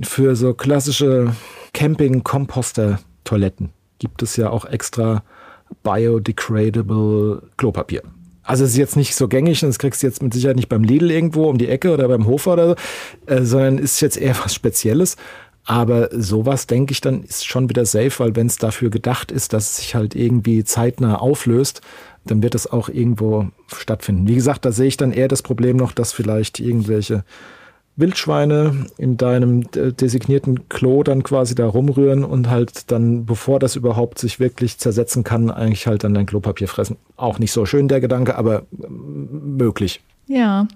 für 0.03 0.37
so 0.37 0.55
klassische 0.55 1.35
Camping-Komposter-Toiletten. 1.75 3.71
Gibt 3.99 4.23
es 4.23 4.37
ja 4.37 4.49
auch 4.49 4.65
extra 4.65 5.23
biodegradable 5.83 7.43
Klopapier. 7.59 8.03
Also 8.49 8.65
es 8.65 8.71
ist 8.71 8.79
jetzt 8.79 8.97
nicht 8.97 9.15
so 9.15 9.29
gängig 9.29 9.63
und 9.63 9.69
das 9.69 9.79
kriegst 9.79 10.03
du 10.03 10.07
jetzt 10.07 10.23
mit 10.23 10.33
Sicherheit 10.33 10.57
nicht 10.57 10.71
beim 10.71 10.83
Lidl 10.83 11.11
irgendwo 11.11 11.51
um 11.51 11.59
die 11.59 11.69
Ecke 11.69 11.93
oder 11.93 12.09
beim 12.09 12.27
Hofer 12.27 12.55
oder 12.55 12.69
so, 12.69 12.77
äh, 13.27 13.45
sondern 13.45 13.77
ist 13.77 14.01
jetzt 14.01 14.17
eher 14.17 14.35
was 14.43 14.55
Spezielles. 14.55 15.17
Aber 15.67 16.09
sowas, 16.13 16.67
denke 16.67 16.93
ich, 16.93 17.03
dann 17.03 17.25
ist 17.25 17.47
schon 17.47 17.69
wieder 17.69 17.85
safe, 17.85 18.11
weil 18.21 18.37
wenn 18.37 18.47
es 18.47 18.57
dafür 18.57 18.89
gedacht 18.89 19.31
ist, 19.31 19.53
dass 19.53 19.73
es 19.73 19.77
sich 19.77 19.95
halt 19.95 20.15
irgendwie 20.15 20.65
zeitnah 20.65 21.17
auflöst, 21.17 21.83
dann 22.25 22.43
wird 22.43 22.55
es 22.55 22.67
auch 22.67 22.89
irgendwo 22.89 23.49
stattfinden. 23.77 24.27
Wie 24.27 24.37
gesagt, 24.37 24.65
da 24.65 24.73
sehe 24.73 24.87
ich 24.89 24.97
dann 24.97 25.13
eher 25.13 25.29
das 25.29 25.43
Problem 25.43 25.77
noch, 25.77 25.93
dass 25.93 26.15
vielleicht 26.15 26.59
irgendwelche 26.59 27.25
Wildschweine 27.99 28.87
in 28.97 29.17
deinem 29.17 29.63
äh, 29.75 29.93
designierten 29.93 30.69
Klo 30.69 31.03
dann 31.03 31.23
quasi 31.25 31.55
da 31.55 31.67
rumrühren 31.67 32.25
und 32.25 32.49
halt 32.49 32.91
dann, 32.91 33.27
bevor 33.27 33.59
das 33.59 33.77
überhaupt 33.77 34.19
sich 34.19 34.39
wirklich 34.39 34.79
zersetzen 34.79 35.25
kann, 35.25 35.51
eigentlich 35.51 35.87
halt 35.87 36.05
dann 36.05 36.15
dein 36.15 36.27
Klopapier 36.27 36.69
fressen. 36.69 36.97
Auch 37.17 37.39
nicht 37.39 37.53
so 37.53 37.67
schön 37.67 37.89
der 37.89 38.01
Gedanke, 38.01 38.37
aber 38.37 38.63
möglich. 38.71 40.01
Ja. 40.29 40.69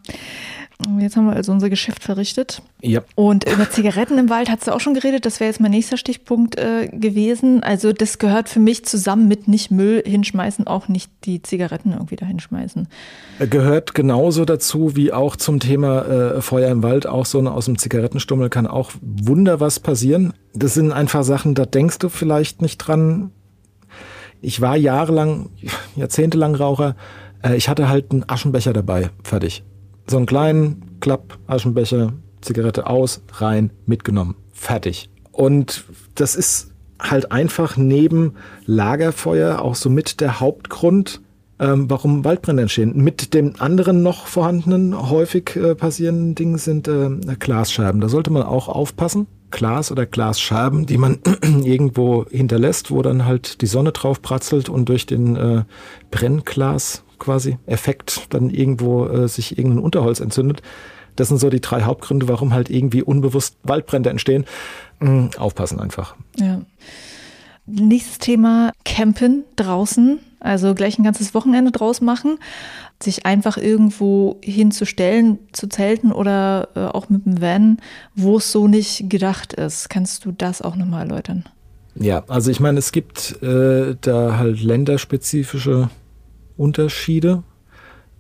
Jetzt 0.98 1.16
haben 1.16 1.26
wir 1.26 1.34
also 1.34 1.52
unser 1.52 1.70
Geschäft 1.70 2.02
verrichtet. 2.02 2.62
Ja. 2.80 3.02
Und 3.14 3.50
über 3.50 3.70
Zigaretten 3.70 4.18
im 4.18 4.30
Wald 4.30 4.50
hat 4.50 4.66
du 4.66 4.74
auch 4.74 4.80
schon 4.80 4.94
geredet. 4.94 5.26
Das 5.26 5.40
wäre 5.40 5.48
jetzt 5.48 5.60
mein 5.60 5.70
nächster 5.70 5.96
Stichpunkt 5.96 6.58
äh, 6.58 6.88
gewesen. 6.88 7.62
Also 7.62 7.92
das 7.92 8.18
gehört 8.18 8.48
für 8.48 8.60
mich 8.60 8.84
zusammen 8.84 9.28
mit 9.28 9.48
nicht 9.48 9.70
Müll 9.70 10.02
hinschmeißen, 10.04 10.66
auch 10.66 10.88
nicht 10.88 11.10
die 11.24 11.42
Zigaretten 11.42 11.92
irgendwie 11.92 12.16
da 12.16 12.26
hinschmeißen. 12.26 12.88
Gehört 13.50 13.94
genauso 13.94 14.44
dazu 14.44 14.96
wie 14.96 15.12
auch 15.12 15.36
zum 15.36 15.60
Thema 15.60 16.02
äh, 16.02 16.42
Feuer 16.42 16.70
im 16.70 16.82
Wald. 16.82 17.06
Auch 17.06 17.26
so 17.26 17.40
aus 17.40 17.66
dem 17.66 17.78
Zigarettenstummel 17.78 18.48
kann 18.48 18.66
auch 18.66 18.92
wunder 19.00 19.60
was 19.60 19.80
passieren. 19.80 20.32
Das 20.54 20.74
sind 20.74 20.92
einfach 20.92 21.24
Sachen, 21.24 21.54
da 21.54 21.66
denkst 21.66 21.98
du 21.98 22.08
vielleicht 22.08 22.62
nicht 22.62 22.78
dran. 22.78 23.30
Ich 24.40 24.60
war 24.60 24.76
jahrelang, 24.76 25.50
jahrzehntelang 25.96 26.54
Raucher. 26.54 26.96
Äh, 27.42 27.56
ich 27.56 27.68
hatte 27.68 27.88
halt 27.88 28.10
einen 28.10 28.24
Aschenbecher 28.28 28.72
dabei. 28.72 29.10
Fertig 29.22 29.62
so 30.12 30.18
einen 30.18 30.26
kleinen 30.26 30.98
Klapp, 31.00 31.38
Aschenbecher, 31.46 32.12
Zigarette 32.42 32.86
aus, 32.86 33.22
rein, 33.32 33.70
mitgenommen. 33.86 34.36
Fertig. 34.52 35.10
Und 35.32 35.84
das 36.14 36.36
ist 36.36 36.70
halt 37.00 37.32
einfach 37.32 37.76
neben 37.76 38.34
Lagerfeuer 38.66 39.60
auch 39.60 39.74
so 39.74 39.88
mit 39.88 40.20
der 40.20 40.38
Hauptgrund, 40.38 41.22
ähm, 41.58 41.88
warum 41.88 42.24
Waldbrände 42.24 42.62
entstehen. 42.62 42.94
Mit 42.94 43.32
dem 43.32 43.54
anderen 43.58 44.02
noch 44.02 44.26
vorhandenen, 44.26 45.10
häufig 45.10 45.56
äh, 45.56 45.74
passierenden 45.74 46.34
Ding 46.34 46.58
sind 46.58 46.88
äh, 46.88 47.08
Glasscheiben. 47.38 48.00
Da 48.02 48.08
sollte 48.08 48.30
man 48.30 48.42
auch 48.42 48.68
aufpassen. 48.68 49.26
Glas 49.50 49.90
oder 49.90 50.06
Glasscherben, 50.06 50.86
die 50.86 50.98
man 50.98 51.20
irgendwo 51.42 52.26
hinterlässt, 52.30 52.90
wo 52.90 53.00
dann 53.00 53.24
halt 53.24 53.62
die 53.62 53.66
Sonne 53.66 53.92
drauf 53.92 54.20
pratzelt 54.20 54.68
und 54.68 54.88
durch 54.88 55.06
den 55.06 55.36
äh, 55.36 55.64
Brennglas 56.10 57.02
quasi 57.22 57.58
Effekt 57.66 58.26
dann 58.30 58.50
irgendwo 58.50 59.06
äh, 59.06 59.28
sich 59.28 59.56
irgendein 59.56 59.82
Unterholz 59.82 60.20
entzündet. 60.20 60.62
Das 61.16 61.28
sind 61.28 61.38
so 61.38 61.50
die 61.50 61.60
drei 61.60 61.82
Hauptgründe, 61.82 62.28
warum 62.28 62.52
halt 62.52 62.70
irgendwie 62.70 63.02
unbewusst 63.02 63.56
Waldbrände 63.62 64.10
entstehen. 64.10 64.44
Mhm, 65.00 65.30
aufpassen 65.36 65.80
einfach. 65.80 66.16
Ja. 66.36 66.62
Nächstes 67.66 68.18
Thema 68.18 68.72
Campen 68.84 69.44
draußen, 69.54 70.18
also 70.40 70.74
gleich 70.74 70.98
ein 70.98 71.04
ganzes 71.04 71.32
Wochenende 71.32 71.70
draus 71.70 72.00
machen, 72.00 72.38
sich 73.00 73.24
einfach 73.24 73.56
irgendwo 73.56 74.40
hinzustellen, 74.42 75.38
zu 75.52 75.68
zelten 75.68 76.10
oder 76.10 76.68
äh, 76.74 76.80
auch 76.80 77.08
mit 77.08 77.24
dem 77.24 77.40
Van, 77.40 77.78
wo 78.16 78.38
es 78.38 78.50
so 78.50 78.66
nicht 78.66 79.08
gedacht 79.08 79.52
ist. 79.52 79.88
Kannst 79.90 80.24
du 80.24 80.32
das 80.32 80.60
auch 80.60 80.74
nochmal 80.74 81.08
erläutern? 81.08 81.44
Ja, 81.94 82.24
also 82.26 82.50
ich 82.50 82.58
meine, 82.58 82.78
es 82.78 82.90
gibt 82.90 83.42
äh, 83.42 83.96
da 84.00 84.38
halt 84.38 84.62
länderspezifische 84.62 85.90
Unterschiede. 86.56 87.42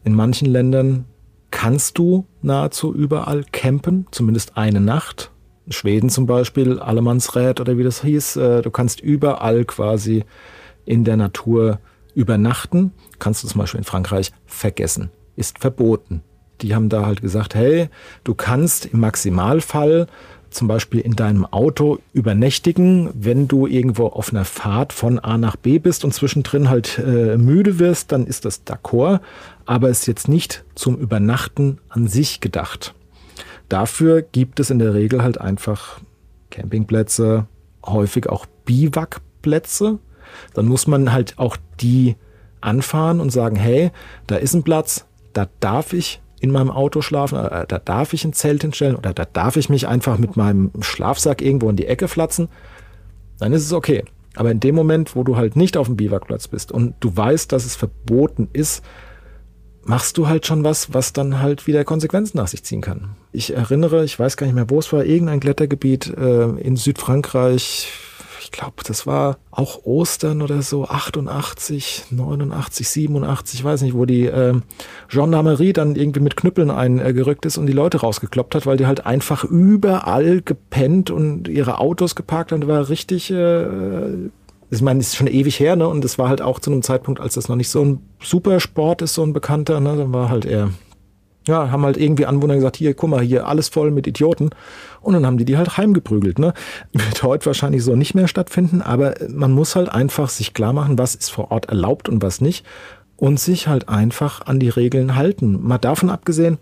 In 0.04 0.14
manchen 0.14 0.46
Ländern 0.46 1.04
kannst 1.50 1.98
du 1.98 2.26
nahezu 2.40 2.92
überall 2.92 3.44
campen, 3.52 4.06
zumindest 4.10 4.56
eine 4.56 4.80
Nacht. 4.80 5.30
In 5.66 5.72
Schweden 5.72 6.10
zum 6.10 6.26
Beispiel, 6.26 6.80
Allemannsrät 6.80 7.60
oder 7.60 7.78
wie 7.78 7.84
das 7.84 8.02
hieß. 8.02 8.36
Äh, 8.36 8.62
du 8.62 8.70
kannst 8.70 9.00
überall 9.00 9.64
quasi 9.64 10.24
in 10.84 11.04
der 11.04 11.16
Natur 11.16 11.78
übernachten. 12.14 12.92
Kannst 13.18 13.44
du 13.44 13.48
zum 13.48 13.60
Beispiel 13.60 13.78
in 13.78 13.84
Frankreich 13.84 14.32
vergessen. 14.44 15.10
Ist 15.36 15.60
verboten. 15.60 16.22
Die 16.60 16.74
haben 16.74 16.88
da 16.88 17.06
halt 17.06 17.22
gesagt, 17.22 17.54
hey, 17.54 17.88
du 18.24 18.34
kannst 18.34 18.86
im 18.86 19.00
Maximalfall 19.00 20.06
zum 20.54 20.68
Beispiel 20.68 21.00
in 21.00 21.16
deinem 21.16 21.44
Auto 21.46 21.98
übernächtigen, 22.12 23.10
wenn 23.14 23.48
du 23.48 23.66
irgendwo 23.66 24.06
auf 24.06 24.30
einer 24.30 24.44
Fahrt 24.44 24.92
von 24.92 25.18
A 25.18 25.38
nach 25.38 25.56
B 25.56 25.78
bist 25.78 26.04
und 26.04 26.12
zwischendrin 26.12 26.68
halt 26.68 26.98
äh, 26.98 27.36
müde 27.36 27.78
wirst, 27.78 28.12
dann 28.12 28.26
ist 28.26 28.44
das 28.44 28.66
d'accord, 28.66 29.20
aber 29.66 29.88
ist 29.88 30.06
jetzt 30.06 30.28
nicht 30.28 30.64
zum 30.74 30.96
Übernachten 30.96 31.78
an 31.88 32.06
sich 32.08 32.40
gedacht. 32.40 32.94
Dafür 33.68 34.22
gibt 34.22 34.60
es 34.60 34.70
in 34.70 34.78
der 34.78 34.94
Regel 34.94 35.22
halt 35.22 35.40
einfach 35.40 36.00
Campingplätze, 36.50 37.46
häufig 37.84 38.28
auch 38.28 38.46
Biwakplätze. 38.64 39.98
Dann 40.54 40.66
muss 40.66 40.86
man 40.86 41.12
halt 41.12 41.38
auch 41.38 41.56
die 41.80 42.16
anfahren 42.60 43.20
und 43.20 43.30
sagen, 43.30 43.56
hey, 43.56 43.90
da 44.26 44.36
ist 44.36 44.54
ein 44.54 44.62
Platz, 44.62 45.06
da 45.32 45.48
darf 45.60 45.92
ich 45.92 46.20
in 46.42 46.50
meinem 46.50 46.72
Auto 46.72 47.02
schlafen, 47.02 47.38
äh, 47.38 47.66
da 47.66 47.78
darf 47.78 48.12
ich 48.12 48.24
ein 48.24 48.32
Zelt 48.32 48.62
hinstellen 48.62 48.96
oder 48.96 49.14
da 49.14 49.24
darf 49.24 49.56
ich 49.56 49.68
mich 49.68 49.86
einfach 49.86 50.18
mit 50.18 50.36
meinem 50.36 50.72
Schlafsack 50.80 51.40
irgendwo 51.40 51.70
in 51.70 51.76
die 51.76 51.86
Ecke 51.86 52.08
flatzen, 52.08 52.48
dann 53.38 53.52
ist 53.52 53.64
es 53.64 53.72
okay. 53.72 54.04
Aber 54.34 54.50
in 54.50 54.58
dem 54.58 54.74
Moment, 54.74 55.14
wo 55.14 55.22
du 55.22 55.36
halt 55.36 55.54
nicht 55.54 55.76
auf 55.76 55.86
dem 55.86 55.96
Biwakplatz 55.96 56.48
bist 56.48 56.72
und 56.72 56.94
du 57.00 57.16
weißt, 57.16 57.52
dass 57.52 57.64
es 57.64 57.76
verboten 57.76 58.48
ist, 58.52 58.82
machst 59.84 60.18
du 60.18 60.26
halt 60.26 60.46
schon 60.46 60.64
was, 60.64 60.92
was 60.92 61.12
dann 61.12 61.40
halt 61.40 61.66
wieder 61.68 61.84
Konsequenzen 61.84 62.38
nach 62.38 62.48
sich 62.48 62.64
ziehen 62.64 62.80
kann. 62.80 63.10
Ich 63.30 63.54
erinnere, 63.54 64.04
ich 64.04 64.18
weiß 64.18 64.36
gar 64.36 64.46
nicht 64.46 64.54
mehr, 64.54 64.70
wo 64.70 64.80
es 64.80 64.92
war, 64.92 65.04
irgendein 65.04 65.40
Klettergebiet 65.40 66.12
äh, 66.16 66.44
in 66.58 66.76
Südfrankreich, 66.76 67.88
ich 68.44 68.50
glaube, 68.50 68.82
das 68.86 69.06
war 69.06 69.38
auch 69.50 69.84
Ostern 69.84 70.42
oder 70.42 70.62
so, 70.62 70.84
88, 70.84 72.04
89, 72.10 72.88
87, 72.88 73.60
ich 73.60 73.64
weiß 73.64 73.82
nicht, 73.82 73.94
wo 73.94 74.04
die 74.04 74.26
äh, 74.26 74.54
Gendarmerie 75.08 75.72
dann 75.72 75.96
irgendwie 75.96 76.20
mit 76.20 76.36
Knüppeln 76.36 76.70
eingerückt 76.70 77.46
ist 77.46 77.58
und 77.58 77.66
die 77.66 77.72
Leute 77.72 78.00
rausgekloppt 78.00 78.54
hat, 78.54 78.66
weil 78.66 78.76
die 78.76 78.86
halt 78.86 79.06
einfach 79.06 79.44
überall 79.44 80.42
gepennt 80.42 81.10
und 81.10 81.48
ihre 81.48 81.78
Autos 81.78 82.14
geparkt 82.14 82.52
haben. 82.52 82.62
Da 82.62 82.68
war 82.68 82.88
richtig 82.88 83.30
äh, 83.30 84.30
ich 84.72 84.80
meine, 84.80 85.00
es 85.00 85.08
ist 85.08 85.16
schon 85.16 85.26
ewig 85.26 85.60
her, 85.60 85.76
ne? 85.76 85.86
Und 85.86 86.02
es 86.02 86.18
war 86.18 86.30
halt 86.30 86.40
auch 86.40 86.58
zu 86.58 86.70
einem 86.72 86.80
Zeitpunkt, 86.80 87.20
als 87.20 87.34
das 87.34 87.46
noch 87.46 87.56
nicht 87.56 87.68
so 87.68 87.84
ein 87.84 88.00
Supersport 88.22 89.02
ist, 89.02 89.12
so 89.12 89.22
ein 89.22 89.34
bekannter, 89.34 89.80
ne? 89.80 89.96
Dann 89.98 90.14
war 90.14 90.30
halt 90.30 90.46
eher, 90.46 90.70
ja, 91.46 91.70
haben 91.70 91.84
halt 91.84 91.96
irgendwie 91.96 92.26
Anwohner 92.26 92.54
gesagt, 92.54 92.76
hier, 92.76 92.94
guck 92.94 93.10
mal, 93.10 93.20
hier 93.20 93.46
alles 93.46 93.68
voll 93.68 93.90
mit 93.90 94.06
Idioten. 94.06 94.50
Und 95.00 95.14
dann 95.14 95.26
haben 95.26 95.38
die 95.38 95.44
die 95.44 95.56
halt 95.56 95.76
heimgeprügelt, 95.76 96.38
ne? 96.38 96.54
Wird 96.92 97.22
heute 97.22 97.46
wahrscheinlich 97.46 97.82
so 97.82 97.96
nicht 97.96 98.14
mehr 98.14 98.28
stattfinden, 98.28 98.82
aber 98.82 99.14
man 99.28 99.52
muss 99.52 99.74
halt 99.74 99.88
einfach 99.88 100.28
sich 100.28 100.54
klar 100.54 100.72
machen, 100.72 100.98
was 100.98 101.14
ist 101.14 101.30
vor 101.30 101.50
Ort 101.50 101.66
erlaubt 101.66 102.08
und 102.08 102.22
was 102.22 102.40
nicht. 102.40 102.64
Und 103.16 103.38
sich 103.38 103.68
halt 103.68 103.88
einfach 103.88 104.46
an 104.46 104.58
die 104.58 104.68
Regeln 104.68 105.14
halten. 105.14 105.58
Mal 105.62 105.78
davon 105.78 106.10
abgesehen, 106.10 106.58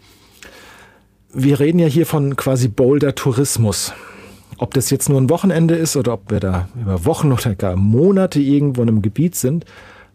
wir 1.33 1.61
reden 1.61 1.79
ja 1.79 1.87
hier 1.87 2.07
von 2.07 2.37
quasi 2.37 2.69
Boulder-Tourismus. 2.69 3.93
Ob 4.59 4.75
das 4.75 4.91
jetzt 4.91 5.09
nur 5.09 5.21
ein 5.21 5.31
Wochenende 5.31 5.75
ist 5.75 5.97
oder 5.97 6.15
ob 6.15 6.31
wir 6.31 6.41
da 6.41 6.69
über 6.79 7.05
Wochen 7.05 7.33
oder 7.33 7.55
gar 7.55 7.77
Monate 7.77 8.41
irgendwo 8.41 8.83
in 8.83 8.89
einem 8.89 9.03
Gebiet 9.03 9.37
sind, 9.37 9.65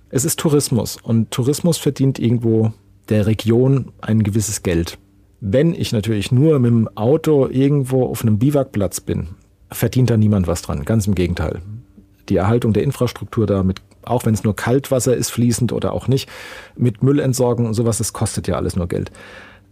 es 0.09 0.23
ist 0.23 0.39
Tourismus 0.39 0.97
und 1.01 1.31
Tourismus 1.31 1.77
verdient 1.77 2.19
irgendwo 2.19 2.73
der 3.09 3.25
Region 3.25 3.91
ein 4.01 4.23
gewisses 4.23 4.63
Geld. 4.63 4.97
Wenn 5.41 5.73
ich 5.73 5.91
natürlich 5.91 6.31
nur 6.31 6.59
mit 6.59 6.71
dem 6.71 6.89
Auto 6.95 7.47
irgendwo 7.47 8.05
auf 8.05 8.21
einem 8.21 8.39
Biwakplatz 8.39 9.01
bin, 9.01 9.27
verdient 9.71 10.09
da 10.09 10.17
niemand 10.17 10.47
was 10.47 10.61
dran. 10.61 10.85
Ganz 10.85 11.07
im 11.07 11.15
Gegenteil. 11.15 11.61
Die 12.29 12.37
Erhaltung 12.37 12.73
der 12.73 12.83
Infrastruktur 12.83 13.45
da 13.45 13.61
mit, 13.63 13.81
auch 14.03 14.25
wenn 14.25 14.33
es 14.33 14.43
nur 14.43 14.55
Kaltwasser 14.55 15.15
ist, 15.15 15.29
fließend 15.29 15.71
oder 15.71 15.93
auch 15.93 16.07
nicht, 16.07 16.29
mit 16.75 17.03
Müllentsorgung 17.03 17.65
und 17.67 17.73
sowas, 17.73 17.97
das 17.99 18.13
kostet 18.13 18.47
ja 18.47 18.55
alles 18.55 18.75
nur 18.75 18.87
Geld. 18.87 19.11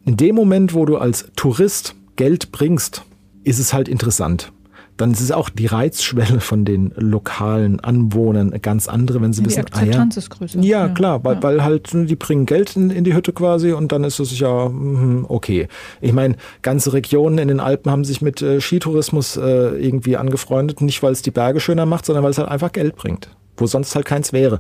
In 0.05 0.17
dem 0.17 0.35
Moment, 0.35 0.73
wo 0.73 0.85
du 0.85 0.97
als 0.97 1.29
Tourist 1.35 1.95
Geld 2.15 2.51
bringst, 2.51 3.03
ist 3.43 3.59
es 3.59 3.73
halt 3.73 3.87
interessant 3.87 4.51
dann 4.97 5.11
ist 5.11 5.21
es 5.21 5.31
auch 5.31 5.49
die 5.49 5.65
Reizschwelle 5.65 6.39
von 6.39 6.65
den 6.65 6.93
lokalen 6.95 7.79
Anwohnern 7.79 8.51
ganz 8.61 8.87
andere, 8.87 9.21
wenn 9.21 9.33
sie 9.33 9.41
ja, 9.41 9.47
wissen, 9.47 9.65
die 9.65 9.73
Akzeptanz 9.73 10.15
ah, 10.15 10.19
ja, 10.19 10.23
ist 10.23 10.29
größer. 10.29 10.59
Ja, 10.59 10.87
klar, 10.89 11.23
weil, 11.23 11.35
ja. 11.35 11.43
weil 11.43 11.63
halt 11.63 11.89
die 11.93 12.15
bringen 12.15 12.45
Geld 12.45 12.75
in, 12.75 12.89
in, 12.89 13.03
die 13.03 13.15
Hütte 13.15 13.33
quasi 13.33 13.71
und 13.71 13.91
dann 13.91 14.03
ist 14.03 14.19
es 14.19 14.37
ja 14.37 14.69
mhm, 14.69 15.25
okay. 15.27 15.67
Ich 16.01 16.13
meine, 16.13 16.35
ganze 16.61 16.93
Regionen 16.93 17.37
in 17.37 17.47
den 17.47 17.59
Alpen 17.59 17.91
haben 17.91 18.05
sich 18.05 18.21
mit 18.21 18.41
äh, 18.41 18.61
Skitourismus 18.61 19.37
äh, 19.37 19.41
irgendwie 19.41 20.17
angefreundet, 20.17 20.81
nicht 20.81 21.01
weil 21.01 21.11
es 21.11 21.21
die 21.21 21.31
Berge 21.31 21.59
schöner 21.59 21.85
macht, 21.85 22.05
sondern 22.05 22.23
weil 22.23 22.31
es 22.31 22.37
halt 22.37 22.49
einfach 22.49 22.71
Geld 22.71 22.95
bringt, 22.95 23.29
wo 23.57 23.65
sonst 23.65 23.95
halt 23.95 24.05
keins 24.05 24.33
wäre. 24.33 24.59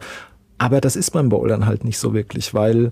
Aber 0.57 0.81
das 0.81 0.95
ist 0.95 1.11
beim 1.11 1.29
Bouldern 1.29 1.65
halt 1.65 1.83
nicht 1.83 1.97
so 1.97 2.13
wirklich, 2.13 2.53
weil 2.53 2.91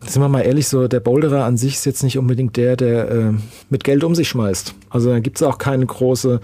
sind 0.00 0.22
wir 0.22 0.28
mal 0.28 0.42
ehrlich, 0.42 0.68
so 0.68 0.88
der 0.88 1.00
Boulderer 1.00 1.44
an 1.44 1.56
sich 1.56 1.74
ist 1.74 1.86
jetzt 1.86 2.02
nicht 2.02 2.18
unbedingt 2.18 2.56
der, 2.56 2.76
der 2.76 3.10
äh, 3.10 3.32
mit 3.68 3.84
Geld 3.84 4.04
um 4.04 4.14
sich 4.14 4.28
schmeißt. 4.28 4.74
Also 4.90 5.10
da 5.10 5.18
gibt 5.20 5.38
es 5.38 5.42
auch 5.42 5.58
keine 5.58 5.86
große 5.86 6.40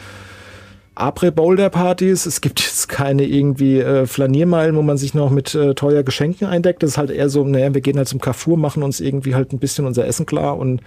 Après-Boulder-Partys. 0.96 2.26
Es 2.26 2.40
gibt 2.40 2.60
jetzt 2.60 2.88
keine 2.88 3.24
irgendwie 3.24 3.80
äh, 3.80 4.06
Flaniermeilen, 4.06 4.76
wo 4.76 4.82
man 4.82 4.96
sich 4.96 5.14
noch 5.14 5.30
mit 5.30 5.54
äh, 5.54 5.74
teuer 5.74 6.02
Geschenken 6.02 6.46
eindeckt. 6.46 6.82
Das 6.82 6.90
ist 6.90 6.98
halt 6.98 7.10
eher 7.10 7.28
so, 7.28 7.44
naja, 7.44 7.74
wir 7.74 7.80
gehen 7.80 7.96
halt 7.96 8.08
zum 8.08 8.20
Carrefour, 8.20 8.56
machen 8.56 8.82
uns 8.82 9.00
irgendwie 9.00 9.34
halt 9.34 9.52
ein 9.52 9.58
bisschen 9.58 9.86
unser 9.86 10.06
Essen 10.06 10.26
klar 10.26 10.56
und 10.56 10.82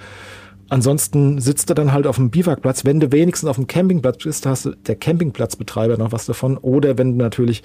ansonsten 0.70 1.40
sitzt 1.40 1.70
er 1.70 1.76
dann 1.76 1.94
halt 1.94 2.08
auf 2.08 2.18
dem 2.18 2.30
Biwakplatz. 2.30 2.86
Wenn 2.86 3.00
du 3.00 3.12
wenigstens 3.12 3.50
auf 3.50 3.58
dem 3.58 3.68
Campingplatz 3.68 4.24
bist, 4.24 4.46
hast 4.46 4.66
du 4.66 4.72
der 4.72 4.96
Campingplatzbetreiber 4.96 5.98
noch 5.98 6.12
was 6.12 6.26
davon. 6.26 6.58
Oder 6.58 6.98
wenn 6.98 7.18
du 7.18 7.24
natürlich 7.24 7.64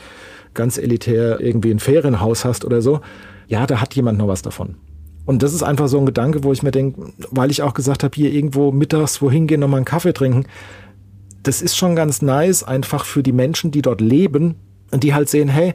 ganz 0.54 0.78
elitär 0.78 1.40
irgendwie 1.40 1.70
ein 1.70 1.78
Ferienhaus 1.78 2.44
hast 2.44 2.64
oder 2.64 2.82
so, 2.82 3.00
ja, 3.48 3.66
da 3.66 3.80
hat 3.80 3.94
jemand 3.94 4.18
noch 4.18 4.28
was 4.28 4.42
davon. 4.42 4.76
Und 5.24 5.42
das 5.42 5.54
ist 5.54 5.62
einfach 5.62 5.88
so 5.88 5.98
ein 5.98 6.06
Gedanke, 6.06 6.42
wo 6.42 6.52
ich 6.52 6.62
mir 6.62 6.72
denke, 6.72 7.12
weil 7.30 7.50
ich 7.50 7.62
auch 7.62 7.74
gesagt 7.74 8.02
habe, 8.02 8.14
hier 8.14 8.32
irgendwo 8.32 8.72
mittags 8.72 9.22
wohin 9.22 9.46
gehen, 9.46 9.60
nochmal 9.60 9.78
einen 9.78 9.84
Kaffee 9.84 10.12
trinken. 10.12 10.46
Das 11.42 11.62
ist 11.62 11.76
schon 11.76 11.96
ganz 11.96 12.22
nice, 12.22 12.64
einfach 12.64 13.04
für 13.04 13.22
die 13.22 13.32
Menschen, 13.32 13.70
die 13.70 13.82
dort 13.82 14.00
leben 14.00 14.56
und 14.90 15.04
die 15.04 15.14
halt 15.14 15.28
sehen, 15.28 15.48
hey, 15.48 15.74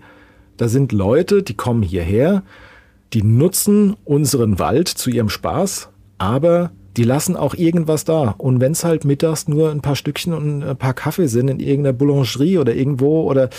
da 0.58 0.68
sind 0.68 0.92
Leute, 0.92 1.44
die 1.44 1.54
kommen 1.54 1.84
hierher, 1.84 2.44
die 3.14 3.24
nutzen 3.24 3.96
unseren 4.04 4.60
Wald 4.60 4.88
zu 4.88 5.10
ihrem 5.10 5.30
Spaß, 5.30 5.90
aber 6.18 6.72
die 6.98 7.04
lassen 7.04 7.38
auch 7.38 7.54
irgendwas 7.54 8.06
da. 8.06 8.36
Und 8.38 8.60
wenn 8.60 8.72
es 8.72 8.84
halt 8.84 9.06
mittags 9.06 9.48
nur 9.48 9.72
ein 9.72 9.82
paar 9.82 9.96
Stückchen 9.96 10.34
und 10.34 10.64
ein 10.64 10.78
paar 10.78 10.94
Kaffee 10.94 11.28
sind 11.28 11.48
in 11.48 11.60
irgendeiner 11.60 11.94
Boulangerie 11.94 12.58
oder 12.58 12.74
irgendwo 12.74 13.24
oder 13.30 13.50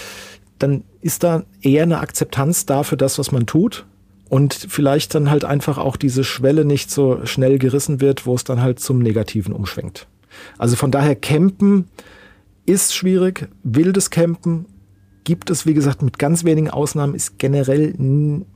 dann 0.59 0.82
ist 1.01 1.22
da 1.22 1.45
eher 1.62 1.84
eine 1.84 2.01
Akzeptanz 2.01 2.66
da 2.66 2.82
für 2.82 2.97
das, 2.97 3.18
was 3.18 3.30
man 3.30 3.47
tut 3.47 3.86
und 4.29 4.55
vielleicht 4.55 5.14
dann 5.14 5.31
halt 5.31 5.45
einfach 5.45 5.79
auch 5.79 5.97
diese 5.97 6.24
Schwelle 6.24 6.64
nicht 6.64 6.91
so 6.91 7.24
schnell 7.24 7.59
gerissen 7.59 8.01
wird, 8.01 8.26
wo 8.26 8.35
es 8.35 8.45
dann 8.45 8.61
halt 8.61 8.81
zum 8.81 8.99
Negativen 8.99 9.53
umschwenkt. 9.53 10.07
Also 10.59 10.76
von 10.76 10.91
daher 10.91 11.16
Campen 11.16 11.89
ist 12.66 12.95
schwierig, 12.95 13.49
wildes 13.62 14.11
Campen 14.11 14.66
gibt 15.24 15.51
es, 15.51 15.66
wie 15.66 15.74
gesagt, 15.74 16.03
mit 16.03 16.18
ganz 16.18 16.45
wenigen 16.45 16.70
Ausnahmen, 16.70 17.14
ist 17.14 17.39
generell 17.39 17.95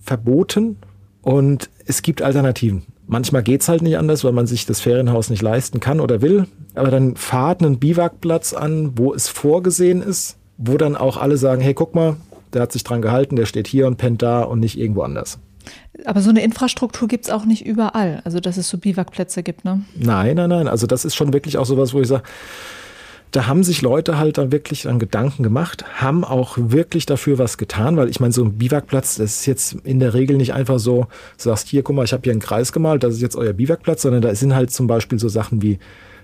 verboten 0.01 0.77
und 1.23 1.71
es 1.87 2.03
gibt 2.03 2.23
Alternativen. 2.23 2.83
Manchmal 3.07 3.43
geht's 3.43 3.69
halt 3.69 3.83
nicht 3.83 3.99
anders, 3.99 4.25
weil 4.25 4.33
man 4.33 4.47
sich 4.47 4.65
das 4.65 4.81
Ferienhaus 4.81 5.29
nicht 5.29 5.43
leisten 5.43 5.81
kann 5.81 6.01
oder 6.01 6.23
will. 6.23 6.47
Aber 6.75 6.91
dann 6.91 7.17
fahrt 7.17 7.63
einen 7.63 7.79
Biwakplatz 7.79 8.55
an, 8.55 8.93
wo 8.97 9.13
es 9.13 9.29
vorgesehen 9.29 10.01
ist, 10.03 10.37
wo 10.57 10.79
dann 10.79 10.97
auch 10.97 11.17
alle 11.17 11.37
sagen, 11.37 11.61
hey, 11.61 11.75
guck 11.75 11.95
mal, 11.95 12.17
der 12.53 12.63
hat 12.63 12.73
sich 12.73 12.85
dran 12.85 13.03
gehalten, 13.03 13.37
der 13.37 13.47
steht 13.47 13.67
hier 13.67 13.87
und 13.87 13.97
pennt 13.97 14.23
da 14.23 14.43
und 14.43 14.61
nicht 14.61 14.79
irgendwo 14.79 15.03
anders. 15.03 15.39
Aber 16.05 16.21
so 16.21 16.31
eine 16.31 16.43
Infrastruktur 16.43 17.09
gibt 17.09 17.27
es 17.27 17.31
auch 17.31 17.45
nicht 17.45 17.65
überall, 17.65 18.21
also 18.25 18.41
dass 18.41 18.57
es 18.57 18.69
so 18.69 18.79
Biwakplätze 18.79 19.43
gibt, 19.43 19.65
ne? 19.65 19.83
Nein, 19.95 20.37
nein, 20.37 20.51
nein. 20.51 20.69
Also 20.69 20.87
das 20.87 21.05
ist 21.05 21.15
schon 21.15 21.33
wirklich 21.33 21.59
auch 21.59 21.67
sowas, 21.67 21.95
wo 21.95 22.01
ich 22.01 22.09
sage, 22.09 22.25
da 23.33 23.47
haben 23.47 23.65
sich 23.65 23.81
Leute 23.81 24.19
halt 24.19 24.37
dann 24.37 24.53
wirklich 24.53 24.87
an 24.89 24.99
Gedanken 24.99 25.43
gemacht, 25.43 25.85
haben 25.95 26.23
auch 26.23 26.59
wirklich 26.59 27.07
dafür 27.07 27.39
was 27.39 27.57
getan, 27.57 27.97
weil 27.97 28.11
ich 28.11 28.21
meine, 28.21 28.33
so 28.33 28.45
ein 28.45 28.59
Biwakplatz, 28.59 29.17
das 29.17 29.39
ist 29.39 29.47
jetzt 29.47 29.73
in 29.85 30.01
der 30.01 30.13
Regel 30.13 30.37
nicht 30.37 30.53
einfach 30.53 30.79
so, 30.79 31.07
du 31.39 31.43
sagst, 31.43 31.69
hier, 31.69 31.83
guck 31.83 31.97
mal, 31.97 32.05
ich 32.05 32.13
habe 32.13 32.23
hier 32.25 32.33
einen 32.33 32.41
Kreis 32.41 32.73
gemalt, 32.73 33.03
das 33.03 33.15
ist 33.15 33.23
jetzt 33.23 33.37
euer 33.37 33.55
Biwakplatz, 33.55 34.03
sondern 34.03 34.21
da 34.21 34.35
sind 34.35 34.55
halt 34.55 34.71
zum 34.71 34.87
Beispiel 34.87 35.19
so 35.19 35.29
Sachen 35.29 35.63
wie, 35.63 35.79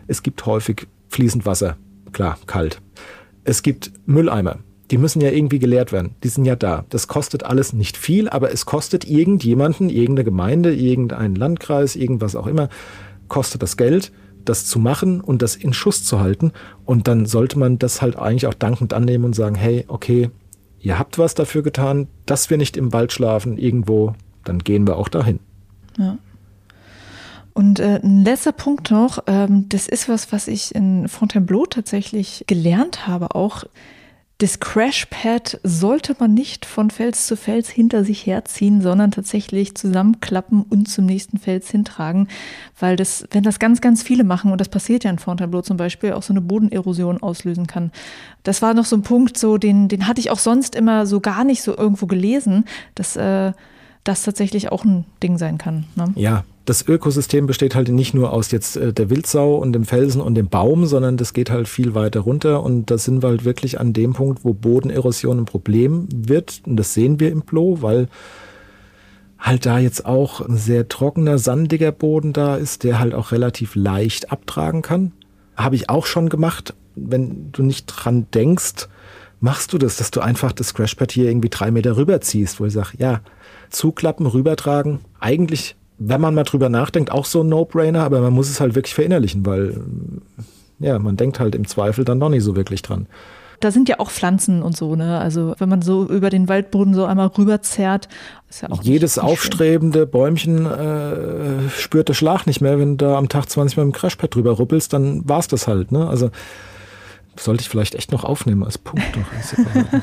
es 0.07 0.23
gibt 0.23 0.45
häufig 0.45 0.87
fließend 1.09 1.47
Wasser, 1.47 1.79
klar, 2.13 2.39
kalt. 2.47 2.83
Es 3.45 3.63
gibt 3.63 3.91
Mülleimer, 4.05 4.59
die 4.91 4.99
müssen 4.99 5.21
ja 5.21 5.31
irgendwie 5.31 5.59
geleert 5.59 5.93
werden. 5.93 6.15
Die 6.23 6.29
sind 6.29 6.45
ja 6.45 6.57
da. 6.57 6.85
Das 6.89 7.09
kostet 7.09 7.45
alles 7.45 7.73
nicht 7.73 7.97
viel, 7.97 8.29
aber 8.29 8.53
es 8.53 8.67
kostet 8.67 9.05
irgendjemanden, 9.05 9.91
irgendeine 9.91 10.25
Gemeinde, 10.25 10.75
irgendeinen 10.75 11.35
Landkreis, 11.35 11.97
irgendwas 11.97 12.35
auch 12.35 12.47
immer, 12.47 12.69
kostet 13.29 13.63
das 13.63 13.77
Geld, 13.77 14.13
das 14.45 14.65
zu 14.65 14.79
machen 14.79 15.21
und 15.21 15.43
das 15.43 15.57
in 15.57 15.73
Schuss 15.73 16.05
zu 16.05 16.21
halten. 16.21 16.53
Und 16.85 17.07
dann 17.07 17.27
sollte 17.27 17.59
man 17.59 17.79
das 17.79 18.01
halt 18.01 18.17
eigentlich 18.17 18.47
auch 18.47 18.55
dankend 18.55 18.95
annehmen 18.95 19.27
und 19.27 19.35
sagen, 19.35 19.57
hey, 19.57 19.85
okay, 19.89 20.31
ihr 20.81 20.99
habt 20.99 21.19
was 21.19 21.35
dafür 21.35 21.63
getan, 21.63 22.09
dass 22.25 22.49
wir 22.49 22.57
nicht 22.57 22.77
im 22.77 22.93
Wald 22.93 23.13
schlafen 23.13 23.59
irgendwo, 23.59 24.15
dann 24.45 24.61
gehen 24.61 24.87
wir 24.87 24.97
auch 24.97 25.09
dahin. 25.09 25.41
Ja. 25.99 26.17
Und 27.53 27.81
äh, 27.81 28.01
ein 28.03 28.25
letzter 28.25 28.53
Punkt 28.53 28.91
noch, 28.93 29.25
ähm, 29.27 29.69
das 29.69 29.89
ist 29.89 30.09
was, 30.09 30.33
was 30.33 30.47
ich 30.47 30.75
in 30.75 31.09
Fontainebleau 31.09 31.67
tatsächlich 31.67 32.45
gelernt 32.47 33.09
habe, 33.09 33.35
auch 33.35 33.65
das 34.39 34.61
Crashpad 34.61 35.59
sollte 35.65 36.15
man 36.21 36.33
nicht 36.33 36.65
von 36.65 36.91
Fels 36.91 37.27
zu 37.27 37.37
Fels 37.37 37.69
hinter 37.69 38.05
sich 38.05 38.25
herziehen, 38.25 38.81
sondern 38.81 39.11
tatsächlich 39.11 39.75
zusammenklappen 39.75 40.63
und 40.63 40.89
zum 40.89 41.07
nächsten 41.07 41.39
Fels 41.39 41.69
hintragen, 41.71 42.29
weil 42.79 42.95
das, 42.95 43.27
wenn 43.33 43.43
das 43.43 43.59
ganz, 43.59 43.81
ganz 43.81 44.05
viele 44.05 44.23
machen, 44.23 44.53
und 44.53 44.61
das 44.61 44.69
passiert 44.69 45.03
ja 45.03 45.11
in 45.11 45.19
Fontainebleau 45.19 45.63
zum 45.63 45.77
Beispiel, 45.77 46.13
auch 46.13 46.23
so 46.23 46.33
eine 46.33 46.41
Bodenerosion 46.41 47.21
auslösen 47.21 47.67
kann. 47.67 47.91
Das 48.45 48.63
war 48.63 48.75
noch 48.75 48.85
so 48.85 48.95
ein 48.95 49.03
Punkt, 49.03 49.37
so 49.37 49.59
den, 49.59 49.89
den 49.89 50.07
hatte 50.07 50.21
ich 50.21 50.31
auch 50.31 50.39
sonst 50.39 50.77
immer 50.77 51.05
so 51.05 51.19
gar 51.19 51.43
nicht 51.43 51.63
so 51.63 51.77
irgendwo 51.77 52.07
gelesen, 52.07 52.65
dass 52.95 53.17
äh, 53.17 53.53
das 54.09 54.23
tatsächlich 54.23 54.73
auch 54.73 54.85
ein 54.85 55.05
Ding 55.23 55.37
sein 55.37 55.59
kann. 55.59 55.85
Ne? 55.95 56.13
Ja, 56.17 56.45
das 56.65 56.87
Ökosystem 56.89 57.47
besteht 57.47 57.75
halt 57.75 57.89
nicht 57.89 58.15
nur 58.15 58.33
aus 58.33 58.51
jetzt 58.51 58.77
äh, 58.77 58.93
der 58.93 59.11
Wildsau 59.11 59.57
und 59.57 59.75
dem 59.75 59.85
Felsen 59.85 60.21
und 60.23 60.35
dem 60.35 60.49
Baum, 60.49 60.87
sondern 60.87 61.19
das 61.19 61.35
geht 61.35 61.51
halt 61.51 61.69
viel 61.69 61.95
weiter 61.95 62.21
runter 62.21 62.63
und 62.63 62.91
da 62.91 62.97
sind 62.97 63.23
wir 63.23 63.29
halt 63.29 63.45
wirklich 63.45 63.79
an 63.79 63.93
dem 63.93 64.15
Punkt, 64.15 64.45
wo 64.45 64.55
Bodenerosion 64.55 65.41
ein 65.41 65.45
Problem 65.45 66.09
wird 66.11 66.63
und 66.65 66.77
das 66.77 66.95
sehen 66.95 67.21
wir 67.21 67.31
im 67.31 67.43
Plo, 67.43 67.83
weil 67.83 68.09
halt 69.39 69.67
da 69.67 69.79
jetzt 69.79 70.07
auch 70.07 70.41
ein 70.41 70.57
sehr 70.57 70.89
trockener, 70.89 71.39
sandiger 71.39 71.93
Boden 71.93 72.33
da 72.33 72.57
ist, 72.57 72.85
der 72.85 72.99
halt 72.99 73.15
auch 73.15 73.31
relativ 73.31 73.75
leicht 73.75 74.33
abtragen 74.33 74.83
kann. 74.83 75.13
Habe 75.57 75.77
ich 75.77 75.91
auch 75.91 76.07
schon 76.07 76.29
gemacht. 76.29 76.75
Wenn 76.97 77.53
du 77.53 77.63
nicht 77.63 77.87
dran 77.87 78.27
denkst, 78.35 78.89
machst 79.41 79.73
du 79.73 79.79
das, 79.79 79.97
dass 79.97 80.11
du 80.11 80.21
einfach 80.21 80.53
das 80.53 80.75
Crashpad 80.75 81.13
hier 81.13 81.29
irgendwie 81.29 81.51
drei 81.51 81.71
Meter 81.71 81.97
rüberziehst, 81.97 82.59
wo 82.59 82.67
ich 82.67 82.73
sage, 82.73 82.97
ja, 82.99 83.21
zuklappen, 83.71 84.27
rübertragen, 84.27 85.01
eigentlich 85.21 85.77
wenn 85.99 86.21
man 86.21 86.35
mal 86.35 86.45
drüber 86.45 86.69
nachdenkt, 86.69 87.11
auch 87.11 87.25
so 87.25 87.43
ein 87.43 87.49
No-Brainer, 87.49 88.05
aber 88.05 88.21
man 88.21 88.33
muss 88.33 88.49
es 88.49 88.61
halt 88.61 88.75
wirklich 88.75 88.95
verinnerlichen, 88.95 89.45
weil 89.45 89.81
ja, 90.79 90.99
man 90.99 91.17
denkt 91.17 91.41
halt 91.41 91.57
im 91.57 91.67
Zweifel 91.67 92.05
dann 92.05 92.21
doch 92.21 92.29
nicht 92.29 92.45
so 92.45 92.55
wirklich 92.55 92.83
dran. 92.83 93.07
Da 93.59 93.73
sind 93.73 93.89
ja 93.89 93.99
auch 93.99 94.13
Pflanzen 94.13 94.63
und 94.63 94.77
so, 94.77 94.95
ne? 94.95 95.19
Also 95.19 95.57
wenn 95.59 95.69
man 95.69 95.83
so 95.83 96.07
über 96.07 96.31
den 96.31 96.49
Waldboden 96.49 96.95
so 96.95 97.05
einmal 97.05 97.27
rüberzerrt, 97.27 98.09
ist 98.49 98.63
ja 98.63 98.71
auch 98.71 98.85
jedes 98.85 99.17
nicht, 99.17 99.25
nicht 99.25 99.33
aufstrebende 99.33 100.01
schön. 100.01 100.11
Bäumchen 100.11 100.67
äh, 100.67 101.69
spürt 101.71 102.09
der 102.09 102.15
Schlag 102.15 102.47
nicht 102.47 102.61
mehr, 102.61 102.79
wenn 102.79 102.97
du 102.97 103.07
da 103.07 103.19
am 103.19 103.29
Tag 103.29 103.51
20 103.51 103.77
Mal 103.77 103.87
mit 103.87 103.97
dem 103.97 103.99
Crashpad 103.99 104.33
drüber 104.33 104.53
ruppelst, 104.53 104.93
dann 104.93 105.29
war's 105.29 105.49
das 105.49 105.67
halt, 105.67 105.91
ne? 105.91 106.09
Also 106.09 106.31
sollte 107.37 107.63
ich 107.63 107.69
vielleicht 107.69 107.97
echt 107.97 108.13
noch 108.13 108.23
aufnehmen 108.23 108.63
als 108.63 108.79
Punkt. 108.79 109.05
Doch. 109.13 110.01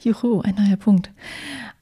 Juhu, 0.00 0.40
ein 0.40 0.54
neuer 0.54 0.76
Punkt. 0.76 1.10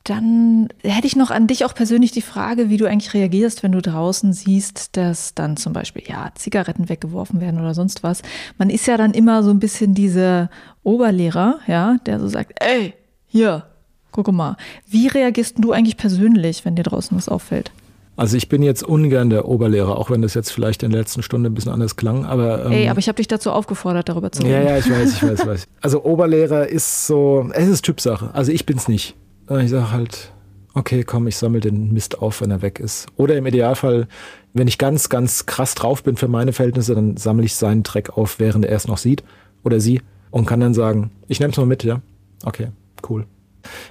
Dann 0.06 0.68
hätte 0.84 1.08
ich 1.08 1.16
noch 1.16 1.32
an 1.32 1.48
dich 1.48 1.64
auch 1.64 1.74
persönlich 1.74 2.12
die 2.12 2.22
Frage, 2.22 2.70
wie 2.70 2.76
du 2.76 2.86
eigentlich 2.86 3.12
reagierst, 3.12 3.64
wenn 3.64 3.72
du 3.72 3.82
draußen 3.82 4.32
siehst, 4.32 4.96
dass 4.96 5.34
dann 5.34 5.56
zum 5.56 5.72
Beispiel 5.72 6.04
ja 6.06 6.30
Zigaretten 6.36 6.88
weggeworfen 6.88 7.40
werden 7.40 7.58
oder 7.58 7.74
sonst 7.74 8.04
was. 8.04 8.22
Man 8.56 8.70
ist 8.70 8.86
ja 8.86 8.96
dann 8.96 9.14
immer 9.14 9.42
so 9.42 9.50
ein 9.50 9.58
bisschen 9.58 9.94
dieser 9.94 10.48
Oberlehrer, 10.84 11.58
ja, 11.66 11.96
der 12.06 12.20
so 12.20 12.28
sagt, 12.28 12.52
ey, 12.60 12.94
hier, 13.26 13.64
guck 14.12 14.30
mal. 14.30 14.56
Wie 14.88 15.08
reagierst 15.08 15.56
du 15.58 15.72
eigentlich 15.72 15.96
persönlich, 15.96 16.64
wenn 16.64 16.76
dir 16.76 16.84
draußen 16.84 17.16
was 17.16 17.28
auffällt? 17.28 17.72
Also 18.14 18.36
ich 18.36 18.48
bin 18.48 18.62
jetzt 18.62 18.84
ungern 18.84 19.28
der 19.28 19.48
Oberlehrer, 19.48 19.98
auch 19.98 20.08
wenn 20.08 20.22
das 20.22 20.34
jetzt 20.34 20.52
vielleicht 20.52 20.84
in 20.84 20.92
der 20.92 21.00
letzten 21.00 21.24
Stunde 21.24 21.50
ein 21.50 21.54
bisschen 21.54 21.72
anders 21.72 21.96
klang. 21.96 22.24
Aber, 22.24 22.66
ähm, 22.66 22.72
Ey, 22.72 22.88
aber 22.88 23.00
ich 23.00 23.08
habe 23.08 23.16
dich 23.16 23.26
dazu 23.26 23.50
aufgefordert, 23.50 24.08
darüber 24.08 24.30
zu 24.30 24.44
reden. 24.44 24.52
Ja, 24.52 24.62
ja, 24.62 24.78
ich 24.78 24.88
weiß, 24.88 25.14
ich 25.14 25.22
weiß, 25.24 25.40
ich 25.40 25.46
weiß. 25.46 25.66
Also 25.80 26.04
Oberlehrer 26.04 26.68
ist 26.68 27.08
so, 27.08 27.50
es 27.52 27.66
ist 27.66 27.82
Typsache. 27.84 28.30
Also 28.34 28.52
ich 28.52 28.64
bin's 28.64 28.86
nicht. 28.86 29.16
Ich 29.48 29.70
sage 29.70 29.92
halt, 29.92 30.32
okay, 30.74 31.04
komm, 31.04 31.26
ich 31.26 31.36
sammle 31.36 31.60
den 31.60 31.92
Mist 31.92 32.18
auf, 32.18 32.40
wenn 32.40 32.50
er 32.50 32.62
weg 32.62 32.80
ist. 32.80 33.06
Oder 33.16 33.36
im 33.36 33.46
Idealfall, 33.46 34.08
wenn 34.52 34.68
ich 34.68 34.78
ganz, 34.78 35.08
ganz 35.08 35.46
krass 35.46 35.74
drauf 35.74 36.02
bin 36.02 36.16
für 36.16 36.28
meine 36.28 36.52
Verhältnisse, 36.52 36.94
dann 36.94 37.16
sammle 37.16 37.44
ich 37.44 37.54
seinen 37.54 37.82
Dreck 37.82 38.10
auf, 38.16 38.38
während 38.38 38.64
er 38.64 38.76
es 38.76 38.88
noch 38.88 38.98
sieht 38.98 39.22
oder 39.64 39.80
sie 39.80 40.02
und 40.30 40.46
kann 40.46 40.60
dann 40.60 40.74
sagen, 40.74 41.10
ich 41.28 41.40
nehme 41.40 41.52
es 41.52 41.58
mal 41.58 41.66
mit, 41.66 41.84
ja. 41.84 42.02
Okay, 42.44 42.68
cool. 43.08 43.26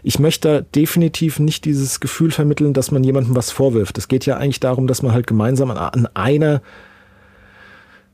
Ich 0.04 0.20
möchte 0.20 0.66
definitiv 0.76 1.40
nicht 1.40 1.66
dieses 1.66 2.00
Gefühl 2.00 2.32
vermitteln, 2.32 2.74
dass 2.74 2.92
man 2.92 3.04
jemandem 3.04 3.36
was 3.36 3.52
vorwirft. 3.52 3.98
Es 3.98 4.08
geht 4.08 4.26
ja 4.26 4.38
eigentlich 4.38 4.60
darum, 4.60 4.88
dass 4.88 5.02
man 5.02 5.12
halt 5.12 5.28
gemeinsam 5.28 5.72
an 5.72 6.08
einer 6.14 6.62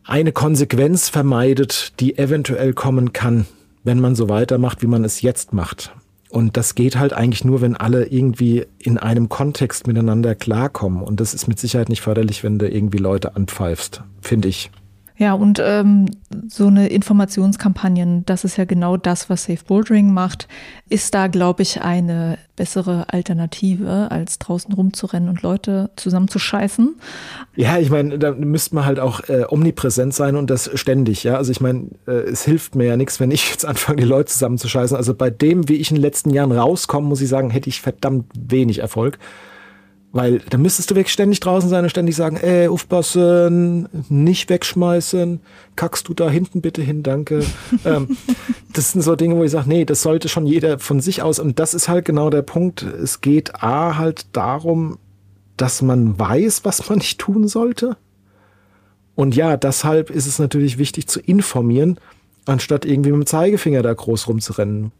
eine 0.03 0.31
Konsequenz 0.31 1.09
vermeidet, 1.09 1.99
die 1.99 2.17
eventuell 2.17 2.73
kommen 2.73 3.13
kann, 3.13 3.45
wenn 3.83 3.99
man 3.99 4.15
so 4.15 4.29
weitermacht, 4.29 4.81
wie 4.81 4.87
man 4.87 5.03
es 5.03 5.21
jetzt 5.21 5.53
macht. 5.53 5.93
Und 6.31 6.55
das 6.55 6.75
geht 6.75 6.97
halt 6.97 7.11
eigentlich 7.11 7.43
nur, 7.43 7.59
wenn 7.59 7.75
alle 7.75 8.05
irgendwie 8.05 8.65
in 8.79 8.97
einem 8.97 9.27
Kontext 9.27 9.85
miteinander 9.85 10.33
klarkommen. 10.33 11.03
Und 11.03 11.19
das 11.19 11.33
ist 11.33 11.49
mit 11.49 11.59
Sicherheit 11.59 11.89
nicht 11.89 12.01
förderlich, 12.01 12.41
wenn 12.43 12.57
du 12.57 12.69
irgendwie 12.69 12.99
Leute 12.99 13.35
anpfeifst, 13.35 14.01
finde 14.21 14.47
ich. 14.47 14.71
Ja, 15.21 15.35
und 15.35 15.61
ähm, 15.63 16.07
so 16.47 16.65
eine 16.65 16.87
Informationskampagnen, 16.87 18.25
das 18.25 18.43
ist 18.43 18.57
ja 18.57 18.65
genau 18.65 18.97
das, 18.97 19.29
was 19.29 19.43
Safe 19.43 19.63
Bouldering 19.67 20.11
macht, 20.11 20.47
ist 20.89 21.13
da, 21.13 21.27
glaube 21.27 21.61
ich, 21.61 21.83
eine 21.83 22.39
bessere 22.55 23.05
Alternative, 23.09 24.07
als 24.09 24.39
draußen 24.39 24.73
rumzurennen 24.73 25.29
und 25.29 25.43
Leute 25.43 25.91
zusammenzuscheißen. 25.95 26.95
Ja, 27.55 27.77
ich 27.77 27.91
meine, 27.91 28.17
da 28.17 28.31
müsste 28.31 28.73
man 28.73 28.85
halt 28.85 28.99
auch 28.99 29.19
äh, 29.29 29.45
omnipräsent 29.47 30.15
sein 30.15 30.35
und 30.35 30.49
das 30.49 30.71
ständig, 30.73 31.23
ja. 31.23 31.35
Also 31.35 31.51
ich 31.51 31.61
meine, 31.61 31.89
äh, 32.07 32.13
es 32.13 32.43
hilft 32.43 32.73
mir 32.73 32.85
ja 32.85 32.97
nichts, 32.97 33.19
wenn 33.19 33.29
ich 33.29 33.47
jetzt 33.51 33.63
anfange, 33.63 33.97
die 33.97 34.07
Leute 34.07 34.31
zusammenzuscheißen. 34.31 34.97
Also 34.97 35.13
bei 35.13 35.29
dem, 35.29 35.69
wie 35.69 35.75
ich 35.75 35.91
in 35.91 35.97
den 35.97 36.01
letzten 36.01 36.31
Jahren 36.31 36.51
rauskomme, 36.51 37.07
muss 37.07 37.21
ich 37.21 37.29
sagen, 37.29 37.51
hätte 37.51 37.69
ich 37.69 37.79
verdammt 37.79 38.25
wenig 38.35 38.79
Erfolg. 38.79 39.19
Weil 40.13 40.39
da 40.49 40.57
müsstest 40.57 40.91
du 40.91 40.95
wirklich 40.95 41.13
ständig 41.13 41.39
draußen 41.39 41.69
sein 41.69 41.83
und 41.85 41.89
ständig 41.89 42.17
sagen, 42.17 42.35
ey, 42.35 42.67
aufpassen, 42.67 43.87
nicht 44.09 44.49
wegschmeißen, 44.49 45.39
kackst 45.77 46.07
du 46.09 46.13
da 46.13 46.29
hinten 46.29 46.61
bitte 46.61 46.81
hin, 46.81 47.01
danke. 47.01 47.45
ähm, 47.85 48.17
das 48.73 48.91
sind 48.91 49.01
so 49.01 49.15
Dinge, 49.15 49.37
wo 49.37 49.43
ich 49.43 49.51
sage, 49.51 49.69
nee, 49.69 49.85
das 49.85 50.01
sollte 50.01 50.27
schon 50.27 50.45
jeder 50.45 50.79
von 50.79 50.99
sich 50.99 51.21
aus. 51.21 51.39
Und 51.39 51.59
das 51.59 51.73
ist 51.73 51.87
halt 51.87 52.03
genau 52.03 52.29
der 52.29 52.41
Punkt. 52.41 52.83
Es 52.83 53.21
geht 53.21 53.63
A 53.63 53.97
halt 53.97 54.25
darum, 54.33 54.97
dass 55.55 55.81
man 55.81 56.19
weiß, 56.19 56.65
was 56.65 56.89
man 56.89 56.97
nicht 56.97 57.19
tun 57.19 57.47
sollte. 57.47 57.95
Und 59.15 59.35
ja, 59.35 59.55
deshalb 59.55 60.09
ist 60.09 60.27
es 60.27 60.39
natürlich 60.39 60.77
wichtig 60.77 61.07
zu 61.07 61.21
informieren, 61.21 61.99
anstatt 62.45 62.83
irgendwie 62.85 63.11
mit 63.11 63.21
dem 63.21 63.25
Zeigefinger 63.27 63.81
da 63.81 63.93
groß 63.93 64.27
rumzurennen. 64.27 64.91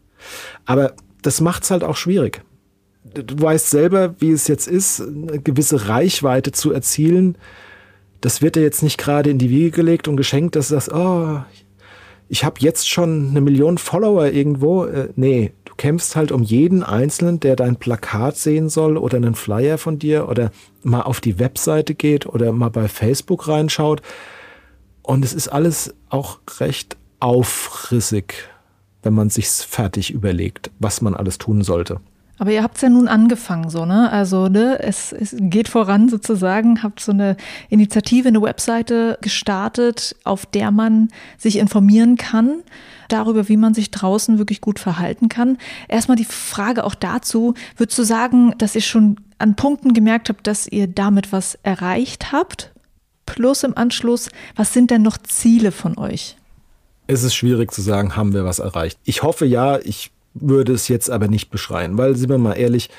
Aber 0.64 0.94
das 1.20 1.42
macht's 1.42 1.70
halt 1.70 1.84
auch 1.84 1.96
schwierig 1.96 2.42
du 3.04 3.40
weißt 3.40 3.70
selber, 3.70 4.14
wie 4.20 4.30
es 4.30 4.48
jetzt 4.48 4.68
ist, 4.68 5.00
eine 5.00 5.40
gewisse 5.40 5.88
Reichweite 5.88 6.52
zu 6.52 6.72
erzielen. 6.72 7.36
Das 8.20 8.42
wird 8.42 8.56
dir 8.56 8.62
jetzt 8.62 8.82
nicht 8.82 8.98
gerade 8.98 9.30
in 9.30 9.38
die 9.38 9.50
Wiege 9.50 9.70
gelegt 9.70 10.08
und 10.08 10.16
geschenkt, 10.16 10.56
dass 10.56 10.68
du 10.68 10.74
sagst, 10.74 10.92
oh, 10.92 11.40
ich 12.28 12.44
habe 12.44 12.60
jetzt 12.60 12.88
schon 12.88 13.30
eine 13.30 13.40
Million 13.40 13.76
Follower 13.76 14.26
irgendwo. 14.26 14.86
Äh, 14.86 15.10
nee, 15.16 15.52
du 15.64 15.74
kämpfst 15.76 16.16
halt 16.16 16.32
um 16.32 16.42
jeden 16.42 16.82
Einzelnen, 16.82 17.40
der 17.40 17.56
dein 17.56 17.76
Plakat 17.76 18.36
sehen 18.36 18.68
soll 18.68 18.96
oder 18.96 19.16
einen 19.16 19.34
Flyer 19.34 19.76
von 19.76 19.98
dir 19.98 20.28
oder 20.28 20.50
mal 20.82 21.02
auf 21.02 21.20
die 21.20 21.38
Webseite 21.38 21.94
geht 21.94 22.26
oder 22.26 22.52
mal 22.52 22.70
bei 22.70 22.88
Facebook 22.88 23.48
reinschaut. 23.48 24.00
Und 25.02 25.24
es 25.24 25.34
ist 25.34 25.48
alles 25.48 25.94
auch 26.08 26.38
recht 26.60 26.96
aufrissig, 27.18 28.34
wenn 29.02 29.14
man 29.14 29.28
sich's 29.28 29.62
fertig 29.62 30.12
überlegt, 30.12 30.70
was 30.78 31.02
man 31.02 31.14
alles 31.14 31.38
tun 31.38 31.62
sollte. 31.62 32.00
Aber 32.42 32.50
ihr 32.50 32.64
habt 32.64 32.74
es 32.74 32.82
ja 32.82 32.88
nun 32.88 33.06
angefangen, 33.06 33.70
so, 33.70 33.86
ne? 33.86 34.10
Also, 34.10 34.48
ne, 34.48 34.80
es, 34.80 35.12
es 35.12 35.32
geht 35.38 35.68
voran 35.68 36.08
sozusagen, 36.08 36.82
habt 36.82 36.98
so 36.98 37.12
eine 37.12 37.36
Initiative, 37.68 38.26
eine 38.26 38.42
Webseite 38.42 39.16
gestartet, 39.20 40.16
auf 40.24 40.44
der 40.44 40.72
man 40.72 41.10
sich 41.38 41.56
informieren 41.56 42.16
kann 42.16 42.64
darüber, 43.06 43.48
wie 43.48 43.56
man 43.56 43.74
sich 43.74 43.92
draußen 43.92 44.38
wirklich 44.38 44.60
gut 44.60 44.80
verhalten 44.80 45.28
kann. 45.28 45.56
Erstmal 45.86 46.16
die 46.16 46.24
Frage 46.24 46.82
auch 46.82 46.96
dazu, 46.96 47.54
würdest 47.76 47.96
du 48.00 48.02
sagen, 48.02 48.58
dass 48.58 48.74
ihr 48.74 48.80
schon 48.80 49.20
an 49.38 49.54
Punkten 49.54 49.94
gemerkt 49.94 50.28
habt, 50.28 50.44
dass 50.48 50.66
ihr 50.66 50.88
damit 50.88 51.30
was 51.30 51.56
erreicht 51.62 52.32
habt? 52.32 52.72
Plus 53.24 53.62
im 53.62 53.76
Anschluss, 53.78 54.30
was 54.56 54.72
sind 54.72 54.90
denn 54.90 55.02
noch 55.02 55.16
Ziele 55.16 55.70
von 55.70 55.96
euch? 55.96 56.36
Es 57.06 57.22
ist 57.22 57.36
schwierig 57.36 57.70
zu 57.70 57.82
sagen, 57.82 58.16
haben 58.16 58.32
wir 58.32 58.44
was 58.44 58.58
erreicht. 58.58 58.98
Ich 59.04 59.22
hoffe 59.22 59.46
ja, 59.46 59.78
ich 59.78 60.11
würde 60.34 60.72
es 60.72 60.88
jetzt 60.88 61.10
aber 61.10 61.28
nicht 61.28 61.50
beschreien, 61.50 61.98
weil, 61.98 62.16
sind 62.16 62.30
wir 62.30 62.38
mal 62.38 62.54
ehrlich, 62.54 62.90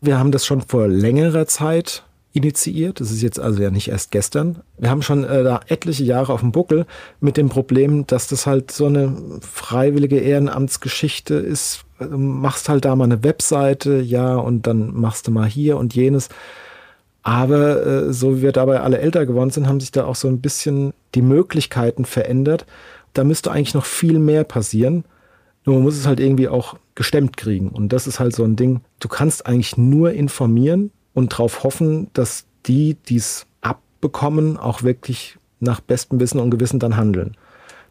wir 0.00 0.18
haben 0.18 0.32
das 0.32 0.46
schon 0.46 0.62
vor 0.62 0.88
längerer 0.88 1.46
Zeit 1.46 2.04
initiiert. 2.32 3.00
Das 3.00 3.10
ist 3.10 3.22
jetzt 3.22 3.40
also 3.40 3.62
ja 3.62 3.70
nicht 3.70 3.88
erst 3.88 4.10
gestern. 4.10 4.60
Wir 4.78 4.90
haben 4.90 5.02
schon 5.02 5.24
äh, 5.24 5.42
da 5.42 5.60
etliche 5.66 6.04
Jahre 6.04 6.32
auf 6.32 6.40
dem 6.40 6.52
Buckel 6.52 6.86
mit 7.20 7.36
dem 7.36 7.48
Problem, 7.48 8.06
dass 8.06 8.28
das 8.28 8.46
halt 8.46 8.70
so 8.70 8.86
eine 8.86 9.16
freiwillige 9.40 10.18
Ehrenamtsgeschichte 10.18 11.34
ist. 11.34 11.84
Du 11.98 12.16
machst 12.16 12.68
halt 12.68 12.84
da 12.84 12.94
mal 12.94 13.04
eine 13.04 13.24
Webseite, 13.24 14.00
ja, 14.00 14.36
und 14.36 14.66
dann 14.66 14.94
machst 14.94 15.26
du 15.26 15.32
mal 15.32 15.48
hier 15.48 15.76
und 15.78 15.94
jenes. 15.94 16.28
Aber 17.22 17.84
äh, 17.84 18.12
so 18.12 18.36
wie 18.36 18.42
wir 18.42 18.52
dabei 18.52 18.80
alle 18.80 18.98
älter 18.98 19.26
geworden 19.26 19.50
sind, 19.50 19.66
haben 19.66 19.80
sich 19.80 19.90
da 19.90 20.04
auch 20.04 20.14
so 20.14 20.28
ein 20.28 20.40
bisschen 20.40 20.92
die 21.14 21.22
Möglichkeiten 21.22 22.04
verändert. 22.04 22.66
Da 23.14 23.24
müsste 23.24 23.50
eigentlich 23.50 23.74
noch 23.74 23.86
viel 23.86 24.18
mehr 24.18 24.44
passieren. 24.44 25.04
Nur 25.68 25.76
man 25.76 25.84
muss 25.84 25.98
es 25.98 26.06
halt 26.06 26.18
irgendwie 26.18 26.48
auch 26.48 26.76
gestemmt 26.94 27.36
kriegen. 27.36 27.68
Und 27.68 27.92
das 27.92 28.06
ist 28.06 28.20
halt 28.20 28.34
so 28.34 28.42
ein 28.42 28.56
Ding. 28.56 28.80
Du 29.00 29.08
kannst 29.08 29.46
eigentlich 29.46 29.76
nur 29.76 30.12
informieren 30.12 30.90
und 31.12 31.34
darauf 31.34 31.62
hoffen, 31.62 32.08
dass 32.14 32.46
die, 32.64 32.94
die 32.94 33.16
es 33.16 33.44
abbekommen, 33.60 34.56
auch 34.56 34.82
wirklich 34.82 35.36
nach 35.60 35.80
bestem 35.80 36.20
Wissen 36.20 36.40
und 36.40 36.48
Gewissen 36.50 36.78
dann 36.78 36.96
handeln. 36.96 37.36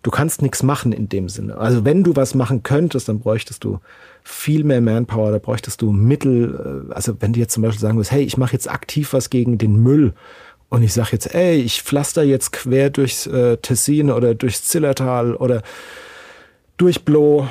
Du 0.02 0.10
kannst 0.10 0.42
nichts 0.42 0.64
machen 0.64 0.92
in 0.92 1.08
dem 1.08 1.30
Sinne. 1.30 1.60
Also 1.60 1.86
wenn 1.86 2.04
du 2.04 2.16
was 2.16 2.34
machen 2.34 2.64
könntest, 2.64 3.10
dann 3.10 3.20
bräuchtest 3.20 3.64
du 3.64 3.80
viel 4.24 4.64
mehr 4.64 4.82
Manpower, 4.82 5.32
da 5.32 5.38
bräuchtest 5.38 5.80
du 5.84 5.92
Mittel. 5.92 6.88
Äh, 6.90 6.94
also 6.96 7.14
wenn 7.20 7.34
du 7.34 7.40
jetzt 7.40 7.54
zum 7.54 7.62
Beispiel 7.62 7.82
sagen 7.82 7.98
würdest, 7.98 8.12
hey, 8.12 8.24
ich 8.24 8.38
mache 8.38 8.54
jetzt 8.54 8.72
aktiv 8.72 9.14
was 9.14 9.30
gegen 9.30 9.60
den 9.60 9.76
Müll 9.84 10.16
und 10.70 10.82
ich 10.82 10.94
sage 10.94 11.10
jetzt, 11.12 11.32
ey, 11.36 11.62
ich 11.62 11.84
pflaster 11.84 12.24
jetzt 12.24 12.54
quer 12.54 12.90
durchs 12.90 13.28
äh, 13.28 13.58
Tessin 13.58 14.10
oder 14.10 14.34
durchs 14.34 14.64
Zillertal 14.64 15.36
oder 15.36 15.62
durch 16.78 17.04
Bloh, 17.04 17.48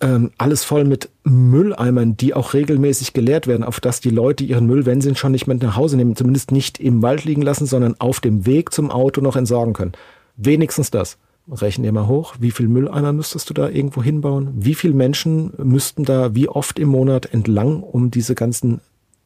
ähm, 0.00 0.30
alles 0.38 0.64
voll 0.64 0.84
mit 0.84 1.08
Mülleimern, 1.24 2.16
die 2.16 2.34
auch 2.34 2.54
regelmäßig 2.54 3.12
geleert 3.12 3.46
werden, 3.46 3.64
auf 3.64 3.80
dass 3.80 4.00
die 4.00 4.10
Leute 4.10 4.44
ihren 4.44 4.66
Müll, 4.66 4.86
wenn 4.86 5.00
sie 5.00 5.08
ihn 5.08 5.16
schon 5.16 5.32
nicht 5.32 5.46
mit 5.46 5.62
nach 5.62 5.76
Hause 5.76 5.96
nehmen, 5.96 6.16
zumindest 6.16 6.52
nicht 6.52 6.78
im 6.78 7.02
Wald 7.02 7.24
liegen 7.24 7.42
lassen, 7.42 7.66
sondern 7.66 7.98
auf 7.98 8.20
dem 8.20 8.46
Weg 8.46 8.72
zum 8.72 8.90
Auto 8.90 9.20
noch 9.20 9.36
entsorgen 9.36 9.72
können. 9.72 9.92
Wenigstens 10.36 10.90
das. 10.90 11.18
Rechnen 11.48 11.84
ihr 11.84 11.92
mal 11.92 12.08
hoch, 12.08 12.34
wie 12.40 12.50
viel 12.50 12.66
Mülleimer 12.66 13.12
müsstest 13.12 13.48
du 13.48 13.54
da 13.54 13.68
irgendwo 13.68 14.02
hinbauen? 14.02 14.52
Wie 14.56 14.74
viele 14.74 14.94
Menschen 14.94 15.52
müssten 15.58 16.04
da 16.04 16.34
wie 16.34 16.48
oft 16.48 16.78
im 16.78 16.88
Monat 16.88 17.32
entlang, 17.32 17.84
um 17.84 18.10
diese 18.10 18.34
ganzen 18.34 18.80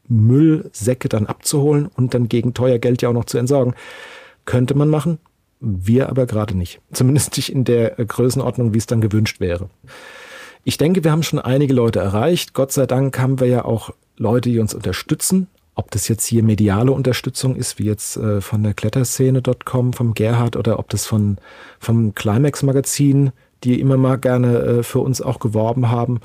Müllsäcke 0.06 1.08
dann 1.08 1.26
abzuholen 1.26 1.86
und 1.86 2.12
dann 2.12 2.28
gegen 2.28 2.52
teuer 2.52 2.78
Geld 2.78 3.00
ja 3.00 3.08
auch 3.08 3.14
noch 3.14 3.24
zu 3.24 3.38
entsorgen? 3.38 3.74
Könnte 4.44 4.74
man 4.74 4.90
machen, 4.90 5.18
wir 5.60 6.10
aber 6.10 6.26
gerade 6.26 6.56
nicht. 6.56 6.80
Zumindest 6.92 7.36
nicht 7.38 7.52
in 7.52 7.64
der 7.64 7.90
Größenordnung, 7.92 8.74
wie 8.74 8.78
es 8.78 8.86
dann 8.86 9.00
gewünscht 9.00 9.40
wäre. 9.40 9.70
Ich 10.64 10.76
denke, 10.76 11.04
wir 11.04 11.12
haben 11.12 11.22
schon 11.22 11.38
einige 11.38 11.72
Leute 11.72 12.00
erreicht. 12.00 12.52
Gott 12.54 12.72
sei 12.72 12.86
Dank 12.86 13.18
haben 13.18 13.40
wir 13.40 13.46
ja 13.46 13.64
auch 13.64 13.90
Leute, 14.16 14.50
die 14.50 14.58
uns 14.58 14.74
unterstützen. 14.74 15.48
Ob 15.74 15.90
das 15.90 16.08
jetzt 16.08 16.26
hier 16.26 16.42
mediale 16.42 16.92
Unterstützung 16.92 17.56
ist, 17.56 17.78
wie 17.78 17.84
jetzt 17.84 18.16
äh, 18.16 18.40
von 18.40 18.62
der 18.62 18.74
Kletterszene.com, 18.74 19.94
vom 19.94 20.14
Gerhard, 20.14 20.56
oder 20.56 20.78
ob 20.78 20.90
das 20.90 21.06
von, 21.06 21.38
vom 21.78 22.14
Climax 22.14 22.62
Magazin, 22.62 23.32
die 23.64 23.80
immer 23.80 23.96
mal 23.96 24.16
gerne 24.16 24.58
äh, 24.58 24.82
für 24.82 24.98
uns 24.98 25.22
auch 25.22 25.38
geworben 25.38 25.90
haben. 25.90 26.20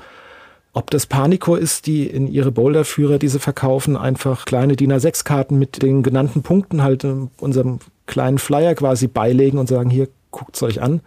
Ob 0.74 0.90
das 0.90 1.06
Panico 1.06 1.54
ist, 1.54 1.86
die 1.86 2.06
in 2.06 2.26
ihre 2.26 2.52
Boulderführer 2.52 3.18
diese 3.18 3.40
verkaufen, 3.40 3.96
einfach 3.96 4.44
kleine 4.44 4.76
DIN 4.76 4.92
A6-Karten 4.92 5.58
mit 5.58 5.82
den 5.82 6.02
genannten 6.02 6.42
Punkten 6.42 6.82
halt 6.82 7.04
in 7.04 7.24
äh, 7.24 7.28
unserem 7.42 7.78
kleinen 8.04 8.38
Flyer 8.38 8.74
quasi 8.74 9.06
beilegen 9.06 9.58
und 9.58 9.68
sagen, 9.68 9.88
hier, 9.88 10.08
guckt's 10.30 10.62
euch 10.62 10.82
an. 10.82 11.00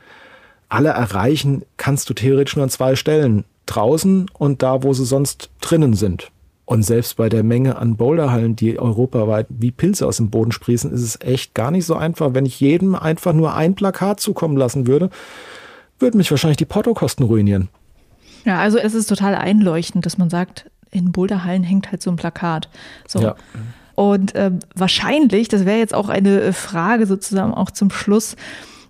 Alle 0.70 0.90
erreichen 0.90 1.64
kannst 1.78 2.10
du 2.10 2.14
theoretisch 2.14 2.56
nur 2.56 2.64
an 2.64 2.70
zwei 2.70 2.96
Stellen. 2.96 3.44
draußen 3.66 4.30
und 4.34 4.64
da, 4.64 4.84
wo 4.84 4.94
sie 4.94 5.06
sonst 5.06 5.50
drinnen 5.62 5.94
sind. 5.94 6.32
Und 6.66 6.84
selbst 6.84 7.18
bei 7.18 7.30
der 7.30 7.44
Menge 7.44 7.78
an 7.78 7.98
Boulderhallen, 7.98 8.56
die 8.56 8.78
europaweit 8.78 9.48
wie 9.50 9.72
Pilze 9.72 10.06
aus 10.06 10.18
dem 10.18 10.30
Boden 10.30 10.52
sprießen, 10.52 10.92
ist 10.92 11.02
es 11.02 11.20
echt 11.22 11.56
gar 11.56 11.72
nicht 11.72 11.86
so 11.86 11.96
einfach. 11.96 12.34
Wenn 12.34 12.46
ich 12.46 12.60
jedem 12.60 12.96
einfach 12.96 13.34
nur 13.34 13.56
ein 13.56 13.76
Plakat 13.76 14.20
zukommen 14.20 14.56
lassen 14.58 14.86
würde, 14.86 15.10
würden 15.98 16.18
mich 16.18 16.30
wahrscheinlich 16.30 16.58
die 16.58 16.66
Portokosten 16.66 17.26
ruinieren. 17.26 17.70
Ja, 18.46 18.60
also 18.60 18.78
es 18.78 18.94
ist 18.94 19.08
total 19.08 19.36
einleuchtend, 19.36 20.06
dass 20.06 20.18
man 20.18 20.30
sagt, 20.30 20.70
in 20.92 21.12
Boulderhallen 21.12 21.64
hängt 21.64 21.92
halt 21.92 22.02
so 22.02 22.12
ein 22.12 22.16
Plakat. 22.16 22.70
So. 23.08 23.20
Ja. 23.20 23.36
Und 23.96 24.34
äh, 24.36 24.52
wahrscheinlich, 24.76 25.48
das 25.48 25.66
wäre 25.66 25.80
jetzt 25.80 25.94
auch 25.94 26.10
eine 26.10 26.54
Frage 26.54 27.06
sozusagen 27.06 27.54
auch 27.54 27.72
zum 27.72 27.92
Schluss, 27.92 28.36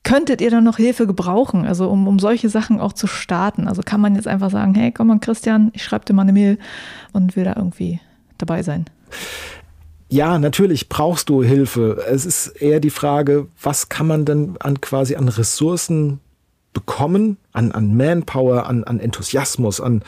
könntet 0.04 0.42
ihr 0.42 0.50
dann 0.50 0.64
noch 0.64 0.78
Hilfe 0.78 1.08
gebrauchen, 1.08 1.66
also 1.66 1.90
um, 1.90 2.08
um 2.08 2.20
solche 2.20 2.50
Sachen 2.50 2.80
auch 2.80 2.94
zu 2.94 3.08
starten? 3.08 3.68
Also 3.68 3.82
kann 3.84 4.02
man 4.02 4.16
jetzt 4.16 4.28
einfach 4.28 4.50
sagen, 4.50 4.74
hey, 4.76 4.92
komm 4.92 5.08
mal 5.08 5.20
Christian, 5.20 5.72
ich 5.74 5.84
schreibe 5.84 6.06
dir 6.06 6.14
mal 6.14 6.24
eine 6.24 6.34
Mail 6.34 6.58
und 7.12 7.36
will 7.36 7.44
da 7.44 7.54
irgendwie 7.56 8.00
dabei 8.38 8.64
sein. 8.64 8.86
Ja, 10.10 10.40
natürlich 10.40 10.90
brauchst 10.90 11.30
du 11.30 11.44
Hilfe. 11.44 12.04
Es 12.10 12.26
ist 12.26 12.48
eher 12.48 12.80
die 12.80 12.90
Frage, 12.90 13.48
was 13.62 13.90
kann 13.90 14.08
man 14.08 14.26
denn 14.26 14.56
an 14.60 14.82
quasi 14.82 15.16
an 15.16 15.30
Ressourcen 15.30 16.20
bekommen, 16.74 17.38
an, 17.52 17.72
an 17.72 17.96
Manpower, 17.96 18.66
an, 18.66 18.84
an 18.84 19.00
Enthusiasmus, 19.00 19.82
an 19.82 20.04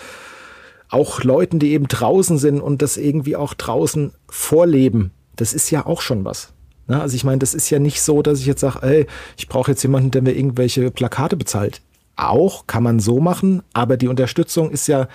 auch 0.90 1.24
Leuten, 1.24 1.60
die 1.60 1.72
eben 1.72 1.88
draußen 1.88 2.38
sind 2.38 2.62
und 2.62 2.82
das 2.82 2.98
irgendwie 2.98 3.36
auch 3.36 3.54
draußen 3.54 4.14
vorleben. 4.28 5.12
Das 5.36 5.54
ist 5.54 5.70
ja 5.70 5.86
auch 5.86 6.02
schon 6.02 6.26
was. 6.26 6.54
Na, 6.92 6.98
ne? 6.98 7.04
also 7.04 7.16
ich 7.16 7.24
meine, 7.24 7.40
das 7.40 7.54
ist 7.54 7.70
ja 7.70 7.80
nicht 7.80 8.02
so, 8.02 8.22
dass 8.22 8.42
ich 8.42 8.46
jetzt 8.46 8.60
sage, 8.60 8.80
ey, 8.82 9.08
ich 9.38 9.48
brauche 9.48 9.72
jetzt 9.72 9.82
jemanden, 9.82 10.12
der 10.12 10.22
mir 10.22 10.34
irgendwelche 10.34 10.92
Plakate 10.92 11.38
bezahlt. 11.38 11.82
Auch 12.18 12.68
kann 12.68 12.84
man 12.84 13.00
so 13.00 13.22
machen, 13.22 13.64
aber 13.72 13.96
die 13.96 14.10
Unterstützung 14.10 14.70
ist 14.72 14.88
ja 14.88 15.08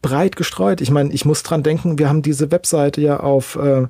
breit 0.00 0.36
gestreut. 0.36 0.80
Ich 0.80 0.90
meine, 0.90 1.12
ich 1.12 1.26
muss 1.26 1.42
dran 1.42 1.62
denken, 1.62 1.98
wir 1.98 2.08
haben 2.08 2.22
diese 2.22 2.50
Webseite 2.50 3.02
ja 3.02 3.20
auf 3.20 3.56
äh, 3.56 3.88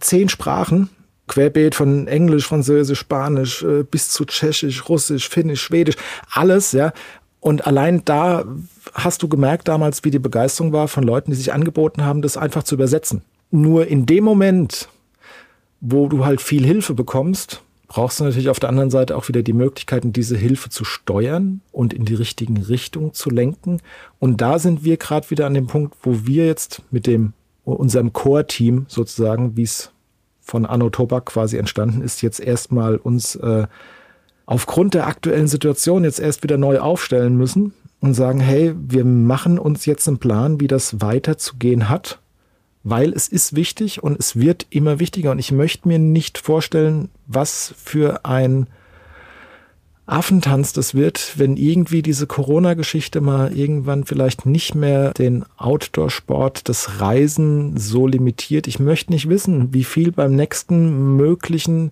zehn 0.00 0.28
Sprachen, 0.28 0.88
querbeet 1.28 1.76
von 1.76 2.08
Englisch, 2.08 2.48
Französisch, 2.48 2.98
Spanisch 2.98 3.62
äh, 3.62 3.84
bis 3.84 4.10
zu 4.10 4.24
Tschechisch, 4.24 4.88
Russisch, 4.88 5.28
Finnisch, 5.28 5.62
Schwedisch, 5.62 5.96
alles, 6.32 6.72
ja. 6.72 6.92
Und 7.38 7.68
allein 7.68 8.04
da 8.04 8.44
hast 8.94 9.22
du 9.22 9.28
gemerkt 9.28 9.68
damals, 9.68 10.02
wie 10.02 10.10
die 10.10 10.18
Begeisterung 10.18 10.72
war 10.72 10.88
von 10.88 11.04
Leuten, 11.04 11.30
die 11.30 11.36
sich 11.36 11.52
angeboten 11.52 12.04
haben, 12.04 12.20
das 12.20 12.36
einfach 12.36 12.64
zu 12.64 12.74
übersetzen. 12.74 13.22
Nur 13.52 13.86
in 13.86 14.06
dem 14.06 14.24
Moment, 14.24 14.88
wo 15.80 16.08
du 16.08 16.24
halt 16.24 16.40
viel 16.40 16.64
Hilfe 16.64 16.94
bekommst, 16.94 17.62
brauchst 17.88 18.20
du 18.20 18.24
natürlich 18.24 18.50
auf 18.50 18.60
der 18.60 18.68
anderen 18.68 18.90
Seite 18.90 19.16
auch 19.16 19.28
wieder 19.28 19.42
die 19.42 19.54
Möglichkeiten, 19.54 20.12
diese 20.12 20.36
Hilfe 20.36 20.68
zu 20.68 20.84
steuern 20.84 21.62
und 21.72 21.94
in 21.94 22.04
die 22.04 22.14
richtigen 22.14 22.58
Richtungen 22.58 23.14
zu 23.14 23.30
lenken. 23.30 23.80
Und 24.18 24.40
da 24.40 24.58
sind 24.58 24.84
wir 24.84 24.98
gerade 24.98 25.30
wieder 25.30 25.46
an 25.46 25.54
dem 25.54 25.66
Punkt, 25.66 25.96
wo 26.02 26.26
wir 26.26 26.46
jetzt 26.46 26.82
mit 26.90 27.06
dem 27.06 27.32
unserem 27.64 28.12
Core-Team 28.12 28.86
sozusagen, 28.88 29.56
wie 29.56 29.62
es 29.62 29.90
von 30.40 30.64
Anno 30.64 30.88
Tobak 30.90 31.26
quasi 31.26 31.58
entstanden 31.58 32.00
ist, 32.00 32.22
jetzt 32.22 32.40
erstmal 32.40 32.96
uns 32.96 33.36
äh, 33.36 33.66
aufgrund 34.46 34.94
der 34.94 35.06
aktuellen 35.06 35.48
Situation 35.48 36.04
jetzt 36.04 36.20
erst 36.20 36.42
wieder 36.42 36.56
neu 36.56 36.78
aufstellen 36.78 37.36
müssen 37.36 37.74
und 38.00 38.14
sagen, 38.14 38.40
hey, 38.40 38.74
wir 38.78 39.04
machen 39.04 39.58
uns 39.58 39.84
jetzt 39.84 40.08
einen 40.08 40.18
Plan, 40.18 40.60
wie 40.60 40.68
das 40.68 41.02
weiterzugehen 41.02 41.90
hat 41.90 42.20
weil 42.84 43.12
es 43.12 43.28
ist 43.28 43.54
wichtig 43.54 44.02
und 44.02 44.18
es 44.18 44.36
wird 44.36 44.66
immer 44.70 45.00
wichtiger. 45.00 45.30
Und 45.30 45.38
ich 45.38 45.52
möchte 45.52 45.88
mir 45.88 45.98
nicht 45.98 46.38
vorstellen, 46.38 47.10
was 47.26 47.74
für 47.76 48.24
ein 48.24 48.66
Affentanz 50.08 50.72
das 50.72 50.94
wird, 50.94 51.34
wenn 51.36 51.58
irgendwie 51.58 52.00
diese 52.00 52.26
Corona-Geschichte 52.26 53.20
mal 53.20 53.54
irgendwann 53.54 54.04
vielleicht 54.04 54.46
nicht 54.46 54.74
mehr 54.74 55.12
den 55.12 55.44
Outdoor-Sport, 55.58 56.68
das 56.70 57.00
Reisen 57.00 57.76
so 57.76 58.06
limitiert. 58.06 58.66
Ich 58.66 58.78
möchte 58.78 59.12
nicht 59.12 59.28
wissen, 59.28 59.74
wie 59.74 59.84
viel 59.84 60.10
beim 60.10 60.34
nächsten 60.34 61.16
möglichen 61.16 61.90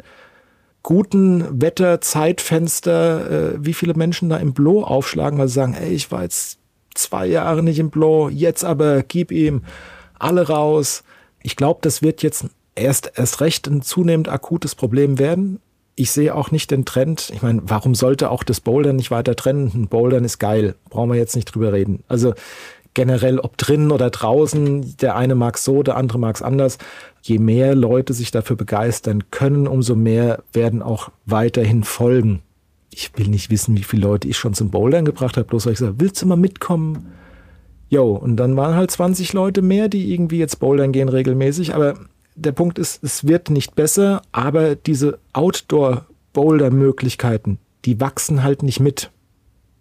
guten 0.83 1.61
Wetter-Zeitfenster, 1.61 3.31
äh, 3.31 3.59
wie 3.59 3.75
viele 3.75 3.95
Menschen 3.95 4.31
da 4.31 4.39
im 4.39 4.55
Blo 4.55 4.83
aufschlagen, 4.83 5.39
weil 5.39 5.49
sie 5.49 5.55
sagen, 5.55 5.75
ey, 5.75 5.93
ich 5.93 6.11
war 6.11 6.23
jetzt 6.23 6.59
zwei 6.95 7.27
Jahre 7.27 7.63
nicht 7.63 7.79
im 7.79 7.91
Blo, 7.91 8.31
jetzt 8.31 8.65
aber 8.65 9.03
gib 9.03 9.31
ihm 9.31 9.63
alle 10.19 10.49
raus. 10.49 11.05
Ich 11.43 11.57
glaube, 11.57 11.81
das 11.83 12.03
wird 12.03 12.23
jetzt 12.23 12.47
erst, 12.75 13.13
erst 13.17 13.41
recht 13.41 13.67
ein 13.67 13.83
zunehmend 13.83 14.29
akutes 14.29 14.75
Problem 14.75 15.19
werden. 15.19 15.61
Ich 15.95 16.11
sehe 16.11 16.35
auch 16.35 16.51
nicht 16.51 16.71
den 16.71 16.85
Trend. 16.85 17.31
Ich 17.35 17.43
meine, 17.43 17.63
warum 17.65 17.95
sollte 17.95 18.31
auch 18.31 18.45
das 18.45 18.61
Bouldern 18.61 18.97
nicht 18.97 19.11
weiter 19.11 19.35
trennen? 19.35 19.73
Ein 19.75 19.89
Bouldern 19.89 20.25
ist 20.25 20.39
geil. 20.39 20.75
Brauchen 20.91 21.11
wir 21.11 21.19
jetzt 21.19 21.37
nicht 21.37 21.47
drüber 21.47 21.73
reden. 21.73 22.05
Also 22.07 22.35
generell, 22.93 23.39
ob 23.39 23.57
drinnen 23.57 23.93
oder 23.93 24.11
draußen, 24.11 24.97
der 24.99 25.17
eine 25.17 25.35
mag 25.35 25.59
so, 25.59 25.83
der 25.83 25.97
andere 25.97 26.19
mag 26.19 26.35
es 26.35 26.43
anders. 26.43 26.79
Je 27.23 27.39
mehr 27.39 27.75
Leute 27.75 28.13
sich 28.13 28.31
dafür 28.31 28.57
begeistern 28.57 29.31
können, 29.31 29.67
umso 29.67 29.95
mehr 29.95 30.43
werden 30.53 30.83
auch 30.83 31.11
weiterhin 31.25 31.85
folgen. 31.85 32.43
Ich 32.91 33.11
will 33.17 33.29
nicht 33.29 33.51
wissen, 33.51 33.77
wie 33.77 33.83
viele 33.83 34.03
Leute 34.03 34.29
ich 34.29 34.37
schon 34.37 34.55
zum 34.55 34.71
Bouldern 34.71 35.05
gebracht 35.05 35.37
habe, 35.37 35.47
bloß 35.47 35.67
weil 35.67 35.75
ich 35.75 35.79
sage, 35.79 35.95
willst 35.99 36.23
du 36.23 36.27
mal 36.27 36.37
mitkommen? 36.37 37.13
Jo, 37.89 38.17
und 38.17 38.37
dann 38.37 38.57
waren 38.57 38.75
halt 38.75 38.91
20 38.91 39.33
Leute 39.33 39.63
mehr, 39.63 39.89
die 39.89 40.13
irgendwie 40.13 40.39
jetzt 40.39 40.59
bouldern 40.59 40.91
gehen 40.93 41.09
regelmäßig. 41.09 41.75
Aber 41.75 41.95
der 42.35 42.53
Punkt 42.53 42.79
ist, 42.79 43.03
es 43.03 43.27
wird 43.27 43.49
nicht 43.51 43.75
besser, 43.75 44.21
aber 44.33 44.75
diese 44.75 45.19
Outdoor-Boulder-Möglichkeiten, 45.33 47.59
die 47.85 48.01
wachsen 48.01 48.43
halt 48.43 48.63
nicht 48.63 48.81
mit. 48.81 49.11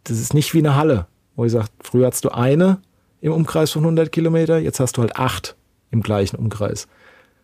Das 0.03 0.19
ist 0.19 0.33
nicht 0.33 0.53
wie 0.53 0.59
eine 0.59 0.75
Halle, 0.75 1.07
wo 1.35 1.45
ich 1.45 1.51
sage, 1.51 1.67
früher 1.81 2.07
hast 2.07 2.25
du 2.25 2.29
eine 2.29 2.79
im 3.21 3.33
Umkreis 3.33 3.71
von 3.71 3.83
100 3.83 4.11
Kilometer, 4.11 4.59
jetzt 4.59 4.79
hast 4.79 4.97
du 4.97 5.01
halt 5.01 5.15
acht 5.15 5.55
im 5.89 6.03
gleichen 6.03 6.35
Umkreis. 6.35 6.87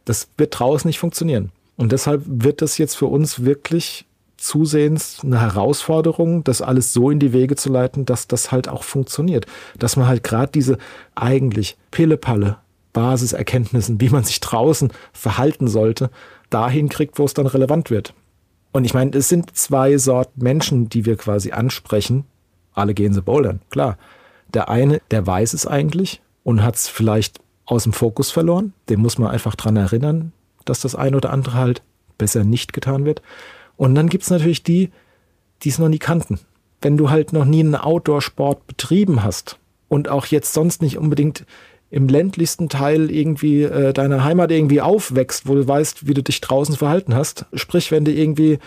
Das 0.06 0.28
wird 0.38 0.60
draußen 0.60 0.88
nicht 0.88 1.00
funktionieren. 1.00 1.52
Und 1.76 1.92
deshalb 1.92 2.22
wird 2.26 2.62
das 2.62 2.78
jetzt 2.78 2.96
für 2.96 3.08
uns 3.08 3.44
wirklich 3.44 4.06
zusehends 4.42 5.22
eine 5.24 5.40
Herausforderung, 5.40 6.44
das 6.44 6.62
alles 6.62 6.94
so 6.94 7.10
in 7.10 7.20
die 7.20 7.34
Wege 7.34 7.56
zu 7.56 7.70
leiten, 7.70 8.06
dass 8.06 8.28
das 8.28 8.52
halt 8.52 8.68
auch 8.68 8.84
funktioniert. 8.84 9.46
Dass 9.78 9.96
man 9.96 10.08
halt 10.08 10.24
gerade 10.24 10.52
diese 10.52 10.78
eigentlich 11.16 11.78
Pillepalle 11.92 12.58
Basiserkenntnissen, 12.94 14.02
wie 14.02 14.10
man 14.10 14.24
sich 14.24 14.40
draußen 14.40 14.92
verhalten 15.14 15.68
sollte, 15.68 16.10
dahin 16.50 16.90
kriegt, 16.90 17.20
wo 17.20 17.26
es 17.26 17.34
dann 17.34 17.48
relevant 17.48 17.90
wird. 17.90 18.14
Und 18.74 18.86
ich 18.86 18.94
meine, 18.94 19.16
es 19.18 19.30
sind 19.30 19.56
zwei 19.56 19.98
Sorten 19.98 20.44
Menschen, 20.44 20.90
die 20.90 21.06
wir 21.06 21.18
quasi 21.18 21.52
ansprechen. 21.52 22.26
Alle 22.74 22.94
gehen 22.94 23.14
sie 23.14 23.22
bouldern, 23.22 23.62
klar. 23.70 23.98
Der 24.54 24.70
eine, 24.70 25.02
der 25.12 25.26
weiß 25.26 25.54
es 25.54 25.66
eigentlich 25.66 26.22
und 26.44 26.64
hat 26.64 26.76
es 26.76 26.88
vielleicht 26.88 27.40
aus 27.66 27.84
dem 27.84 27.94
Fokus 27.94 28.32
verloren. 28.32 28.74
Den 28.90 29.00
muss 29.00 29.18
man 29.18 29.30
einfach 29.30 29.56
dran 29.56 29.78
erinnern, 29.78 30.34
dass 30.66 30.82
das 30.82 30.96
eine 30.96 31.18
oder 31.18 31.32
andere 31.32 31.56
halt 31.56 31.84
besser 32.18 32.44
nicht 32.44 32.74
getan 32.74 33.06
wird. 33.06 33.22
Und 33.82 33.96
dann 33.96 34.10
gibt's 34.10 34.30
natürlich 34.30 34.62
die, 34.62 34.92
die 35.64 35.70
es 35.70 35.80
noch 35.80 35.90
nie 35.90 35.98
kannten. 35.98 36.40
Wenn 36.84 36.98
du 36.98 37.10
halt 37.10 37.34
noch 37.34 37.46
nie 37.46 37.62
einen 37.62 37.74
Outdoor-Sport 37.74 38.68
betrieben 38.68 39.24
hast 39.24 39.58
und 39.90 40.08
auch 40.08 40.28
jetzt 40.28 40.54
sonst 40.54 40.84
nicht 40.84 41.00
unbedingt 41.00 41.48
im 41.90 42.08
ländlichsten 42.08 42.70
Teil 42.70 43.10
irgendwie 43.10 43.64
äh, 43.64 43.92
deiner 43.92 44.24
Heimat 44.24 44.52
irgendwie 44.52 44.82
aufwächst, 44.82 45.48
wo 45.48 45.56
du 45.56 45.68
weißt, 45.68 46.08
wie 46.08 46.14
du 46.14 46.22
dich 46.22 46.42
draußen 46.42 46.76
verhalten 46.76 47.16
hast. 47.16 47.48
Sprich, 47.56 47.90
wenn 47.90 48.06
du 48.06 48.12
irgendwie 48.12 48.60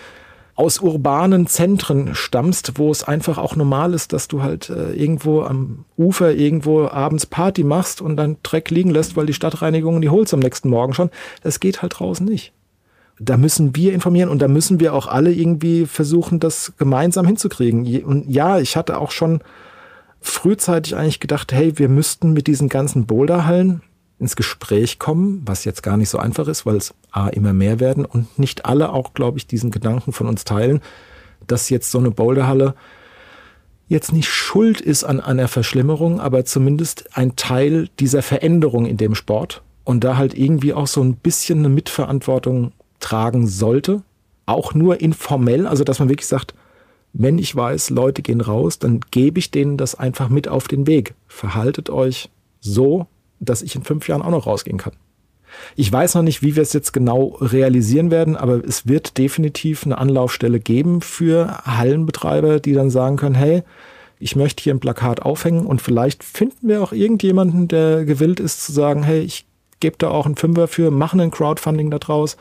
aus 0.57 0.81
urbanen 0.81 1.47
Zentren 1.47 2.17
stammst, 2.17 2.77
wo 2.77 2.91
es 2.91 3.05
einfach 3.05 3.39
auch 3.39 3.55
normal 3.55 3.95
ist, 3.95 4.13
dass 4.13 4.27
du 4.27 4.43
halt 4.43 4.69
äh, 4.69 4.95
irgendwo 4.95 5.43
am 5.43 5.85
Ufer 5.97 6.33
irgendwo 6.33 6.89
abends 6.89 7.27
Party 7.27 7.63
machst 7.63 8.01
und 8.01 8.17
dann 8.17 8.39
Dreck 8.43 8.69
liegen 8.71 8.91
lässt, 8.91 9.17
weil 9.17 9.27
die 9.27 9.33
Stadtreinigung 9.33 10.01
die 10.01 10.11
holst 10.11 10.35
am 10.35 10.41
nächsten 10.41 10.71
Morgen 10.71 10.93
schon. 10.93 11.11
Das 11.45 11.61
geht 11.61 11.83
halt 11.83 12.01
draußen 12.01 12.27
nicht 12.27 12.53
da 13.19 13.37
müssen 13.37 13.77
wir 13.77 13.93
informieren 13.93 14.29
und 14.29 14.41
da 14.43 14.49
müssen 14.49 14.81
wir 14.81 14.95
auch 14.95 15.07
alle 15.07 15.33
irgendwie 15.33 15.87
versuchen, 15.87 16.41
das 16.41 16.73
gemeinsam 16.79 17.27
hinzukriegen. 17.27 18.05
Und 18.05 18.29
ja, 18.29 18.59
ich 18.59 18.77
hatte 18.77 18.99
auch 18.99 19.11
schon 19.11 19.41
frühzeitig 20.21 20.97
eigentlich 20.97 21.21
gedacht, 21.21 21.53
hey, 21.53 21.79
wir 21.79 21.89
müssten 21.89 22.33
mit 22.33 22.47
diesen 22.47 22.69
ganzen 22.69 23.07
Boulderhallen 23.07 23.83
ins 24.19 24.37
Gespräch 24.37 24.99
kommen, 24.99 25.43
was 25.45 25.65
jetzt 25.65 25.83
gar 25.83 25.97
nicht 25.97 26.09
so 26.09 26.19
einfach 26.19 26.49
ist, 26.49 26.67
weil 26.67 26.77
es 26.77 26.95
A 27.11 27.29
immer 27.29 27.53
mehr 27.53 27.79
werden 27.79 28.05
und 28.05 28.39
nicht 28.39 28.65
alle 28.65 28.93
auch, 28.93 29.13
glaube 29.13 29.39
ich, 29.39 29.47
diesen 29.47 29.71
Gedanken 29.71 30.13
von 30.13 30.27
uns 30.27 30.45
teilen, 30.45 30.81
dass 31.47 31.69
jetzt 31.69 31.91
so 31.91 31.99
eine 31.99 32.11
Boulderhalle 32.11 32.75
jetzt 33.87 34.13
nicht 34.13 34.29
schuld 34.29 34.81
ist 34.81 35.05
an 35.05 35.21
einer 35.21 35.47
Verschlimmerung, 35.47 36.21
aber 36.21 36.45
zumindest 36.45 37.17
ein 37.17 37.37
Teil 37.37 37.89
dieser 38.01 38.23
Veränderung 38.23 38.87
in 38.87 38.97
dem 38.97 39.15
Sport 39.15 39.63
und 39.85 40.05
da 40.05 40.17
halt 40.17 40.35
irgendwie 40.35 40.73
auch 40.73 40.87
so 40.87 41.03
ein 41.03 41.17
bisschen 41.17 41.59
eine 41.59 41.69
Mitverantwortung 41.69 42.73
tragen 43.05 43.47
sollte. 43.47 44.03
Auch 44.47 44.75
nur 44.75 45.01
informell, 45.01 45.67
also 45.67 45.85
dass 45.85 45.99
man 45.99 46.09
wirklich 46.09 46.27
sagt, 46.27 46.55
wenn 47.13 47.39
ich 47.39 47.55
weiß, 47.55 47.91
Leute 47.91 48.23
gehen 48.23 48.41
raus, 48.41 48.79
dann 48.79 49.01
gebe 49.11 49.39
ich 49.39 49.51
denen 49.51 49.77
das 49.77 49.95
einfach 49.95 50.29
mit 50.29 50.49
auf 50.49 50.69
den 50.69 50.87
Weg. 50.87 51.15
Verhaltet 51.29 51.89
euch 51.89 52.29
so, 52.61 53.07
dass 53.41 53.63
ich 53.63 53.77
in 53.77 53.85
fünf 53.85 54.09
Jahren 54.09 54.23
auch 54.23 54.31
noch 54.31 54.47
rausgehen 54.47 54.79
kann. 54.79 54.95
Ich 55.77 55.91
weiß 55.91 56.17
noch 56.17 56.23
nicht, 56.23 56.43
wie 56.43 56.57
wir 56.57 56.63
es 56.63 56.73
jetzt 56.73 56.93
genau 56.93 57.37
realisieren 57.41 58.11
werden, 58.11 58.37
aber 58.37 58.65
es 58.65 58.89
wird 58.89 59.19
definitiv 59.19 59.85
eine 59.85 59.99
Anlaufstelle 59.99 60.59
geben 60.59 61.01
für 61.01 61.59
Hallenbetreiber, 61.65 62.59
die 62.59 62.73
dann 62.73 62.91
sagen 62.91 63.17
können, 63.17 63.37
hey, 63.37 63.63
ich 64.19 64.35
möchte 64.35 64.63
hier 64.63 64.75
ein 64.75 64.81
Plakat 64.81 65.23
aufhängen 65.23 65.67
und 65.67 65.83
vielleicht 65.83 66.25
finden 66.25 66.69
wir 66.69 66.83
auch 66.83 66.93
irgendjemanden, 66.93 67.69
der 67.69 68.05
gewillt 68.05 68.41
ist 68.41 68.65
zu 68.65 68.73
sagen, 68.73 69.03
hey, 69.05 69.21
ich 69.21 69.47
gebe 69.81 69.97
da 69.99 70.09
auch 70.09 70.27
einen 70.27 70.37
Fünfer 70.37 70.67
für, 70.67 70.91
machen 70.91 71.21
ein 71.21 71.31
Crowdfunding 71.31 71.91
daraus. 71.91 72.37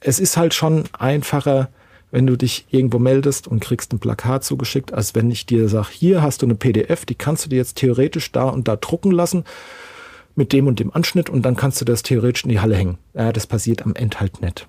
Es 0.00 0.18
ist 0.18 0.36
halt 0.36 0.54
schon 0.54 0.84
einfacher, 0.98 1.68
wenn 2.10 2.26
du 2.26 2.36
dich 2.36 2.66
irgendwo 2.70 2.98
meldest 2.98 3.48
und 3.48 3.60
kriegst 3.60 3.92
ein 3.92 3.98
Plakat 3.98 4.44
zugeschickt, 4.44 4.92
als 4.94 5.14
wenn 5.14 5.30
ich 5.30 5.46
dir 5.46 5.68
sage, 5.68 5.88
hier 5.90 6.22
hast 6.22 6.42
du 6.42 6.46
eine 6.46 6.54
PDF, 6.54 7.04
die 7.04 7.14
kannst 7.14 7.44
du 7.44 7.48
dir 7.48 7.56
jetzt 7.56 7.76
theoretisch 7.76 8.32
da 8.32 8.44
und 8.44 8.68
da 8.68 8.76
drucken 8.76 9.10
lassen 9.10 9.44
mit 10.34 10.52
dem 10.52 10.66
und 10.66 10.78
dem 10.78 10.94
Anschnitt 10.94 11.30
und 11.30 11.42
dann 11.42 11.56
kannst 11.56 11.80
du 11.80 11.84
das 11.84 12.02
theoretisch 12.02 12.44
in 12.44 12.50
die 12.50 12.60
Halle 12.60 12.76
hängen. 12.76 12.98
Ja, 13.14 13.32
das 13.32 13.46
passiert 13.46 13.82
am 13.84 13.94
Ende 13.94 14.20
halt 14.20 14.40
nicht. 14.40 14.68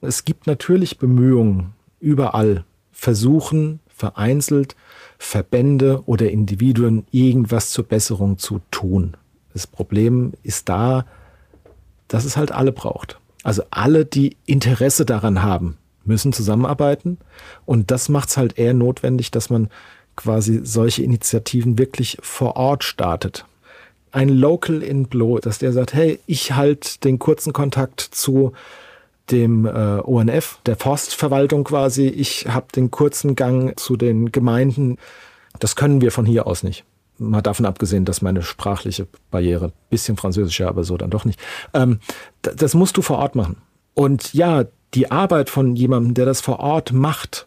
Es 0.00 0.24
gibt 0.24 0.46
natürlich 0.46 0.98
Bemühungen 0.98 1.72
überall, 1.98 2.64
versuchen 2.92 3.80
vereinzelt 3.88 4.76
Verbände 5.18 6.04
oder 6.06 6.30
Individuen 6.30 7.06
irgendwas 7.10 7.70
zur 7.70 7.84
Besserung 7.84 8.38
zu 8.38 8.60
tun. 8.70 9.16
Das 9.52 9.66
Problem 9.66 10.32
ist 10.44 10.68
da, 10.68 11.06
dass 12.06 12.24
es 12.24 12.36
halt 12.36 12.52
alle 12.52 12.70
braucht. 12.70 13.18
Also 13.42 13.62
alle, 13.70 14.04
die 14.04 14.36
Interesse 14.46 15.04
daran 15.04 15.42
haben, 15.42 15.76
müssen 16.04 16.32
zusammenarbeiten. 16.32 17.18
Und 17.64 17.90
das 17.90 18.08
macht 18.08 18.28
es 18.28 18.36
halt 18.36 18.58
eher 18.58 18.74
notwendig, 18.74 19.30
dass 19.30 19.50
man 19.50 19.68
quasi 20.16 20.60
solche 20.62 21.02
Initiativen 21.02 21.78
wirklich 21.78 22.18
vor 22.20 22.56
Ort 22.56 22.84
startet. 22.84 23.46
Ein 24.10 24.28
Local 24.28 24.82
in 24.82 25.08
Blow, 25.08 25.38
dass 25.38 25.58
der 25.58 25.72
sagt, 25.72 25.94
hey, 25.94 26.20
ich 26.26 26.52
halte 26.52 27.00
den 27.00 27.18
kurzen 27.18 27.52
Kontakt 27.52 28.00
zu 28.00 28.52
dem 29.30 29.64
äh, 29.64 29.70
ONF, 29.70 30.58
der 30.66 30.76
Forstverwaltung 30.76 31.64
quasi. 31.64 32.08
Ich 32.08 32.46
habe 32.48 32.66
den 32.74 32.90
kurzen 32.90 33.36
Gang 33.36 33.78
zu 33.78 33.96
den 33.96 34.30
Gemeinden. 34.30 34.98
Das 35.58 35.76
können 35.76 36.00
wir 36.00 36.12
von 36.12 36.26
hier 36.26 36.46
aus 36.46 36.62
nicht 36.62 36.84
mal 37.18 37.42
davon 37.42 37.66
abgesehen, 37.66 38.04
dass 38.04 38.22
meine 38.22 38.42
sprachliche 38.42 39.06
Barriere, 39.30 39.72
bisschen 39.90 40.16
französischer, 40.16 40.68
aber 40.68 40.84
so 40.84 40.96
dann 40.96 41.10
doch 41.10 41.24
nicht, 41.24 41.40
ähm, 41.74 42.00
das 42.42 42.74
musst 42.74 42.96
du 42.96 43.02
vor 43.02 43.18
Ort 43.18 43.34
machen. 43.34 43.56
Und 43.94 44.32
ja, 44.32 44.64
die 44.94 45.10
Arbeit 45.10 45.50
von 45.50 45.76
jemandem, 45.76 46.14
der 46.14 46.26
das 46.26 46.40
vor 46.40 46.60
Ort 46.60 46.92
macht, 46.92 47.46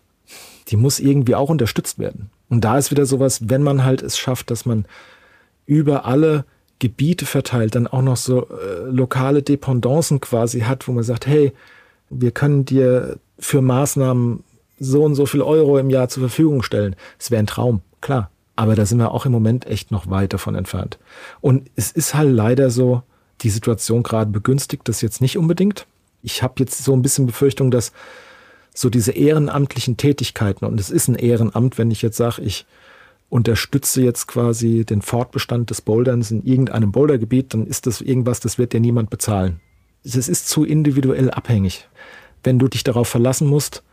die 0.67 0.77
muss 0.77 0.99
irgendwie 0.99 1.35
auch 1.35 1.49
unterstützt 1.49 1.99
werden. 1.99 2.29
Und 2.49 2.61
da 2.61 2.77
ist 2.77 2.91
wieder 2.91 3.05
sowas, 3.05 3.49
wenn 3.49 3.63
man 3.63 3.83
halt 3.83 4.01
es 4.01 4.17
schafft, 4.17 4.51
dass 4.51 4.65
man 4.65 4.85
über 5.65 6.05
alle 6.05 6.45
Gebiete 6.79 7.25
verteilt, 7.25 7.75
dann 7.75 7.87
auch 7.87 8.01
noch 8.01 8.17
so 8.17 8.47
äh, 8.49 8.89
lokale 8.89 9.41
Dependancen 9.41 10.21
quasi 10.21 10.61
hat, 10.61 10.87
wo 10.87 10.91
man 10.91 11.03
sagt, 11.03 11.25
hey, 11.25 11.53
wir 12.09 12.31
können 12.31 12.65
dir 12.65 13.17
für 13.39 13.61
Maßnahmen 13.61 14.43
so 14.79 15.03
und 15.03 15.15
so 15.15 15.25
viel 15.25 15.41
Euro 15.41 15.77
im 15.77 15.89
Jahr 15.89 16.09
zur 16.09 16.21
Verfügung 16.21 16.63
stellen. 16.63 16.95
Es 17.17 17.31
wäre 17.31 17.41
ein 17.41 17.47
Traum, 17.47 17.81
klar. 18.01 18.29
Aber 18.55 18.75
da 18.75 18.85
sind 18.85 18.99
wir 18.99 19.11
auch 19.11 19.25
im 19.25 19.31
Moment 19.31 19.67
echt 19.67 19.91
noch 19.91 20.09
weit 20.09 20.33
davon 20.33 20.55
entfernt. 20.55 20.97
Und 21.41 21.69
es 21.75 21.91
ist 21.91 22.15
halt 22.15 22.31
leider 22.31 22.69
so, 22.69 23.03
die 23.41 23.49
Situation 23.49 24.03
gerade 24.03 24.31
begünstigt 24.31 24.87
das 24.87 25.01
jetzt 25.01 25.21
nicht 25.21 25.37
unbedingt. 25.37 25.87
Ich 26.23 26.41
habe 26.41 26.55
jetzt 26.59 26.83
so 26.83 26.93
ein 26.93 27.01
bisschen 27.01 27.25
Befürchtung, 27.25 27.69
dass 27.69 27.91
so 28.73 28.89
diese 28.89 29.11
ehrenamtlichen 29.11 29.97
Tätigkeiten, 29.97 30.65
und 30.65 30.79
es 30.79 30.89
ist 30.89 31.07
ein 31.07 31.15
Ehrenamt, 31.15 31.77
wenn 31.77 31.91
ich 31.91 32.01
jetzt 32.01 32.17
sage, 32.17 32.41
ich 32.41 32.65
unterstütze 33.29 34.01
jetzt 34.01 34.27
quasi 34.27 34.85
den 34.85 35.01
Fortbestand 35.01 35.69
des 35.69 35.81
Boulderns 35.81 36.31
in 36.31 36.45
irgendeinem 36.45 36.91
Bouldergebiet, 36.91 37.53
dann 37.53 37.67
ist 37.67 37.87
das 37.87 38.01
irgendwas, 38.01 38.39
das 38.39 38.57
wird 38.57 38.73
dir 38.73 38.79
niemand 38.79 39.09
bezahlen. 39.09 39.59
Es 40.03 40.15
ist 40.15 40.47
zu 40.47 40.63
individuell 40.63 41.31
abhängig. 41.31 41.87
Wenn 42.43 42.59
du 42.59 42.67
dich 42.67 42.83
darauf 42.83 43.07
verlassen 43.07 43.47
musst, 43.47 43.83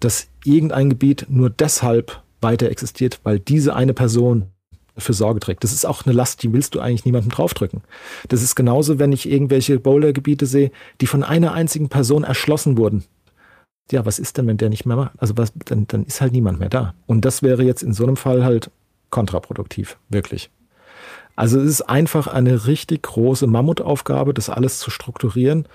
dass 0.00 0.28
irgendein 0.44 0.90
Gebiet 0.90 1.26
nur 1.28 1.48
deshalb 1.48 2.22
weiter 2.44 2.70
existiert, 2.70 3.18
weil 3.24 3.40
diese 3.40 3.74
eine 3.74 3.94
Person 3.94 4.46
für 4.96 5.12
Sorge 5.12 5.40
trägt. 5.40 5.64
Das 5.64 5.72
ist 5.72 5.84
auch 5.84 6.06
eine 6.06 6.14
Last, 6.14 6.44
die 6.44 6.52
willst 6.52 6.76
du 6.76 6.80
eigentlich 6.80 7.04
niemandem 7.04 7.32
draufdrücken. 7.32 7.82
Das 8.28 8.42
ist 8.42 8.54
genauso, 8.54 9.00
wenn 9.00 9.10
ich 9.10 9.28
irgendwelche 9.28 9.80
Bouldergebiete 9.80 10.46
sehe, 10.46 10.70
die 11.00 11.08
von 11.08 11.24
einer 11.24 11.52
einzigen 11.52 11.88
Person 11.88 12.22
erschlossen 12.22 12.78
wurden. 12.78 13.02
Ja, 13.90 14.06
was 14.06 14.20
ist 14.20 14.38
denn, 14.38 14.46
wenn 14.46 14.56
der 14.56 14.70
nicht 14.70 14.86
mehr 14.86 14.96
macht? 14.96 15.12
Also 15.18 15.36
was, 15.36 15.52
dann, 15.64 15.86
dann 15.88 16.04
ist 16.04 16.20
halt 16.20 16.32
niemand 16.32 16.60
mehr 16.60 16.68
da. 16.68 16.94
Und 17.06 17.24
das 17.24 17.42
wäre 17.42 17.64
jetzt 17.64 17.82
in 17.82 17.92
so 17.92 18.04
einem 18.04 18.16
Fall 18.16 18.44
halt 18.44 18.70
kontraproduktiv, 19.10 19.98
wirklich. 20.08 20.50
Also 21.36 21.58
es 21.58 21.68
ist 21.68 21.82
einfach 21.82 22.28
eine 22.28 22.66
richtig 22.66 23.02
große 23.02 23.46
Mammutaufgabe, 23.46 24.32
das 24.32 24.48
alles 24.48 24.78
zu 24.78 24.90
strukturieren, 24.90 25.66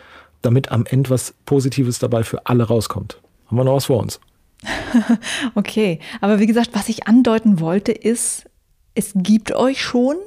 damit 0.42 0.72
am 0.72 0.86
Ende 0.86 1.10
was 1.10 1.34
Positives 1.46 2.00
dabei 2.00 2.24
für 2.24 2.46
alle 2.46 2.64
rauskommt. 2.64 3.22
Haben 3.48 3.58
wir 3.58 3.64
noch 3.66 3.76
was 3.76 3.86
vor 3.86 4.00
uns? 4.00 4.20
okay, 5.56 6.00
aber 6.22 6.40
wie 6.40 6.48
gesagt, 6.48 6.72
was 6.74 6.90
ich 6.90 7.08
andeuten 7.08 7.60
wollte, 7.60 7.92
ist, 7.92 8.50
es 8.96 9.12
gibt 9.16 9.54
euch 9.54 9.82
schon. 9.82 10.18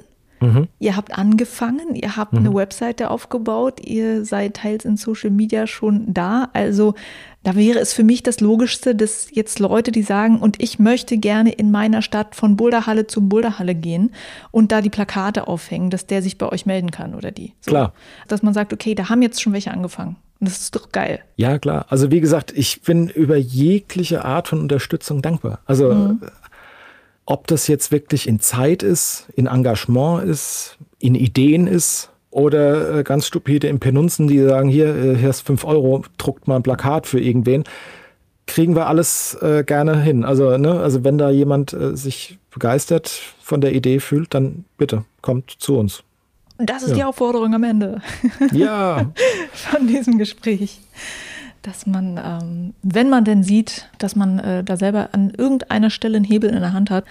Mhm. 0.43 0.68
Ihr 0.80 0.97
habt 0.97 1.16
angefangen, 1.16 1.95
ihr 1.95 2.16
habt 2.16 2.32
mhm. 2.32 2.40
eine 2.40 2.55
Webseite 2.55 3.11
aufgebaut, 3.11 3.80
ihr 3.80 4.24
seid 4.24 4.55
teils 4.55 4.84
in 4.84 4.97
Social 4.97 5.30
Media 5.30 5.66
schon 5.66 6.12
da. 6.12 6.49
Also 6.53 6.95
da 7.45 7.57
wäre 7.57 7.78
es 7.78 7.93
für 7.93 8.05
mich 8.05 8.22
das 8.22 8.40
Logischste, 8.40 8.95
dass 8.95 9.28
jetzt 9.32 9.59
Leute, 9.59 9.93
die 9.93 10.03
sagen, 10.03 10.38
und 10.40 10.62
ich 10.62 10.78
möchte 10.78 11.18
gerne 11.18 11.53
in 11.53 11.70
meiner 11.70 12.03
Stadt 12.03 12.34
von 12.34 12.57
Boulderhalle 12.57 13.07
zu 13.07 13.28
Boulderhalle 13.28 13.74
gehen 13.74 14.11
und 14.51 14.72
da 14.72 14.80
die 14.80 14.90
Plakate 14.90 15.49
aufhängen, 15.49 15.90
dass 15.90 16.07
der 16.07 16.22
sich 16.22 16.38
bei 16.38 16.49
euch 16.49 16.66
melden 16.66 16.90
kann 16.90 17.14
oder 17.14 17.30
die. 17.30 17.55
So. 17.61 17.70
Klar. 17.70 17.93
Dass 18.28 18.43
man 18.43 18.55
sagt, 18.55 18.72
okay, 18.72 18.95
da 18.95 19.09
haben 19.09 19.22
jetzt 19.22 19.40
schon 19.40 19.53
welche 19.53 19.70
angefangen. 19.70 20.16
Das 20.40 20.59
ist 20.59 20.74
doch 20.74 20.90
geil. 20.90 21.20
Ja, 21.36 21.59
klar. 21.61 21.86
Also 21.88 22.11
wie 22.11 22.20
gesagt, 22.20 22.53
ich 22.57 22.82
bin 22.82 23.09
über 23.09 23.36
jegliche 23.36 24.24
Art 24.24 24.49
von 24.49 24.61
Unterstützung 24.61 25.22
dankbar. 25.22 25.61
Also 25.66 25.95
mhm. 25.95 26.20
Ob 27.27 27.47
das 27.47 27.68
jetzt 27.68 27.93
wirklich 27.93 28.29
in 28.29 28.41
Zeit 28.41 28.83
ist, 28.83 29.29
in 29.37 29.47
Engagement 29.47 30.25
ist, 30.25 30.79
in 30.99 31.14
Ideen 31.14 31.66
ist, 31.66 32.11
Oder 32.33 33.01
äh, 33.01 33.03
ganz 33.03 33.27
stupide 33.27 33.68
Impenunzen, 33.68 34.27
die 34.27 34.41
sagen, 34.43 34.70
hier, 34.70 34.97
äh, 34.97 35.16
hier 35.16 35.29
ist 35.29 35.43
5 35.43 35.64
Euro, 35.64 36.03
druckt 36.16 36.49
mal 36.49 36.57
ein 36.57 36.62
Plakat 36.62 37.07
für 37.07 37.20
irgendwen. 37.20 37.64
Kriegen 38.47 38.75
wir 38.75 38.87
alles 38.87 39.35
äh, 39.43 39.64
gerne 39.64 40.01
hin. 40.01 40.25
Also, 40.25 40.57
ne, 40.57 40.81
also 40.81 41.05
wenn 41.05 41.18
da 41.18 41.29
jemand 41.29 41.75
äh, 41.75 41.95
sich 41.95 42.39
begeistert 42.51 43.09
von 43.43 43.61
der 43.61 43.75
Idee 43.75 44.01
fühlt, 44.01 44.33
dann 44.33 44.64
bitte, 44.79 45.05
kommt 45.20 45.51
zu 45.51 45.77
uns. 45.77 46.05
Und 46.57 46.70
das 46.70 46.83
ist 46.83 46.91
ja. 46.91 46.95
die 46.95 47.05
Aufforderung 47.05 47.55
am 47.55 47.64
Ende. 47.64 48.01
Ja. 48.53 49.12
von 49.53 49.87
diesem 49.87 50.16
Gespräch. 50.16 50.81
Dass 51.62 51.86
man, 51.86 52.20
ähm, 52.22 52.74
wenn 52.82 53.08
man 53.08 53.24
denn 53.24 53.44
sieht, 53.44 53.88
dass 53.98 54.16
man 54.16 54.38
äh, 54.40 54.64
da 54.64 54.76
selber 54.76 55.10
an 55.12 55.30
irgendeiner 55.30 55.90
Stelle 55.90 56.16
einen 56.16 56.24
Hebel 56.24 56.50
in 56.50 56.60
der 56.60 56.72
Hand 56.72 56.90
hat, 56.90 57.04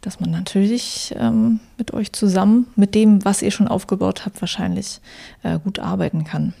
dass 0.00 0.20
man 0.20 0.30
natürlich 0.30 1.14
ähm, 1.18 1.60
mit 1.78 1.92
euch 1.92 2.12
zusammen, 2.12 2.66
mit 2.76 2.94
dem, 2.94 3.24
was 3.24 3.42
ihr 3.42 3.50
schon 3.50 3.68
aufgebaut 3.68 4.24
habt, 4.24 4.40
wahrscheinlich 4.40 5.00
äh, 5.42 5.58
gut 5.58 5.78
arbeiten 5.78 6.24
kann. 6.24 6.54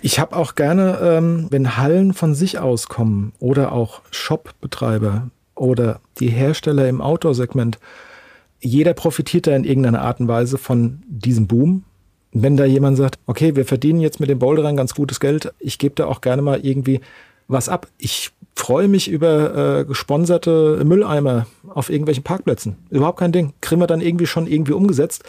Ich 0.00 0.18
habe 0.18 0.36
auch 0.36 0.54
gerne, 0.54 0.98
ähm, 1.02 1.46
wenn 1.50 1.76
Hallen 1.76 2.12
von 2.12 2.34
sich 2.34 2.58
aus 2.58 2.88
kommen 2.88 3.32
oder 3.38 3.72
auch 3.72 4.02
Shop-Betreiber 4.10 5.30
oder 5.54 6.00
die 6.18 6.28
Hersteller 6.28 6.88
im 6.88 7.00
Outdoor-Segment, 7.00 7.78
jeder 8.60 8.94
profitiert 8.94 9.46
da 9.46 9.56
in 9.56 9.64
irgendeiner 9.64 10.02
Art 10.02 10.20
und 10.20 10.28
Weise 10.28 10.56
von 10.56 11.02
diesem 11.08 11.48
Boom. 11.48 11.84
Wenn 12.32 12.56
da 12.56 12.64
jemand 12.64 12.96
sagt, 12.96 13.18
okay, 13.26 13.56
wir 13.56 13.64
verdienen 13.64 14.00
jetzt 14.00 14.20
mit 14.20 14.30
dem 14.30 14.38
Boulderern 14.38 14.76
ganz 14.76 14.94
gutes 14.94 15.20
Geld, 15.20 15.52
ich 15.58 15.78
gebe 15.78 15.94
da 15.94 16.06
auch 16.06 16.20
gerne 16.20 16.42
mal 16.42 16.64
irgendwie 16.64 17.00
was 17.48 17.68
ab. 17.68 17.88
Ich 17.98 18.30
freue 18.54 18.88
mich 18.88 19.08
über 19.08 19.80
äh, 19.80 19.84
gesponserte 19.84 20.82
Mülleimer 20.84 21.46
auf 21.68 21.90
irgendwelchen 21.90 22.24
Parkplätzen. 22.24 22.76
Überhaupt 22.90 23.18
kein 23.18 23.32
Ding. 23.32 23.52
Kriegen 23.60 23.80
wir 23.80 23.86
dann 23.86 24.00
irgendwie 24.00 24.26
schon 24.26 24.46
irgendwie 24.46 24.72
umgesetzt. 24.72 25.24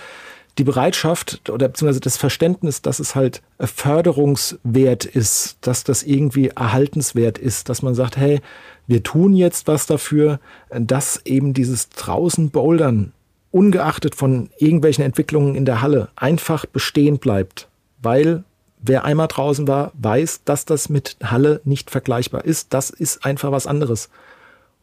Die 0.60 0.64
Bereitschaft 0.64 1.50
oder 1.50 1.68
beziehungsweise 1.68 2.00
das 2.00 2.18
Verständnis, 2.18 2.84
dass 2.84 3.00
es 3.00 3.16
halt 3.16 3.42
förderungswert 3.60 5.04
ist, 5.04 5.58
dass 5.62 5.84
das 5.84 6.04
irgendwie 6.04 6.50
erhaltenswert 6.50 7.40
ist, 7.40 7.70
dass 7.70 7.82
man 7.82 7.96
sagt, 7.96 8.18
hey, 8.18 8.40
wir 8.86 9.02
tun 9.02 9.34
jetzt 9.34 9.68
was 9.68 9.88
dafür, 9.88 10.40
dass 10.70 11.26
eben 11.26 11.54
dieses 11.54 11.90
draußen 11.90 12.52
Bouldern 12.52 13.14
ungeachtet 13.54 14.16
von 14.16 14.50
irgendwelchen 14.58 15.04
Entwicklungen 15.04 15.56
in 15.56 15.66
der 15.66 15.82
Halle 15.82 16.10
einfach 16.16 16.66
bestehen 16.66 17.20
bleibt, 17.20 17.70
weil 18.02 18.44
Wer 18.86 19.06
einmal 19.06 19.30
draußen 19.30 19.66
war, 19.66 19.94
weiß, 19.96 20.42
dass 20.44 20.66
das 20.66 20.90
mit 20.90 21.16
Halle 21.24 21.62
nicht 21.64 21.90
vergleichbar 21.90 22.44
ist. 22.44 22.74
Das 22.74 22.90
ist 22.90 23.26
einfach 23.26 23.50
was 23.50 23.66
anderes. 23.66 24.10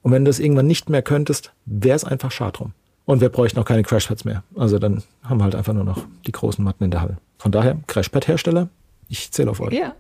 Und 0.01 0.11
wenn 0.11 0.25
du 0.25 0.31
das 0.31 0.39
irgendwann 0.39 0.67
nicht 0.67 0.89
mehr 0.89 1.03
könntest, 1.03 1.53
wäre 1.67 1.97
es 1.97 2.05
einfach 2.05 2.31
schade 2.31 2.53
drum. 2.53 2.73
Und 3.05 3.21
wir 3.21 3.29
bräuchten 3.29 3.61
auch 3.61 3.67
keine 3.67 3.83
Crashpads 3.83 4.25
mehr. 4.25 4.43
Also 4.57 4.79
dann 4.79 5.03
haben 5.23 5.39
wir 5.39 5.45
halt 5.45 5.55
einfach 5.55 5.75
nur 5.75 5.85
noch 5.85 6.07
die 6.27 6.33
großen 6.33 6.65
Matten 6.65 6.85
in 6.85 6.91
der 6.91 7.03
Halle. 7.03 7.19
Von 7.37 7.53
daher, 7.53 7.77
Crashpad-Hersteller, 7.89 8.71
ich 9.11 9.31
zähle 9.33 9.51
auf 9.51 9.61
euch. 9.61 9.75
Ja, 9.75 9.95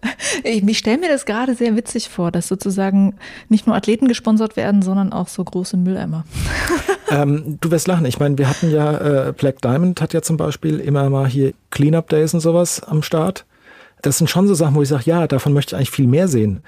ich, 0.45 0.67
ich 0.67 0.79
stelle 0.79 0.99
mir 0.99 1.09
das 1.09 1.27
gerade 1.27 1.55
sehr 1.55 1.77
witzig 1.77 2.09
vor, 2.09 2.31
dass 2.31 2.49
sozusagen 2.49 3.17
nicht 3.49 3.67
nur 3.67 3.77
Athleten 3.77 4.09
gesponsert 4.09 4.57
werden, 4.57 4.81
sondern 4.81 5.13
auch 5.13 5.29
so 5.29 5.45
große 5.45 5.77
Mülleimer. 5.77 6.25
ähm, 7.11 7.59
du 7.61 7.71
wirst 7.71 7.89
lachen. 7.89 8.07
Ich 8.07 8.19
meine, 8.19 8.39
wir 8.39 8.49
hatten 8.49 8.71
ja, 8.71 9.29
äh, 9.29 9.33
Black 9.33 9.61
Diamond 9.61 10.01
hat 10.01 10.15
ja 10.15 10.23
zum 10.23 10.37
Beispiel 10.37 10.81
immer 10.81 11.11
mal 11.11 11.29
hier 11.29 11.53
Cleanup 11.71 12.09
Days 12.09 12.33
und 12.33 12.41
sowas 12.41 12.83
am 12.83 13.03
Start 13.03 13.45
das 14.03 14.19
sind 14.19 14.29
schon 14.29 14.49
so 14.49 14.55
Sachen, 14.55 14.75
wo 14.75 14.83
ich 14.83 14.89
sage, 14.89 15.05
ja, 15.07 15.27
davon 15.27 15.53
möchte 15.53 15.75
ich 15.75 15.77
eigentlich 15.77 15.91
viel 15.91 16.07
mehr 16.07 16.29
sehen. 16.29 16.63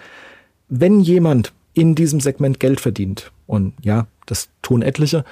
Wenn 0.69 1.01
jemand 1.01 1.53
in 1.75 1.95
diesem 1.95 2.21
Segment 2.21 2.61
Geld 2.61 2.81
verdient, 2.81 3.33
und 3.47 3.75
ja, 3.83 4.07
das 4.27 4.49
tun 4.63 4.83
etliche, 4.83 5.25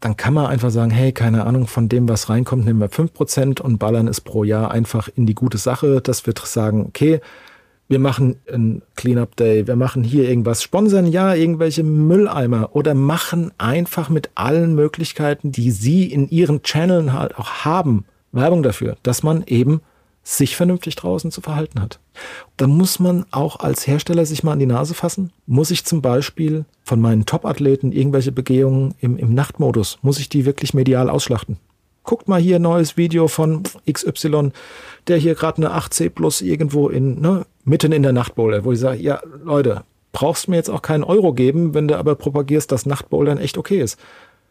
dann 0.00 0.16
kann 0.16 0.34
man 0.34 0.46
einfach 0.46 0.70
sagen, 0.70 0.90
hey, 0.90 1.12
keine 1.12 1.46
Ahnung, 1.46 1.66
von 1.66 1.88
dem, 1.88 2.08
was 2.08 2.28
reinkommt, 2.28 2.64
nehmen 2.64 2.80
wir 2.80 2.90
5% 2.90 3.60
und 3.60 3.78
ballern 3.78 4.08
es 4.08 4.20
pro 4.20 4.44
Jahr 4.44 4.70
einfach 4.70 5.08
in 5.14 5.26
die 5.26 5.34
gute 5.34 5.58
Sache, 5.58 6.00
dass 6.00 6.26
wir 6.26 6.34
sagen, 6.44 6.84
okay, 6.86 7.20
wir 7.88 7.98
machen 7.98 8.36
ein 8.52 8.82
Cleanup 8.96 9.36
Day, 9.36 9.66
wir 9.66 9.76
machen 9.76 10.02
hier 10.02 10.28
irgendwas, 10.28 10.62
sponsern 10.62 11.06
ja 11.06 11.34
irgendwelche 11.34 11.84
Mülleimer 11.84 12.74
oder 12.74 12.94
machen 12.94 13.52
einfach 13.58 14.08
mit 14.08 14.30
allen 14.34 14.74
Möglichkeiten, 14.74 15.52
die 15.52 15.70
sie 15.70 16.04
in 16.04 16.28
ihren 16.28 16.62
Channeln 16.62 17.12
halt 17.12 17.38
auch 17.38 17.64
haben, 17.64 18.04
Werbung 18.32 18.62
dafür, 18.62 18.96
dass 19.02 19.22
man 19.22 19.44
eben 19.46 19.80
sich 20.26 20.56
vernünftig 20.56 20.96
draußen 20.96 21.30
zu 21.30 21.40
verhalten 21.40 21.80
hat. 21.80 22.00
Da 22.56 22.66
muss 22.66 22.98
man 22.98 23.26
auch 23.30 23.60
als 23.60 23.86
Hersteller 23.86 24.26
sich 24.26 24.42
mal 24.42 24.52
an 24.52 24.58
die 24.58 24.66
Nase 24.66 24.92
fassen. 24.92 25.32
Muss 25.46 25.70
ich 25.70 25.84
zum 25.84 26.02
Beispiel 26.02 26.64
von 26.82 27.00
meinen 27.00 27.26
Top-Athleten 27.26 27.92
irgendwelche 27.92 28.32
Begehungen 28.32 28.94
im, 28.98 29.16
im 29.16 29.34
Nachtmodus, 29.34 29.98
muss 30.02 30.18
ich 30.18 30.28
die 30.28 30.44
wirklich 30.44 30.74
medial 30.74 31.10
ausschlachten? 31.10 31.58
Guckt 32.02 32.26
mal 32.26 32.40
hier 32.40 32.56
ein 32.56 32.62
neues 32.62 32.96
Video 32.96 33.28
von 33.28 33.62
XY, 33.88 34.50
der 35.06 35.16
hier 35.16 35.36
gerade 35.36 35.58
eine 35.58 35.76
8C 35.76 36.10
plus 36.10 36.40
irgendwo 36.40 36.88
in, 36.88 37.20
ne, 37.20 37.46
mitten 37.64 37.92
in 37.92 38.02
der 38.02 38.12
Nachtbowler, 38.12 38.64
wo 38.64 38.72
ich 38.72 38.80
sage, 38.80 39.00
ja, 39.00 39.20
Leute, 39.44 39.84
brauchst 40.10 40.48
mir 40.48 40.56
jetzt 40.56 40.70
auch 40.70 40.82
keinen 40.82 41.04
Euro 41.04 41.34
geben, 41.34 41.72
wenn 41.72 41.86
du 41.86 41.96
aber 41.96 42.16
propagierst, 42.16 42.72
dass 42.72 42.84
Nachtbouldern 42.84 43.38
echt 43.38 43.58
okay 43.58 43.80
ist. 43.80 43.96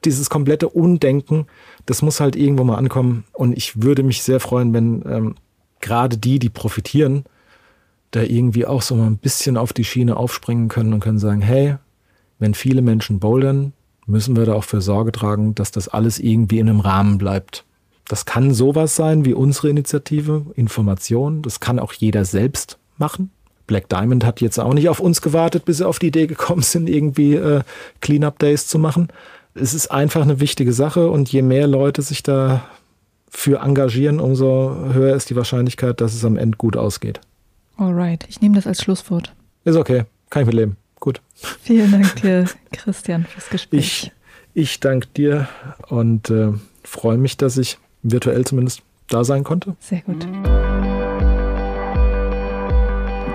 Dieses 0.05 0.30
komplette 0.30 0.69
Undenken, 0.69 1.47
das 1.86 2.01
muss 2.01 2.21
halt 2.21 2.38
irgendwo 2.38 2.63
mal 2.63 2.78
ankommen. 2.78 3.26
Und 3.34 3.57
ich 3.57 3.82
würde 3.82 4.03
mich 4.03 4.23
sehr 4.23 4.39
freuen, 4.39 4.73
wenn 4.73 5.03
ähm, 5.09 5.36
gerade 5.82 6.17
die, 6.17 6.39
die 6.39 6.49
profitieren, 6.49 7.26
da 8.11 8.21
irgendwie 8.21 8.65
auch 8.65 8.82
so 8.82 8.95
mal 8.95 9.07
ein 9.07 9.17
bisschen 9.17 9.57
auf 9.57 9.73
die 9.73 9.84
Schiene 9.84 10.17
aufspringen 10.17 10.67
können 10.67 10.93
und 10.93 10.99
können 11.01 11.19
sagen, 11.19 11.41
hey, 11.41 11.76
wenn 12.39 12.53
viele 12.53 12.82
Menschen 12.82 13.19
bouldern, 13.19 13.73
müssen 14.05 14.36
wir 14.36 14.45
da 14.45 14.53
auch 14.53 14.63
für 14.63 14.82
Sorge 14.82 15.11
tragen, 15.11 15.55
dass 15.55 15.71
das 15.71 15.88
alles 15.88 16.19
irgendwie 16.19 16.59
in 16.59 16.69
einem 16.69 16.80
Rahmen 16.80 17.17
bleibt. 17.17 17.65
Das 18.07 18.26
kann 18.26 18.53
sowas 18.53 18.95
sein 18.95 19.26
wie 19.26 19.34
unsere 19.34 19.69
Initiative, 19.69 20.45
Information. 20.55 21.41
Das 21.41 21.59
kann 21.59 21.80
auch 21.80 21.93
jeder 21.93 22.23
selbst 22.23 22.78
machen. 22.97 23.32
Black 23.67 23.89
Diamond 23.89 24.23
hat 24.23 24.41
jetzt 24.41 24.59
auch 24.59 24.73
nicht 24.76 24.89
auf 24.89 24.99
uns 24.99 25.21
gewartet, 25.21 25.65
bis 25.65 25.78
sie 25.78 25.88
auf 25.88 25.97
die 25.97 26.07
Idee 26.07 26.28
gekommen 26.28 26.61
sind, 26.61 26.88
irgendwie 26.88 27.34
äh, 27.34 27.61
Cleanup 28.01 28.39
Days 28.39 28.67
zu 28.67 28.78
machen. 28.78 29.07
Es 29.55 29.73
ist 29.73 29.89
einfach 29.89 30.21
eine 30.21 30.39
wichtige 30.39 30.73
Sache 30.73 31.09
und 31.09 31.32
je 31.32 31.41
mehr 31.41 31.65
Leute 31.65 32.01
sich 32.01 32.21
da 32.21 32.65
für 33.36 33.60
engagieren, 33.60 34.20
umso 34.20 34.76
höher 34.94 35.16
ist 35.16 35.30
die 35.30 35.36
Wahrscheinlichkeit, 35.36 36.02
dass 36.02 36.14
es 36.14 36.24
am 36.26 36.38
Ende 36.38 36.58
gut 36.58 36.78
ausgeht. 36.78 37.20
Alright, 37.78 38.26
ich 38.30 38.42
nehme 38.42 38.56
das 38.56 38.66
als 38.66 38.82
Schlusswort. 38.82 39.34
Ist 39.66 39.76
okay, 39.76 40.06
kann 40.30 40.44
ich 40.44 40.48
mitleben. 40.48 40.78
Gut. 41.00 41.22
Vielen 41.62 41.92
Dank 41.92 42.16
dir, 42.22 42.46
Christian, 42.72 43.26
fürs 43.26 43.50
Gespräch. 43.50 43.80
Ich, 43.80 44.12
ich 44.54 44.80
danke 44.80 45.08
dir 45.16 45.50
und 45.90 46.30
äh, 46.30 46.54
freue 46.84 47.18
mich, 47.18 47.38
dass 47.38 47.58
ich 47.58 47.78
virtuell 48.04 48.46
zumindest 48.46 48.82
da 49.08 49.24
sein 49.24 49.44
konnte. 49.44 49.76
Sehr 49.80 50.02
gut. 50.02 50.26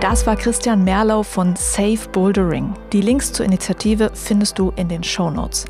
Das 0.00 0.26
war 0.26 0.34
Christian 0.34 0.82
Merlau 0.82 1.22
von 1.22 1.56
Safe 1.56 2.08
Bouldering. 2.10 2.72
Die 2.90 3.02
Links 3.02 3.34
zur 3.34 3.44
Initiative 3.44 4.10
findest 4.14 4.58
du 4.58 4.72
in 4.76 4.88
den 4.88 5.04
Show 5.04 5.30
Notes. 5.30 5.66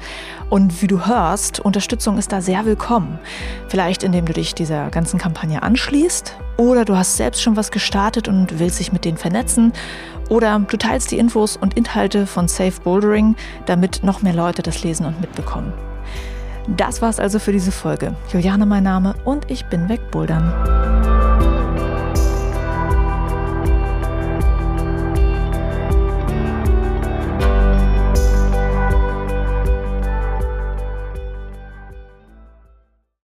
Und 0.51 0.81
wie 0.81 0.87
du 0.87 1.05
hörst, 1.05 1.59
Unterstützung 1.59 2.17
ist 2.17 2.31
da 2.31 2.41
sehr 2.41 2.65
willkommen. 2.65 3.19
Vielleicht 3.67 4.05
indem 4.05 4.27
du 4.27 4.33
dich 4.33 4.55
dieser 4.55 4.89
ganzen 4.91 5.19
Kampagne 5.19 5.65
anschließt 5.65 6.37
oder 6.59 6.85
du 6.85 6.97
hast 6.97 7.17
selbst 7.17 7.43
schon 7.43 7.57
was 7.57 7.73
gestartet 7.73 8.29
und 8.29 8.61
willst 8.61 8.79
dich 8.79 8.93
mit 8.93 9.05
denen 9.05 9.19
vernetzen 9.19 9.73
oder 10.29 10.61
du 10.61 10.77
teilst 10.77 11.11
die 11.11 11.19
Infos 11.19 11.57
und 11.57 11.75
Inhalte 11.75 12.25
von 12.25 12.47
Safe 12.47 12.81
Bouldering, 12.85 13.35
damit 13.67 14.05
noch 14.05 14.23
mehr 14.23 14.35
Leute 14.35 14.63
das 14.63 14.85
lesen 14.85 15.07
und 15.07 15.21
mitbekommen. 15.21 15.73
Das 16.69 17.03
war's 17.03 17.19
also 17.19 17.41
für 17.41 17.51
diese 17.51 17.73
Folge. 17.73 18.15
Juliane 18.33 18.65
mein 18.65 18.85
Name 18.85 19.17
und 19.25 19.51
ich 19.51 19.65
bin 19.67 19.89
wegbouldern. 19.89 21.20